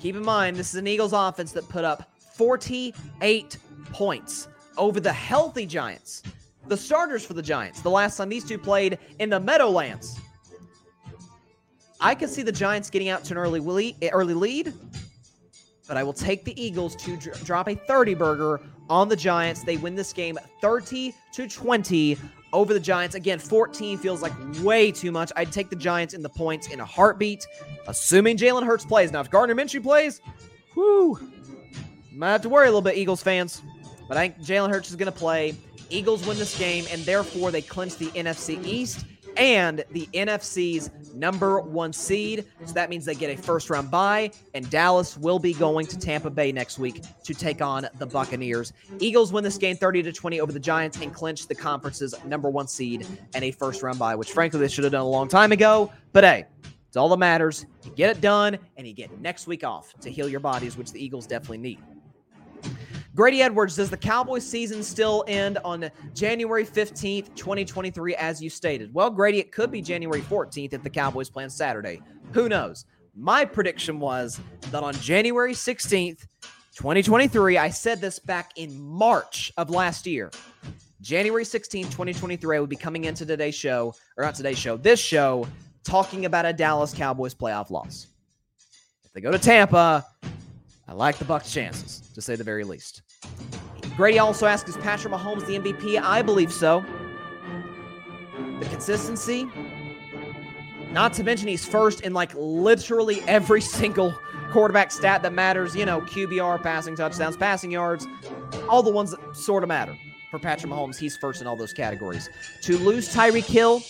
[0.00, 3.58] Keep in mind, this is an Eagles offense that put up 48
[3.92, 6.22] points over the healthy Giants.
[6.68, 10.20] the starters for the Giants, the last time these two played in the Meadowlands.
[12.00, 13.60] I could see the Giants getting out to an early
[14.12, 14.72] early lead,
[15.88, 18.60] but I will take the Eagles to dr- drop a 30 burger
[18.90, 19.62] on the Giants.
[19.62, 22.18] They win this game 30 to 20
[22.52, 23.14] over the Giants.
[23.14, 25.32] Again, 14 feels like way too much.
[25.36, 27.46] I'd take the Giants in the points in a heartbeat,
[27.86, 29.12] assuming Jalen Hurts plays.
[29.12, 30.20] Now, if Gardner Minshew plays,
[30.74, 31.18] whoo,
[32.12, 33.62] might have to worry a little bit, Eagles fans.
[34.08, 35.54] But I think Jalen Hurts is going to play.
[35.88, 39.06] Eagles win this game, and therefore they clinch the NFC East
[39.40, 42.44] and the NFC's number one seed.
[42.66, 45.98] So that means they get a first round bye, and Dallas will be going to
[45.98, 48.74] Tampa Bay next week to take on the Buccaneers.
[48.98, 52.50] Eagles win this game 30 to 20 over the Giants and clinch the conference's number
[52.50, 55.26] one seed and a first round bye, which frankly they should have done a long
[55.26, 55.90] time ago.
[56.12, 56.44] But hey,
[56.86, 57.64] it's all that matters.
[57.84, 60.92] You get it done, and you get next week off to heal your bodies, which
[60.92, 61.78] the Eagles definitely need.
[63.14, 68.94] Grady Edwards, does the Cowboys season still end on January 15th, 2023, as you stated?
[68.94, 72.00] Well, Grady, it could be January 14th if the Cowboys play on Saturday.
[72.32, 72.86] Who knows?
[73.16, 76.20] My prediction was that on January 16th,
[76.76, 80.30] 2023, I said this back in March of last year.
[81.00, 85.00] January 16th, 2023, I would be coming into today's show, or not today's show, this
[85.00, 85.48] show,
[85.82, 88.06] talking about a Dallas Cowboys playoff loss.
[89.04, 90.06] If they go to Tampa,
[90.90, 93.02] I like the Bucs' chances, to say the very least.
[93.96, 96.02] Grady also asked, is Patrick Mahomes the MVP?
[96.02, 96.84] I believe so.
[98.58, 99.48] The consistency,
[100.90, 104.18] not to mention he's first in like literally every single
[104.50, 108.04] quarterback stat that matters, you know, QBR, passing touchdowns, passing yards,
[108.68, 109.96] all the ones that sort of matter.
[110.32, 112.28] For Patrick Mahomes, he's first in all those categories.
[112.62, 113.80] To lose Tyreek Hill,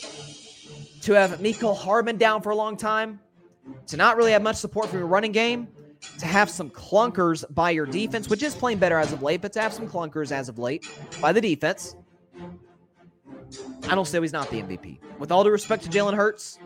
[1.01, 3.21] to have Mecole Hardman down for a long time,
[3.87, 5.69] to not really have much support from your running game,
[6.19, 9.53] to have some clunkers by your defense, which is playing better as of late, but
[9.55, 10.87] to have some clunkers as of late
[11.21, 11.95] by the defense,
[13.89, 14.99] I don't say he's not the MVP.
[15.19, 16.59] With all due respect to Jalen Hurts,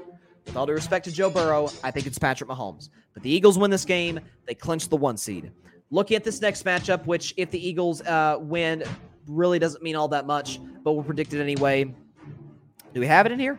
[0.47, 2.91] with all due respect to Joe Burrow, I think it's Patrick Mahomes.
[3.15, 5.51] But the Eagles win this game, they clinch the one seed.
[5.91, 8.85] Looking at this next matchup, which if the Eagles uh, win,
[9.27, 11.85] really doesn't mean all that much, but we'll predict it anyway.
[11.85, 13.59] Do we have it in here?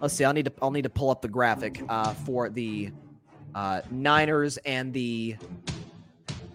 [0.00, 0.24] Let's see.
[0.24, 0.52] I'll need to.
[0.60, 2.90] I'll need to pull up the graphic uh, for the
[3.54, 5.36] uh, Niners and the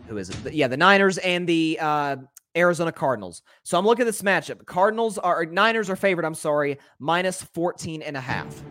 [0.08, 0.54] who is it?
[0.54, 2.16] Yeah, the Niners and the uh,
[2.56, 3.44] Arizona Cardinals.
[3.64, 4.66] So I'm looking at this matchup.
[4.66, 8.64] Cardinals are Niners are favored, I'm sorry, minus 14 and a half.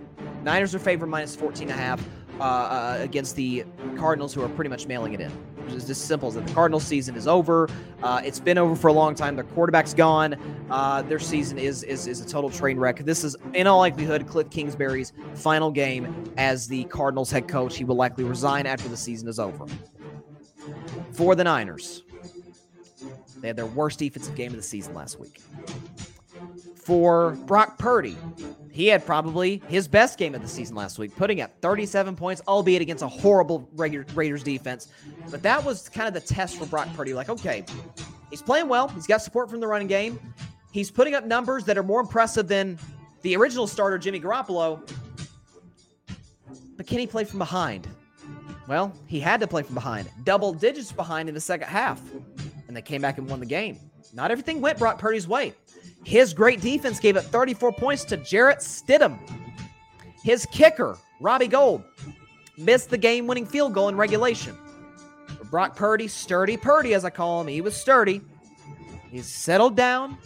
[0.43, 2.03] Niners are favored minus 14 and a half
[2.40, 3.65] uh, uh, against the
[3.97, 5.56] Cardinals who are pretty much mailing it in.
[5.68, 6.47] It's as simple as that.
[6.47, 7.68] The Cardinals season is over.
[8.02, 9.34] Uh, it's been over for a long time.
[9.34, 10.36] Their quarterback's gone.
[10.70, 12.98] Uh, their season is, is is a total train wreck.
[13.05, 17.76] This is, in all likelihood, Cliff Kingsbury's final game as the Cardinals head coach.
[17.76, 19.66] He will likely resign after the season is over.
[21.12, 22.02] For the Niners,
[23.40, 25.40] they had their worst defensive game of the season last week.
[26.76, 28.16] For Brock Purdy,
[28.77, 32.43] he had probably his best game of the season last week, putting up 37 points,
[32.47, 34.89] albeit against a horrible Raiders defense.
[35.31, 37.15] But that was kind of the test for Brock Purdy.
[37.15, 37.65] Like, okay,
[38.28, 38.89] he's playing well.
[38.89, 40.20] He's got support from the running game.
[40.73, 42.78] He's putting up numbers that are more impressive than
[43.23, 44.86] the original starter, Jimmy Garoppolo.
[46.77, 47.89] But can he play from behind?
[48.69, 52.03] Well, he had to play from behind, double digits behind in the second half,
[52.69, 53.81] and they came back and won the game.
[54.12, 55.55] Not everything went Brock Purdy's way.
[56.07, 59.19] His great defense gave up 34 points to Jarrett Stidham.
[60.23, 61.83] His kicker, Robbie Gould,
[62.57, 64.57] missed the game winning field goal in regulation.
[65.51, 68.20] Brock Purdy, sturdy Purdy, as I call him, he was sturdy.
[69.11, 70.16] He's settled down.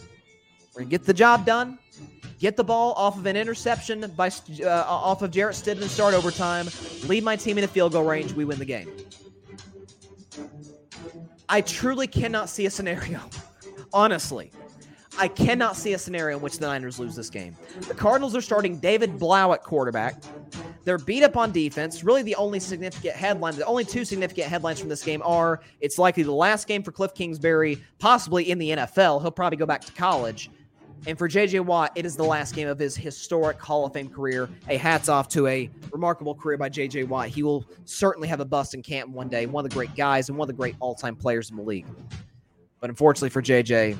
[0.75, 1.79] We're going to get the job done.
[2.37, 4.29] Get the ball off of an interception by
[4.63, 6.67] uh, off of Jarrett Stidham and start overtime.
[7.07, 8.33] Lead my team in a field goal range.
[8.33, 8.87] We win the game.
[11.49, 13.19] I truly cannot see a scenario,
[13.93, 14.51] honestly,
[15.17, 17.55] I cannot see a scenario in which the Niners lose this game.
[17.87, 20.21] The Cardinals are starting David Blough at quarterback.
[20.83, 22.03] They're beat up on defense.
[22.03, 25.99] Really, the only significant headline, the only two significant headlines from this game are it's
[25.99, 29.21] likely the last game for Cliff Kingsbury, possibly in the NFL.
[29.21, 30.49] He'll probably go back to college.
[31.07, 34.07] And for JJ Watt, it is the last game of his historic Hall of Fame
[34.07, 34.49] career.
[34.69, 37.27] A hats off to a remarkable career by JJ Watt.
[37.27, 39.47] He will certainly have a bust in camp one day.
[39.47, 41.63] One of the great guys and one of the great all time players in the
[41.63, 41.87] league.
[42.79, 43.97] But unfortunately for JJ,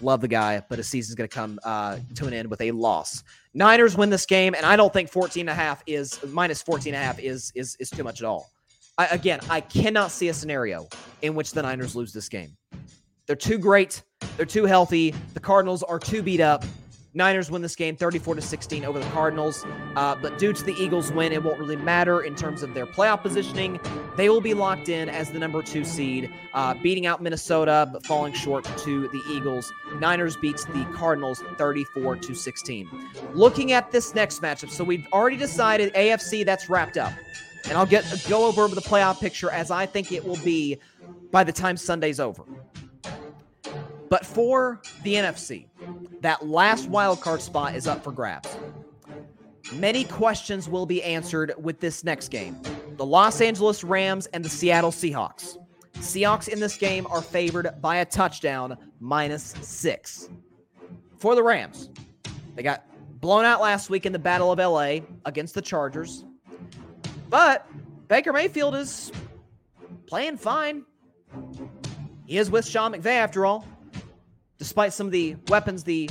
[0.00, 2.70] Love the guy, but his season's going to come uh, to an end with a
[2.72, 3.22] loss.
[3.54, 6.94] Niners win this game, and I don't think 14 and a half is minus 14
[6.94, 8.50] and a half is is is too much at all.
[8.98, 10.88] I, again, I cannot see a scenario
[11.22, 12.56] in which the Niners lose this game.
[13.26, 14.02] They're too great.
[14.36, 15.14] They're too healthy.
[15.34, 16.64] The Cardinals are too beat up.
[17.14, 19.66] Niners win this game 34 to 16 over the Cardinals.
[19.96, 22.86] Uh, but due to the Eagles' win, it won't really matter in terms of their
[22.86, 23.78] playoff positioning.
[24.16, 28.06] They will be locked in as the number two seed, uh, beating out Minnesota, but
[28.06, 29.72] falling short to the Eagles.
[29.98, 32.88] Niners beats the Cardinals 34 to 16.
[33.34, 37.12] Looking at this next matchup, so we've already decided AFC that's wrapped up,
[37.68, 40.78] and I'll get go over the playoff picture as I think it will be
[41.30, 42.44] by the time Sunday's over.
[44.12, 45.68] But for the NFC,
[46.20, 48.58] that last wild card spot is up for grabs.
[49.76, 52.60] Many questions will be answered with this next game.
[52.98, 55.56] The Los Angeles Rams and the Seattle Seahawks.
[55.94, 60.28] Seahawks in this game are favored by a touchdown, minus six.
[61.16, 61.88] For the Rams,
[62.54, 62.84] they got
[63.18, 66.26] blown out last week in the Battle of LA against the Chargers.
[67.30, 67.66] But
[68.08, 69.10] Baker Mayfield is
[70.06, 70.84] playing fine.
[72.26, 73.66] He is with Sean McVay after all.
[74.62, 76.08] Despite some of the weapons the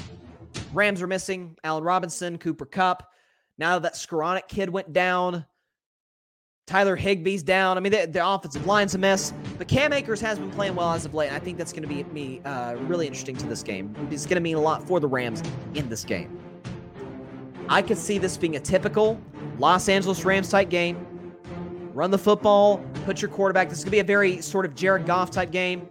[0.74, 3.10] Rams are missing, Allen Robinson, Cooper Kupp.
[3.58, 5.46] Now that Skowronek kid went down,
[6.68, 7.78] Tyler Higbee's down.
[7.78, 9.34] I mean, the, the, offensive line's a mess.
[9.58, 11.28] But Cam Akers has been playing well as of late.
[11.28, 13.96] And I think that's going to be me uh, really interesting to this game.
[14.12, 15.42] It's going to mean a lot for the Rams
[15.76, 16.38] in this game.
[17.70, 19.18] I could see this being a typical
[19.60, 21.08] Los Angeles Rams type game.
[21.94, 23.70] Run the football, put your quarterback.
[23.70, 25.88] This is going to be a very sort of Jared Goff type game.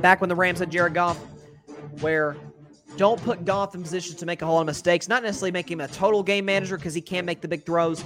[0.00, 1.18] Back when the Rams had Jared Goff,
[2.00, 2.36] where
[2.96, 5.08] don't put Goff in position to make a whole lot of mistakes.
[5.08, 8.04] Not necessarily make him a total game manager because he can't make the big throws.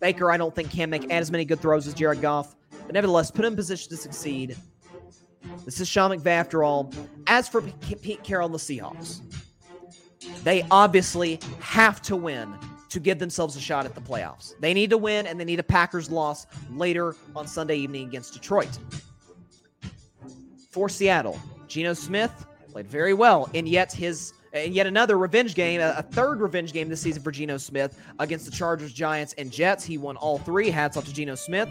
[0.00, 3.30] Baker, I don't think can make as many good throws as Jared Goff, but nevertheless,
[3.30, 4.56] put him in position to succeed.
[5.64, 6.92] This is Sean McVay after all.
[7.26, 9.20] As for Pete Carroll and the Seahawks,
[10.44, 12.54] they obviously have to win
[12.90, 14.54] to give themselves a shot at the playoffs.
[14.60, 18.34] They need to win, and they need a Packers loss later on Sunday evening against
[18.34, 18.78] Detroit.
[20.70, 25.80] For Seattle, Geno Smith played very well, and yet his and yet another revenge game,
[25.80, 29.84] a, third revenge game this season for Geno Smith against the Chargers, Giants, and Jets.
[29.84, 30.70] He won all three.
[30.70, 31.68] Hats off to Geno Smith.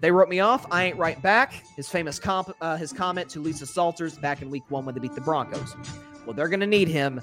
[0.00, 0.66] They wrote me off.
[0.70, 1.52] I ain't write back.
[1.76, 5.00] His famous comp, uh, his comment to Lisa Salters back in Week One when they
[5.00, 5.76] beat the Broncos.
[6.24, 7.20] Well, they're going to need him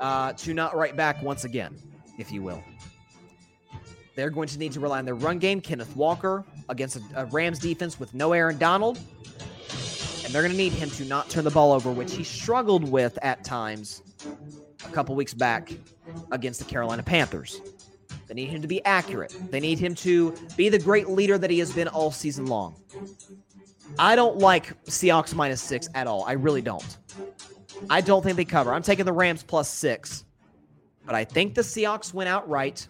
[0.00, 1.76] uh, to not write back once again,
[2.18, 2.62] if you will.
[4.14, 5.60] They're going to need to rely on their run game.
[5.60, 8.98] Kenneth Walker against a, Rams defense with no Aaron Donald
[10.34, 13.16] they're going to need him to not turn the ball over, which he struggled with
[13.22, 14.02] at times
[14.84, 15.72] a couple weeks back
[16.32, 17.60] against the Carolina Panthers.
[18.26, 19.36] They need him to be accurate.
[19.50, 22.74] They need him to be the great leader that he has been all season long.
[23.98, 26.24] I don't like Seahawks minus six at all.
[26.24, 26.98] I really don't.
[27.88, 28.72] I don't think they cover.
[28.72, 30.24] I'm taking the Rams plus six,
[31.06, 32.88] but I think the Seahawks win outright.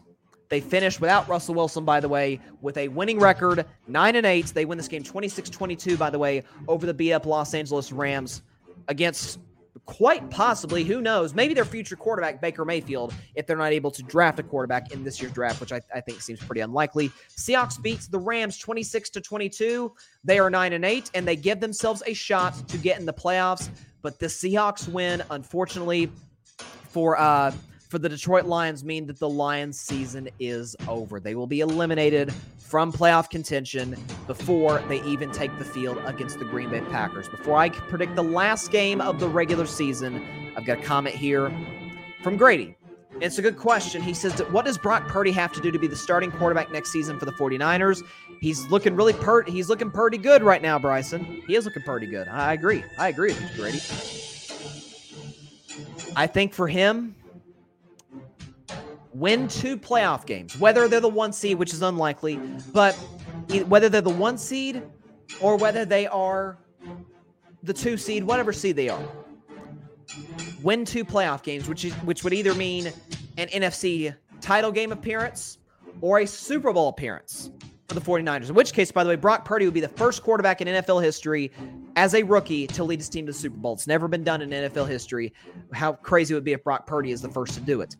[0.55, 4.47] They finished without Russell Wilson, by the way, with a winning record, 9 and 8.
[4.55, 7.91] They win this game 26 22, by the way, over the beat up Los Angeles
[7.91, 8.41] Rams
[8.87, 9.41] against
[9.87, 14.03] quite possibly, who knows, maybe their future quarterback, Baker Mayfield, if they're not able to
[14.05, 17.11] draft a quarterback in this year's draft, which I, I think seems pretty unlikely.
[17.37, 19.93] Seahawks beats the Rams 26 to 22.
[20.23, 23.13] They are 9 and 8, and they give themselves a shot to get in the
[23.13, 23.71] playoffs.
[24.03, 26.13] But the Seahawks win, unfortunately,
[26.91, 27.51] for uh
[27.95, 31.21] for the Detroit Lions mean that the Lions season is over.
[31.21, 33.95] They will be eliminated from playoff contention
[34.27, 37.29] before they even take the field against the Green Bay Packers.
[37.29, 40.27] Before I predict the last game of the regular season,
[40.57, 41.53] I've got a comment here
[42.25, 42.77] from Grady.
[43.21, 44.03] It's a good question.
[44.03, 46.91] He says, What does Brock Purdy have to do to be the starting quarterback next
[46.91, 48.03] season for the 49ers?
[48.41, 49.49] He's looking really pert.
[49.49, 51.45] He's looking pretty good right now, Bryson.
[51.47, 52.27] He is looking pretty good.
[52.27, 52.83] I agree.
[52.99, 53.81] I agree with you, Grady.
[56.17, 57.15] I think for him,
[59.15, 62.37] win two playoff games, whether they're the one seed, which is unlikely,
[62.73, 62.95] but
[63.67, 64.83] whether they're the one seed
[65.41, 66.59] or whether they are
[67.63, 69.09] the two seed, whatever seed they are.
[70.63, 72.93] Win two playoff games, which is which would either mean
[73.39, 75.59] an NFC title game appearance
[76.01, 77.51] or a Super Bowl appearance
[77.89, 78.49] for the 49ers.
[78.49, 81.03] In which case, by the way, Brock Purdy would be the first quarterback in NFL
[81.03, 81.53] history
[81.97, 83.75] as a rookie to lead his team to the Super Bowl.
[83.75, 85.33] It's never been done in NFL history.
[85.73, 87.97] How crazy it would be if Brock Purdy is the first to do it.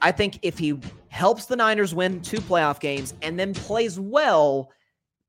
[0.00, 4.70] I think if he helps the Niners win two playoff games and then plays well,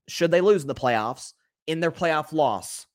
[0.08, 1.34] should they lose in the playoffs,
[1.68, 2.88] in their playoff loss,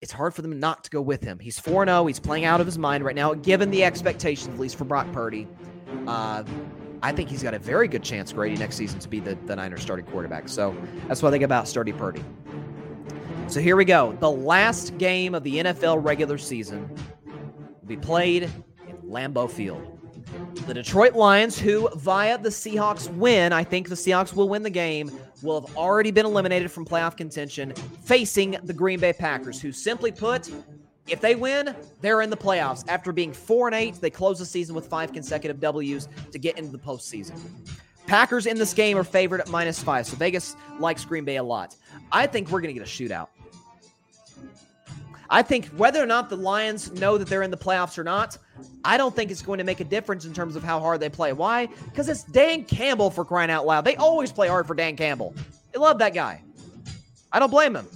[0.00, 1.38] it's hard for them not to go with him.
[1.38, 2.06] He's 4 0.
[2.06, 5.10] He's playing out of his mind right now, given the expectations, at least for Brock
[5.12, 5.46] Purdy.
[6.06, 6.42] Uh,
[7.02, 9.56] I think he's got a very good chance, Grady, next season to be the, the
[9.56, 10.48] Niners starting quarterback.
[10.48, 10.76] So
[11.08, 12.22] that's what I think about Sturdy Purdy.
[13.48, 14.16] So here we go.
[14.20, 16.88] The last game of the NFL regular season
[17.24, 19.91] will be played in Lambeau Field.
[20.66, 24.70] The Detroit Lions, who via the Seahawks win, I think the Seahawks will win the
[24.70, 25.10] game,
[25.42, 27.72] will have already been eliminated from playoff contention,
[28.04, 30.50] facing the Green Bay Packers, who simply put
[31.08, 32.84] If they win, they're in the playoffs.
[32.88, 36.58] After being four and eight, they close the season with five consecutive W's to get
[36.58, 37.40] into the postseason.
[38.06, 41.42] Packers in this game are favored at minus five, so Vegas likes Green Bay a
[41.42, 41.76] lot.
[42.10, 43.28] I think we're going to get a shootout.
[45.32, 48.36] I think whether or not the Lions know that they're in the playoffs or not,
[48.84, 51.08] I don't think it's going to make a difference in terms of how hard they
[51.08, 51.32] play.
[51.32, 51.66] Why?
[51.86, 53.86] Because it's Dan Campbell for crying out loud.
[53.86, 55.34] They always play hard for Dan Campbell.
[55.72, 56.42] They love that guy.
[57.32, 57.88] I don't blame him.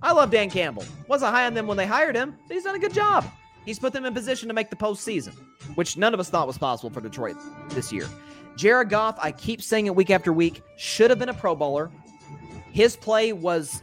[0.00, 0.84] I love Dan Campbell.
[1.08, 3.24] Wasn't high on them when they hired him, but he's done a good job.
[3.64, 5.34] He's put them in position to make the postseason,
[5.74, 7.36] which none of us thought was possible for Detroit
[7.70, 8.06] this year.
[8.54, 11.90] Jared Goff, I keep saying it week after week, should have been a Pro Bowler.
[12.70, 13.82] His play was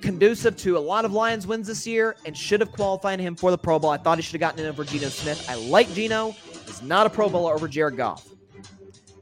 [0.00, 3.50] conducive to a lot of Lions wins this year and should have qualified him for
[3.50, 3.90] the Pro Bowl.
[3.90, 5.46] I thought he should have gotten it over Geno Smith.
[5.48, 6.34] I like Geno.
[6.66, 8.26] He's not a Pro Bowler over Jared Goff.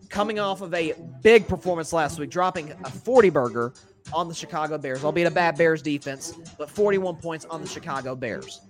[0.09, 3.73] Coming off of a big performance last week, dropping a 40 burger
[4.13, 8.15] on the Chicago Bears, albeit a bad Bears defense, but 41 points on the Chicago
[8.15, 8.61] Bears.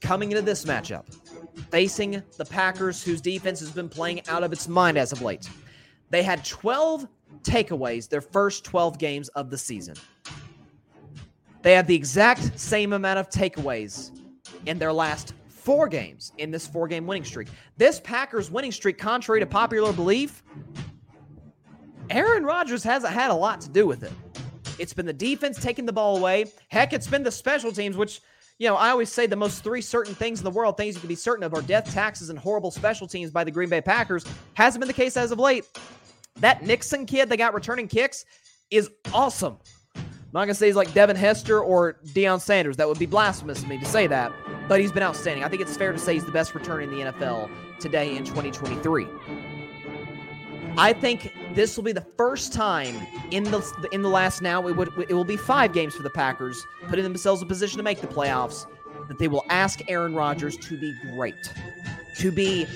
[0.00, 1.04] Coming into this matchup,
[1.70, 5.48] facing the Packers, whose defense has been playing out of its mind as of late.
[6.10, 7.06] They had 12
[7.42, 9.94] takeaways their first 12 games of the season.
[11.62, 14.10] They have the exact same amount of takeaways
[14.66, 17.48] in their last four games in this four game winning streak.
[17.76, 20.42] This Packers winning streak, contrary to popular belief,
[22.10, 24.12] Aaron Rodgers hasn't had a lot to do with it.
[24.78, 26.46] It's been the defense taking the ball away.
[26.68, 28.20] Heck, it's been the special teams, which,
[28.58, 31.00] you know, I always say the most three certain things in the world, things you
[31.00, 33.80] can be certain of, are death, taxes, and horrible special teams by the Green Bay
[33.80, 34.24] Packers.
[34.54, 35.64] Hasn't been the case as of late.
[36.40, 38.24] That Nixon kid they got returning kicks
[38.70, 39.58] is awesome.
[40.32, 42.78] I'm not going to say he's like Devin Hester or Deion Sanders.
[42.78, 44.32] That would be blasphemous of me to say that.
[44.66, 45.44] But he's been outstanding.
[45.44, 48.24] I think it's fair to say he's the best returner in the NFL today in
[48.24, 49.06] 2023.
[50.78, 52.96] I think this will be the first time
[53.30, 56.08] in the in the last now it would it will be five games for the
[56.08, 58.64] Packers, putting themselves in position to make the playoffs.
[59.08, 61.52] That they will ask Aaron Rodgers to be great,
[62.20, 62.66] to be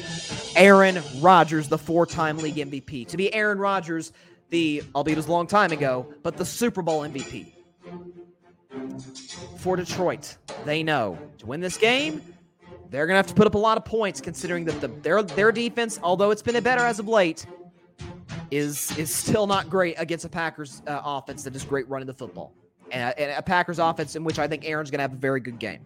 [0.57, 4.13] Aaron Rodgers, the four-time league MVP, to be Aaron Rodgers,
[4.51, 7.53] the, albeit it was a long time ago, but the Super Bowl MVP.
[9.59, 12.23] For Detroit, they know to win this game,
[12.91, 15.51] they're to have to put up a lot of points considering that the, their, their
[15.51, 17.47] defense, although it's been better as of late,
[18.51, 22.15] is is still not great against a Packers uh, offense that is great running the
[22.15, 22.53] football.
[22.91, 25.41] And a, and a Packers offense in which I think Aaron's to have a very
[25.41, 25.81] good game.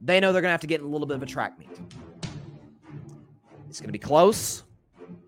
[0.00, 1.68] They know they're to have to get in a little bit of a track meet.
[3.68, 4.62] It's to be close.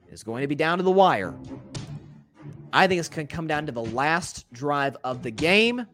[0.08, 1.34] It's going to be down to the wire.
[2.72, 5.86] I think it's going to come down to the last drive of the game.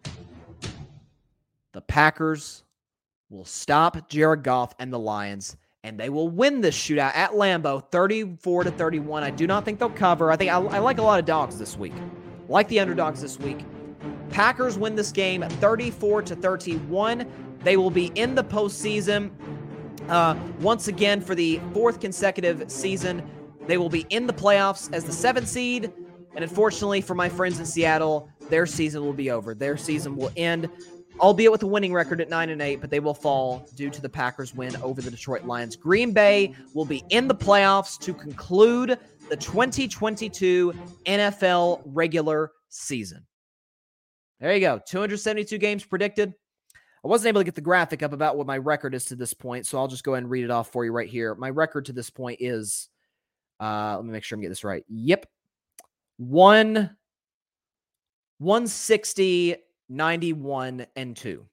[1.72, 2.62] The Packers
[3.30, 7.90] will stop Jared Goff and the Lions, and they will win this shootout at Lambeau
[7.90, 9.22] 34 to 31.
[9.22, 10.30] I do not think they'll cover.
[10.30, 11.94] I think I, I like a lot of dogs this week.
[12.48, 13.58] like the underdogs this week.
[14.30, 17.26] Packers win this game 34 to 31.
[17.62, 19.30] They will be in the postseason
[20.08, 23.28] uh, once again for the fourth consecutive season.
[23.66, 25.92] They will be in the playoffs as the seventh seed.
[26.38, 29.56] And unfortunately for my friends in Seattle, their season will be over.
[29.56, 30.68] Their season will end,
[31.18, 34.00] albeit with a winning record at 9 and 8, but they will fall due to
[34.00, 35.74] the Packers win over the Detroit Lions.
[35.74, 40.74] Green Bay will be in the playoffs to conclude the 2022
[41.06, 43.26] NFL regular season.
[44.38, 44.80] There you go.
[44.86, 46.34] 272 games predicted.
[47.04, 49.34] I wasn't able to get the graphic up about what my record is to this
[49.34, 51.34] point, so I'll just go ahead and read it off for you right here.
[51.34, 52.90] My record to this point is
[53.58, 54.84] uh let me make sure I'm getting this right.
[54.86, 55.26] Yep
[56.18, 56.96] one
[58.38, 59.56] 160
[59.88, 61.44] 91 and 2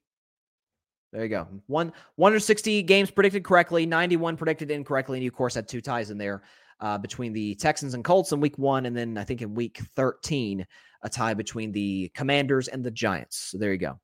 [1.12, 1.48] there you go.
[1.66, 6.10] One 160 games predicted correctly 91 predicted incorrectly and you of course had two ties
[6.10, 6.42] in there
[6.80, 9.78] uh, between the texans and colts in week one and then i think in week
[9.94, 10.66] 13
[11.02, 13.36] a tie between the commanders and the giants.
[13.36, 13.98] So there you go.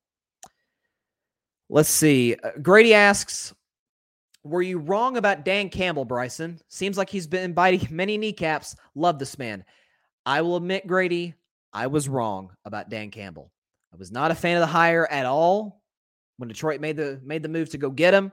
[1.68, 2.36] Let's see.
[2.42, 3.52] Uh, grady asks
[4.44, 6.58] were you wrong about dan campbell bryson?
[6.68, 8.74] Seems like he's been biting many kneecaps.
[8.94, 9.64] Love this man
[10.24, 11.34] I will admit, Grady,
[11.72, 13.50] I was wrong about Dan Campbell.
[13.92, 15.82] I was not a fan of the hire at all
[16.36, 18.32] when Detroit made the made the move to go get him.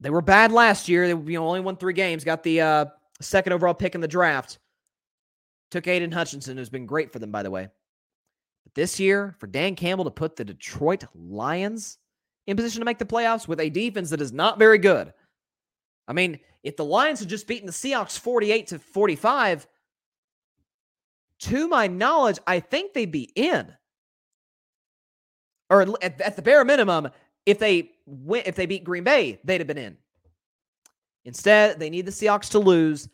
[0.00, 1.06] They were bad last year.
[1.06, 2.84] They you know, only won three games, got the uh,
[3.20, 4.58] second overall pick in the draft.
[5.70, 7.68] Took Aidan Hutchinson, who's been great for them, by the way.
[8.64, 11.98] But this year, for Dan Campbell to put the Detroit Lions
[12.46, 15.12] in position to make the playoffs with a defense that is not very good.
[16.06, 19.66] I mean, if the Lions had just beaten the Seahawks 48 to 45,
[21.44, 23.72] to my knowledge, I think they'd be in.
[25.70, 27.08] Or at, at the bare minimum,
[27.46, 29.96] if they win, if they beat Green Bay, they'd have been in.
[31.24, 33.08] Instead, they need the Seahawks to lose,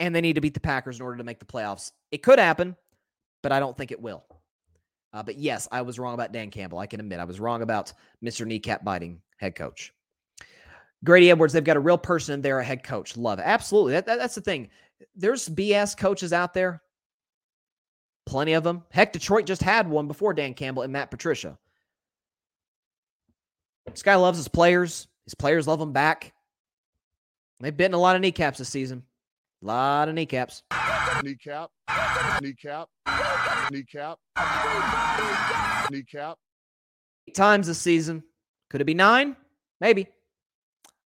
[0.00, 1.92] and they need to beat the Packers in order to make the playoffs.
[2.10, 2.76] It could happen,
[3.42, 4.24] but I don't think it will.
[5.12, 6.78] Uh, but yes, I was wrong about Dan Campbell.
[6.78, 8.46] I can admit I was wrong about Mr.
[8.46, 9.92] Kneecap biting head coach.
[11.04, 13.16] Grady Edwards, they've got a real person in there, a head coach.
[13.16, 13.44] Love it.
[13.46, 13.92] Absolutely.
[13.92, 14.68] That, that, that's the thing.
[15.14, 16.82] There's BS coaches out there,
[18.26, 18.84] plenty of them.
[18.90, 21.56] Heck, Detroit just had one before Dan Campbell and Matt Patricia.
[23.86, 25.06] This guy loves his players.
[25.24, 26.32] His players love him back.
[27.60, 29.04] They've bitten a lot of kneecaps this season.
[29.62, 30.62] A lot of kneecaps.
[31.22, 31.70] Kneecap.
[32.42, 32.88] Kneecap.
[33.70, 34.18] Kneecap.
[35.90, 36.38] Kneecap.
[37.28, 38.22] Eight times this season.
[38.68, 39.36] Could it be nine?
[39.80, 40.08] Maybe.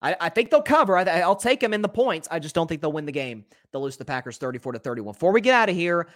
[0.02, 0.97] I, I think they'll cover.
[0.97, 2.26] I, will take them in the points.
[2.30, 3.44] I just don't think they'll win the game.
[3.70, 5.12] They'll lose the Packers 34 to 31.
[5.12, 6.09] Before we get out of here,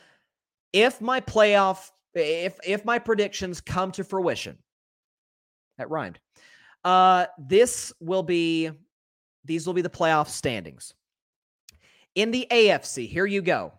[0.75, 4.59] if my playoff, if if my predictions come to fruition,
[5.79, 6.19] that rhymed.
[6.85, 8.71] Uh, this will be
[9.45, 10.93] these will be the playoff standings.
[12.17, 13.73] In the AFC, here you go.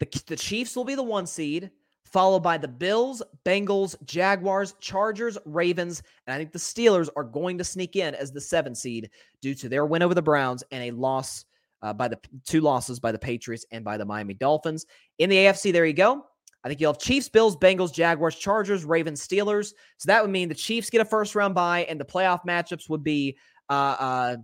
[0.00, 1.70] The, the Chiefs will be the one seed,
[2.04, 7.58] followed by the Bills, Bengals, Jaguars, Chargers, Ravens, and I think the Steelers are going
[7.58, 9.10] to sneak in as the seven seed
[9.40, 11.44] due to their win over the Browns and a loss
[11.86, 14.86] uh, by the two losses by the Patriots and by the Miami Dolphins.
[15.18, 16.24] In the AFC, there you go.
[16.64, 19.72] I think you'll have Chiefs, Bills, Bengals, Jaguars, Chargers, Ravens, Steelers.
[19.98, 22.90] So that would mean the Chiefs get a first round bye, and the playoff matchups
[22.90, 23.38] would be
[23.70, 24.36] uh, uh,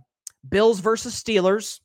[0.47, 1.81] Bills versus Steelers,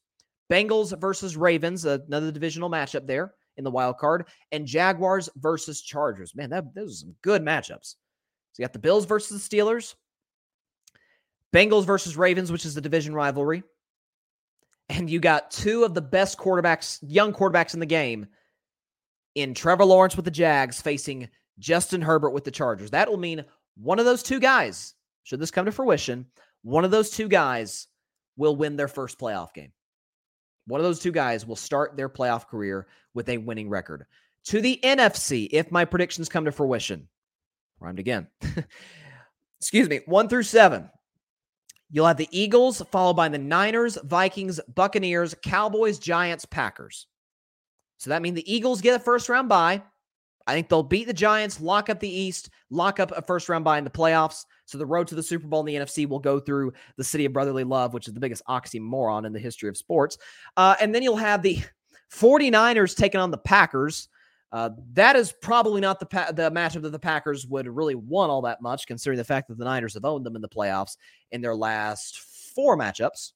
[0.50, 6.36] Bengals versus Ravens, another divisional matchup there in the wild card, and Jaguars versus Chargers.
[6.36, 7.96] Man, that those are some good matchups.
[8.52, 9.96] So you got the Bills versus the Steelers,
[11.52, 13.64] Bengals versus Ravens, which is the division rivalry,
[14.88, 18.26] and you got two of the best quarterbacks, young quarterbacks in the game,
[19.34, 21.28] in Trevor Lawrence with the Jags facing
[21.58, 22.90] Justin Herbert with the Chargers.
[22.90, 23.44] That will mean
[23.76, 26.26] one of those two guys, should this come to fruition,
[26.62, 27.86] one of those two guys
[28.36, 29.72] will win their first playoff game.
[30.66, 34.06] One of those two guys will start their playoff career with a winning record.
[34.46, 37.08] To the NFC, if my predictions come to fruition,
[37.80, 38.28] rhymed again.
[39.60, 40.90] Excuse me, one through seven.
[41.90, 47.06] You'll have the Eagles, followed by the Niners, Vikings, Buccaneers, Cowboys, Giants, Packers.
[47.96, 49.82] So that means the Eagles get a first round bye.
[50.46, 53.64] I think they'll beat the Giants, lock up the East, lock up a first round
[53.64, 54.44] bye in the playoffs.
[54.64, 57.26] So the road to the Super Bowl in the NFC will go through the city
[57.26, 60.16] of brotherly love, which is the biggest oxymoron in the history of sports.
[60.56, 61.58] Uh, and then you'll have the
[62.12, 64.08] 49ers taking on the Packers.
[64.50, 68.30] Uh, that is probably not the pa- the matchup that the Packers would really want
[68.30, 70.96] all that much, considering the fact that the Niners have owned them in the playoffs
[71.32, 72.20] in their last
[72.54, 73.32] four matchups.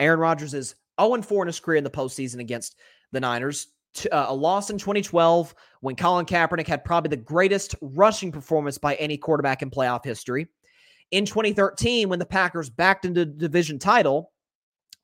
[0.00, 2.76] Aaron Rodgers is 0 4 in his career in the postseason against
[3.12, 3.68] the Niners
[4.10, 8.94] uh, a loss in 2012 when Colin Kaepernick had probably the greatest rushing performance by
[8.94, 10.48] any quarterback in playoff history.
[11.10, 14.32] In 2013, when the Packers backed into the division title,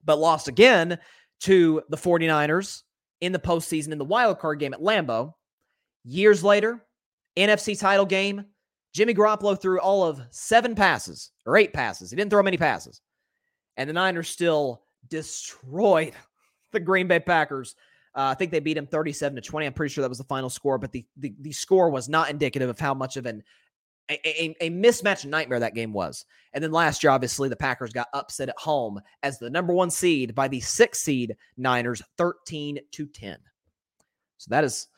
[0.04, 0.98] but lost again
[1.40, 2.82] to the 49ers
[3.20, 5.34] in the postseason in the wild card game at Lambeau.
[6.04, 6.84] Years later,
[7.36, 8.44] NFC title game,
[8.94, 12.10] Jimmy Garoppolo threw all of seven passes or eight passes.
[12.10, 13.00] He didn't throw many passes.
[13.76, 16.14] And the Niners still destroyed
[16.72, 17.74] the Green Bay Packers
[18.18, 19.66] uh, I think they beat him 37 to 20.
[19.66, 22.30] I'm pretty sure that was the final score, but the, the, the score was not
[22.30, 23.44] indicative of how much of an
[24.10, 26.24] a, a, a mismatch nightmare that game was.
[26.52, 29.90] And then last year, obviously, the Packers got upset at home as the number one
[29.90, 33.38] seed by the six seed Niners, 13 to 10.
[34.38, 34.88] So that is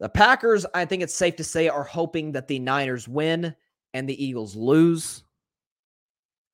[0.00, 0.66] the Packers.
[0.74, 3.54] I think it's safe to say are hoping that the Niners win
[3.94, 5.24] and the Eagles lose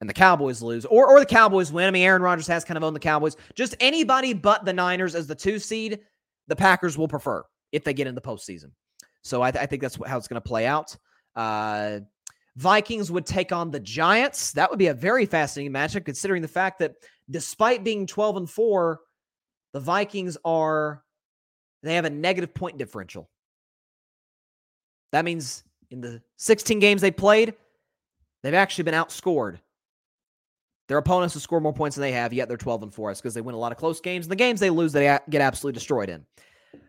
[0.00, 1.86] and the Cowboys lose, or or the Cowboys win.
[1.86, 3.36] I mean, Aaron Rodgers has kind of owned the Cowboys.
[3.54, 6.00] Just anybody but the Niners as the two seed,
[6.48, 8.70] the Packers will prefer if they get in the postseason.
[9.22, 10.96] So I, th- I think that's how it's going to play out.
[11.36, 12.01] Uh,
[12.57, 14.52] Vikings would take on the Giants.
[14.52, 16.94] That would be a very fascinating matchup, considering the fact that
[17.31, 19.01] despite being 12 and 4,
[19.73, 21.02] the Vikings are
[21.82, 23.31] they have a negative point differential.
[25.12, 27.55] That means in the 16 games they played,
[28.43, 29.59] they've actually been outscored
[30.90, 33.12] their opponents have scored more points than they have, yet they're 12 and 4.
[33.12, 34.27] It's because they win a lot of close games.
[34.27, 36.27] And the games they lose, they get absolutely destroyed in.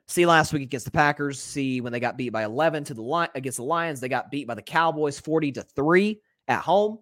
[0.07, 1.39] See last week against the Packers.
[1.39, 4.47] See when they got beat by 11 to the against the Lions, they got beat
[4.47, 6.99] by the Cowboys 40 to 3 at home.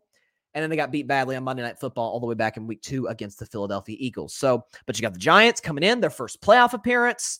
[0.53, 2.65] And then they got beat badly on Monday Night Football all the way back in
[2.65, 4.33] week two against the Philadelphia Eagles.
[4.33, 7.39] So, but you got the Giants coming in, their first playoff appearance.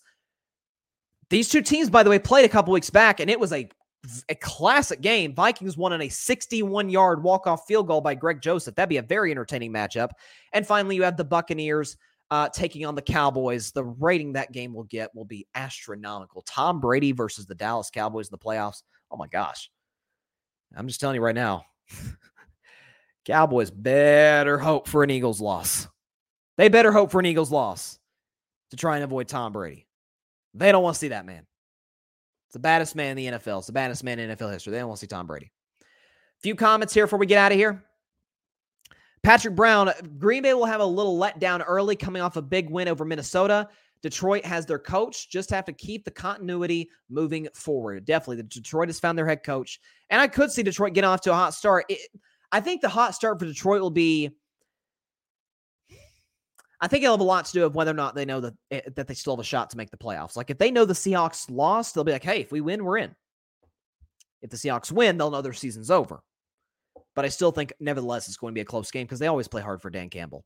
[1.30, 3.68] These two teams, by the way, played a couple weeks back, and it was a
[4.30, 5.34] a classic game.
[5.36, 8.76] Vikings won on a 61 yard walk off field goal by Greg Joseph.
[8.76, 10.11] That'd be a very entertaining matchup.
[10.53, 11.98] And finally, you have the Buccaneers
[12.32, 13.72] uh, taking on the Cowboys.
[13.72, 16.44] The rating that game will get will be astronomical.
[16.44, 18.84] Tom Brady versus the Dallas Cowboys in the playoffs.
[19.12, 19.70] Oh my gosh.
[20.76, 21.66] I'm just telling you right now.
[23.26, 25.88] Cowboys better hope for an Eagles loss.
[26.58, 28.00] They better hope for an Eagles loss
[28.72, 29.88] to try and avoid Tom Brady.
[30.54, 31.46] They don't want to see that man.
[32.48, 33.60] It's the baddest man in the NFL.
[33.60, 34.72] It's the baddest man in NFL history.
[34.72, 35.52] They don't want to see Tom Brady.
[35.82, 37.84] A Few comments here before we get out of here.
[39.24, 42.88] Patrick Brown, Green Bay will have a little letdown early coming off a big win
[42.88, 43.68] over Minnesota.
[44.02, 48.06] Detroit has their coach, just have to keep the continuity moving forward.
[48.06, 49.80] Definitely, the Detroit has found their head coach,
[50.10, 51.86] and I could see Detroit get off to a hot start.
[51.90, 52.00] It,
[52.52, 54.32] I think the hot start for Detroit will be.
[56.82, 58.54] I think it'll have a lot to do with whether or not they know that
[58.72, 60.38] eh, that they still have a shot to make the playoffs.
[60.38, 63.00] Like if they know the Seahawks lost, they'll be like, "Hey, if we win, we're
[63.00, 63.14] in."
[64.41, 66.24] If the Seahawks win, they'll know their season's over.
[67.15, 69.48] But I still think, nevertheless, it's going to be a close game because they always
[69.48, 70.45] play hard for Dan Campbell.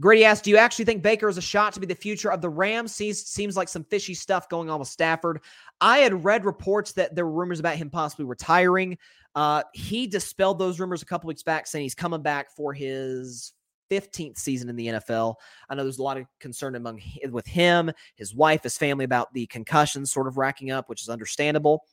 [0.00, 2.40] Grady asked, Do you actually think Baker is a shot to be the future of
[2.40, 2.94] the Rams?
[2.94, 5.40] Seems, seems like some fishy stuff going on with Stafford.
[5.80, 8.98] I had read reports that there were rumors about him possibly retiring.
[9.34, 13.52] Uh, he dispelled those rumors a couple weeks back, saying he's coming back for his
[13.90, 15.36] 15th season in the NFL.
[15.68, 17.00] I know there's a lot of concern among
[17.30, 21.08] with him, his wife, his family about the concussions sort of racking up, which is
[21.08, 21.84] understandable.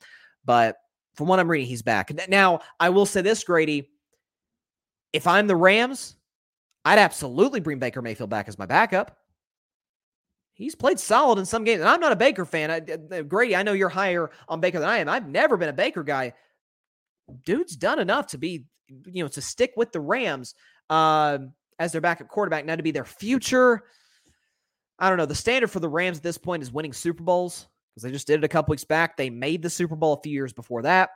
[0.46, 0.78] But
[1.14, 2.12] from what I'm reading, he's back.
[2.30, 3.90] Now, I will say this, Grady.
[5.14, 6.16] If I'm the Rams,
[6.86, 9.18] I'd absolutely bring Baker Mayfield back as my backup.
[10.54, 12.70] He's played solid in some games, and I'm not a Baker fan.
[12.70, 15.10] I, Grady, I know you're higher on Baker than I am.
[15.10, 16.34] I've never been a Baker guy.
[17.46, 20.54] Dude's done enough to be, you know, to stick with the Rams
[20.90, 21.40] uh,
[21.80, 22.66] as their backup quarterback.
[22.66, 23.84] Now to be their future,
[25.00, 25.26] I don't know.
[25.26, 28.28] The standard for the Rams at this point is winning Super Bowls because they just
[28.28, 29.18] did it a couple weeks back.
[29.18, 31.10] They made the Super Bowl a few years before that.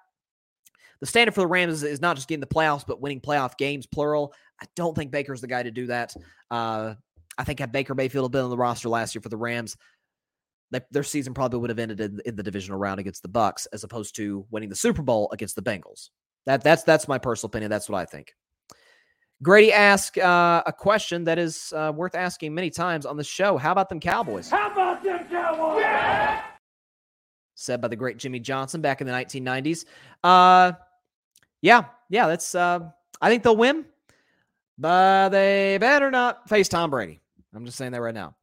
[1.00, 3.58] The standard for the Rams is, is not just getting the playoffs, but winning playoff
[3.58, 4.34] games, plural.
[4.62, 6.14] I don't think Baker's the guy to do that.
[6.50, 6.96] Uh,
[7.38, 9.76] I think had Baker Mayfield been on the roster last year for the Rams,
[10.72, 13.68] they, their season probably would have ended in, in, the divisional round against the Bucs,
[13.74, 16.10] as opposed to winning the Super Bowl against the Bengals.
[16.46, 17.72] That that's that's my personal opinion.
[17.72, 18.34] That's what I think.
[19.42, 23.58] Grady asked uh, a question that is uh, worth asking many times on the show.
[23.58, 24.50] How about them Cowboys?
[24.50, 25.82] How about them Cowboys?
[25.82, 26.42] Yeah!
[27.56, 29.86] Said by the great Jimmy Johnson back in the 1990s.
[30.24, 30.74] Uh,
[31.66, 32.54] yeah, yeah, that's.
[32.54, 33.86] Uh, I think they'll win,
[34.78, 37.20] but they better not face Tom Brady.
[37.56, 38.36] I'm just saying that right now.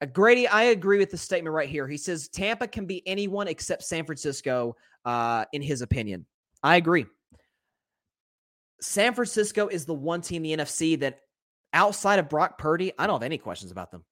[0.00, 1.88] Uh, Grady, I agree with the statement right here.
[1.88, 6.26] He says Tampa can be anyone except San Francisco, uh, in his opinion.
[6.62, 7.06] I agree.
[8.80, 11.22] San Francisco is the one team in the NFC that
[11.72, 14.04] outside of Brock Purdy, I don't have any questions about them.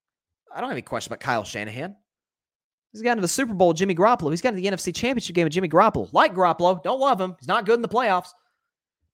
[0.52, 1.94] I don't have any questions about Kyle Shanahan.
[2.92, 4.30] He's got into the Super Bowl, Jimmy Garoppolo.
[4.30, 6.08] He's got into the NFC Championship game with Jimmy Garoppolo.
[6.12, 7.34] Like Garoppolo, don't love him.
[7.38, 8.28] He's not good in the playoffs.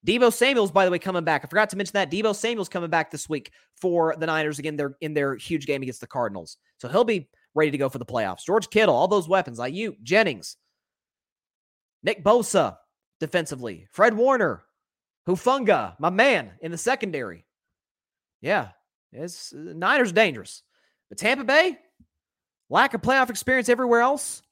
[0.07, 1.45] Deebo Samuel's, by the way, coming back.
[1.45, 2.11] I forgot to mention that.
[2.11, 4.77] Deebo Samuel's coming back this week for the Niners again.
[4.77, 6.57] They're in their huge game against the Cardinals.
[6.79, 8.45] So he'll be ready to go for the playoffs.
[8.45, 10.57] George Kittle, all those weapons, like you, Jennings,
[12.03, 12.77] Nick Bosa
[13.21, 14.63] defensively, Fred Warner,
[15.29, 17.45] Hufanga, my man in the secondary.
[18.41, 18.69] Yeah,
[19.13, 20.63] it's uh, Niners dangerous.
[21.09, 21.79] But Tampa Bay,
[22.71, 24.43] lack of playoff experience everywhere else,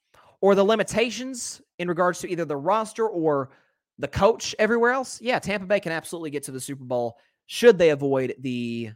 [0.40, 3.50] or the limitations in regards to either the roster or
[3.98, 5.20] the coach everywhere else.
[5.20, 8.90] Yeah, Tampa Bay can absolutely get to the Super Bowl should they avoid the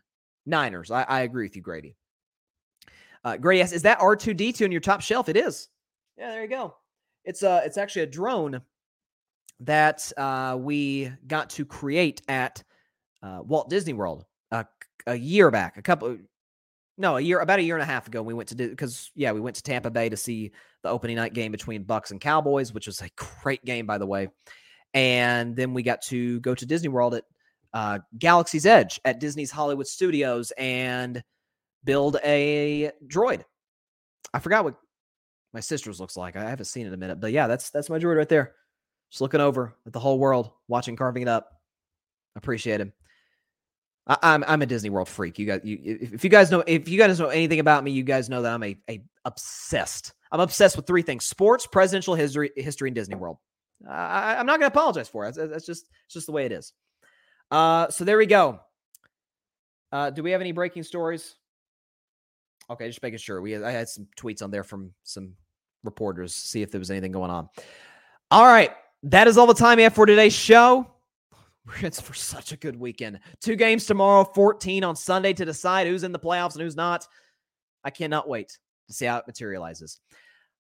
[0.47, 0.91] Niners.
[0.91, 1.97] I, I agree with you, Grady.
[3.23, 5.29] Uh, Grady asks, is that R2D2 in your top shelf?
[5.29, 5.69] It is.
[6.17, 6.77] Yeah, there you go.
[7.25, 8.63] It's uh it's actually a drone
[9.61, 12.63] that uh, we got to create at
[13.23, 14.67] uh, Walt Disney World a,
[15.07, 16.17] a year back, a couple,
[17.01, 18.23] no, a year, about a year and a half ago.
[18.23, 20.53] We went to do because yeah, we went to Tampa Bay to see
[20.83, 24.07] the opening night game between Bucs and Cowboys, which was a great game by the
[24.07, 24.29] way.
[24.93, 27.25] And then we got to go to Disney World at
[27.73, 31.23] uh, Galaxy's Edge at Disney's Hollywood Studios and
[31.85, 33.45] build a droid.
[34.35, 34.75] I forgot what
[35.55, 36.37] my sister's looks like.
[36.37, 38.55] I haven't seen it in a minute, but yeah, that's that's my droid right there.
[39.11, 41.51] Just looking over at the whole world, watching carving it up.
[42.37, 42.93] Appreciate him.
[44.07, 45.39] I, am I'm, I'm a Disney World freak.
[45.39, 48.03] You guys, you, if you guys know if you guys know anything about me, you
[48.03, 50.15] guys know that I'm a, a obsessed.
[50.33, 53.39] I'm obsessed with three things: sports, presidential history, history, and Disney World.
[53.89, 55.35] I, am not going to apologize for it.
[55.35, 56.73] That's, that's, just it's just the way it is.
[57.51, 58.61] Uh, so there we go.
[59.93, 61.37] Uh, do we have any breaking stories?
[62.69, 63.41] Okay, just making sure.
[63.41, 65.35] We I had some tweets on there from some
[65.83, 67.49] reporters, see if there was anything going on.
[68.31, 68.71] All right,
[69.05, 70.90] that is all the time we have for today's show.
[71.83, 73.21] It's for such a good weekend.
[73.41, 77.07] Two games tomorrow, 14 on Sunday to decide who's in the playoffs and who's not.
[77.85, 80.01] I cannot wait to see how it materializes.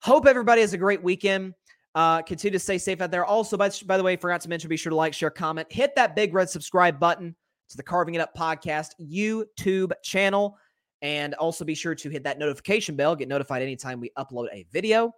[0.02, 1.54] Hope everybody has a great weekend.
[1.94, 3.24] Uh, continue to stay safe out there.
[3.24, 5.94] Also, by, by the way, forgot to mention, be sure to like, share, comment, hit
[5.96, 7.34] that big red subscribe button
[7.68, 10.56] to the Carving It Up podcast YouTube channel.
[11.02, 14.64] And also be sure to hit that notification bell, get notified anytime we upload a
[14.70, 15.14] video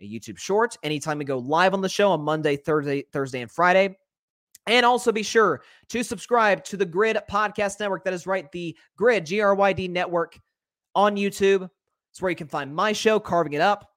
[0.00, 3.50] a YouTube short anytime we go live on the show on Monday, Thursday, Thursday, and
[3.50, 3.98] Friday.
[4.68, 8.04] And also be sure to subscribe to the Gryd Podcast Network.
[8.04, 10.38] That is right, the Gryd, G R Y D Network
[10.94, 11.68] on YouTube.
[12.12, 13.90] It's where you can find my show, Carving It Up,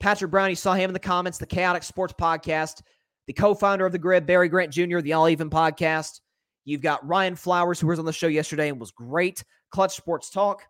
[0.00, 2.82] Patrick Brown, you saw him in the comments, the Chaotic Sports Podcast,
[3.26, 6.20] the co founder of The Gryd, Barry Grant Jr., the All Even Podcast.
[6.64, 9.44] You've got Ryan Flowers, who was on the show yesterday and was great.
[9.70, 10.64] Clutch Sports Talk.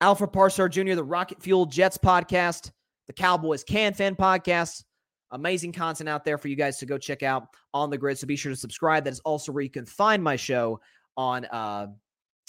[0.00, 2.70] Alfred Parsar Jr., the Rocket Fuel Jets Podcast,
[3.06, 4.84] the Cowboys Can Fan Podcast.
[5.32, 8.16] Amazing content out there for you guys to go check out on the Gryd.
[8.18, 9.04] So be sure to subscribe.
[9.04, 10.80] That is also where you can find my show
[11.16, 11.88] on uh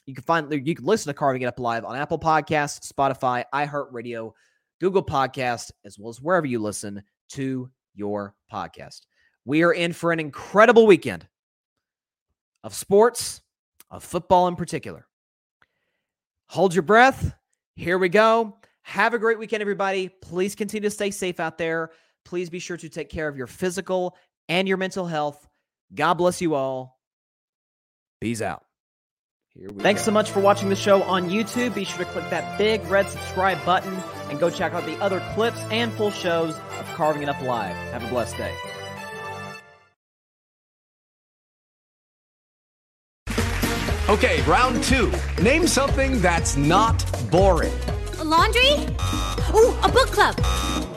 [0.05, 3.43] you can find you can listen to Carving It Up Live on Apple Podcasts, Spotify,
[3.53, 4.31] iHeartRadio,
[4.79, 9.01] Google Podcast, as well as wherever you listen to your podcast.
[9.43, 11.27] We are in for an incredible weekend
[12.63, 13.41] of sports,
[13.91, 15.07] of football in particular.
[16.47, 17.33] Hold your breath.
[17.75, 18.57] Here we go.
[18.83, 20.07] Have a great weekend, everybody.
[20.07, 21.91] Please continue to stay safe out there.
[22.27, 24.17] Please be sure to take care of your physical
[24.49, 25.47] and your mental health.
[25.95, 26.99] God bless you all.
[28.19, 28.65] Peace out.
[29.79, 30.07] Thanks go.
[30.07, 31.73] so much for watching the show on YouTube.
[31.73, 33.97] Be sure to click that big red subscribe button
[34.29, 37.75] and go check out the other clips and full shows of Carving It Up Live.
[37.93, 38.53] Have a blessed day.
[44.09, 45.13] Okay, round two.
[45.41, 47.73] Name something that's not boring.
[48.19, 48.73] A laundry?
[49.55, 50.96] Ooh, a book club.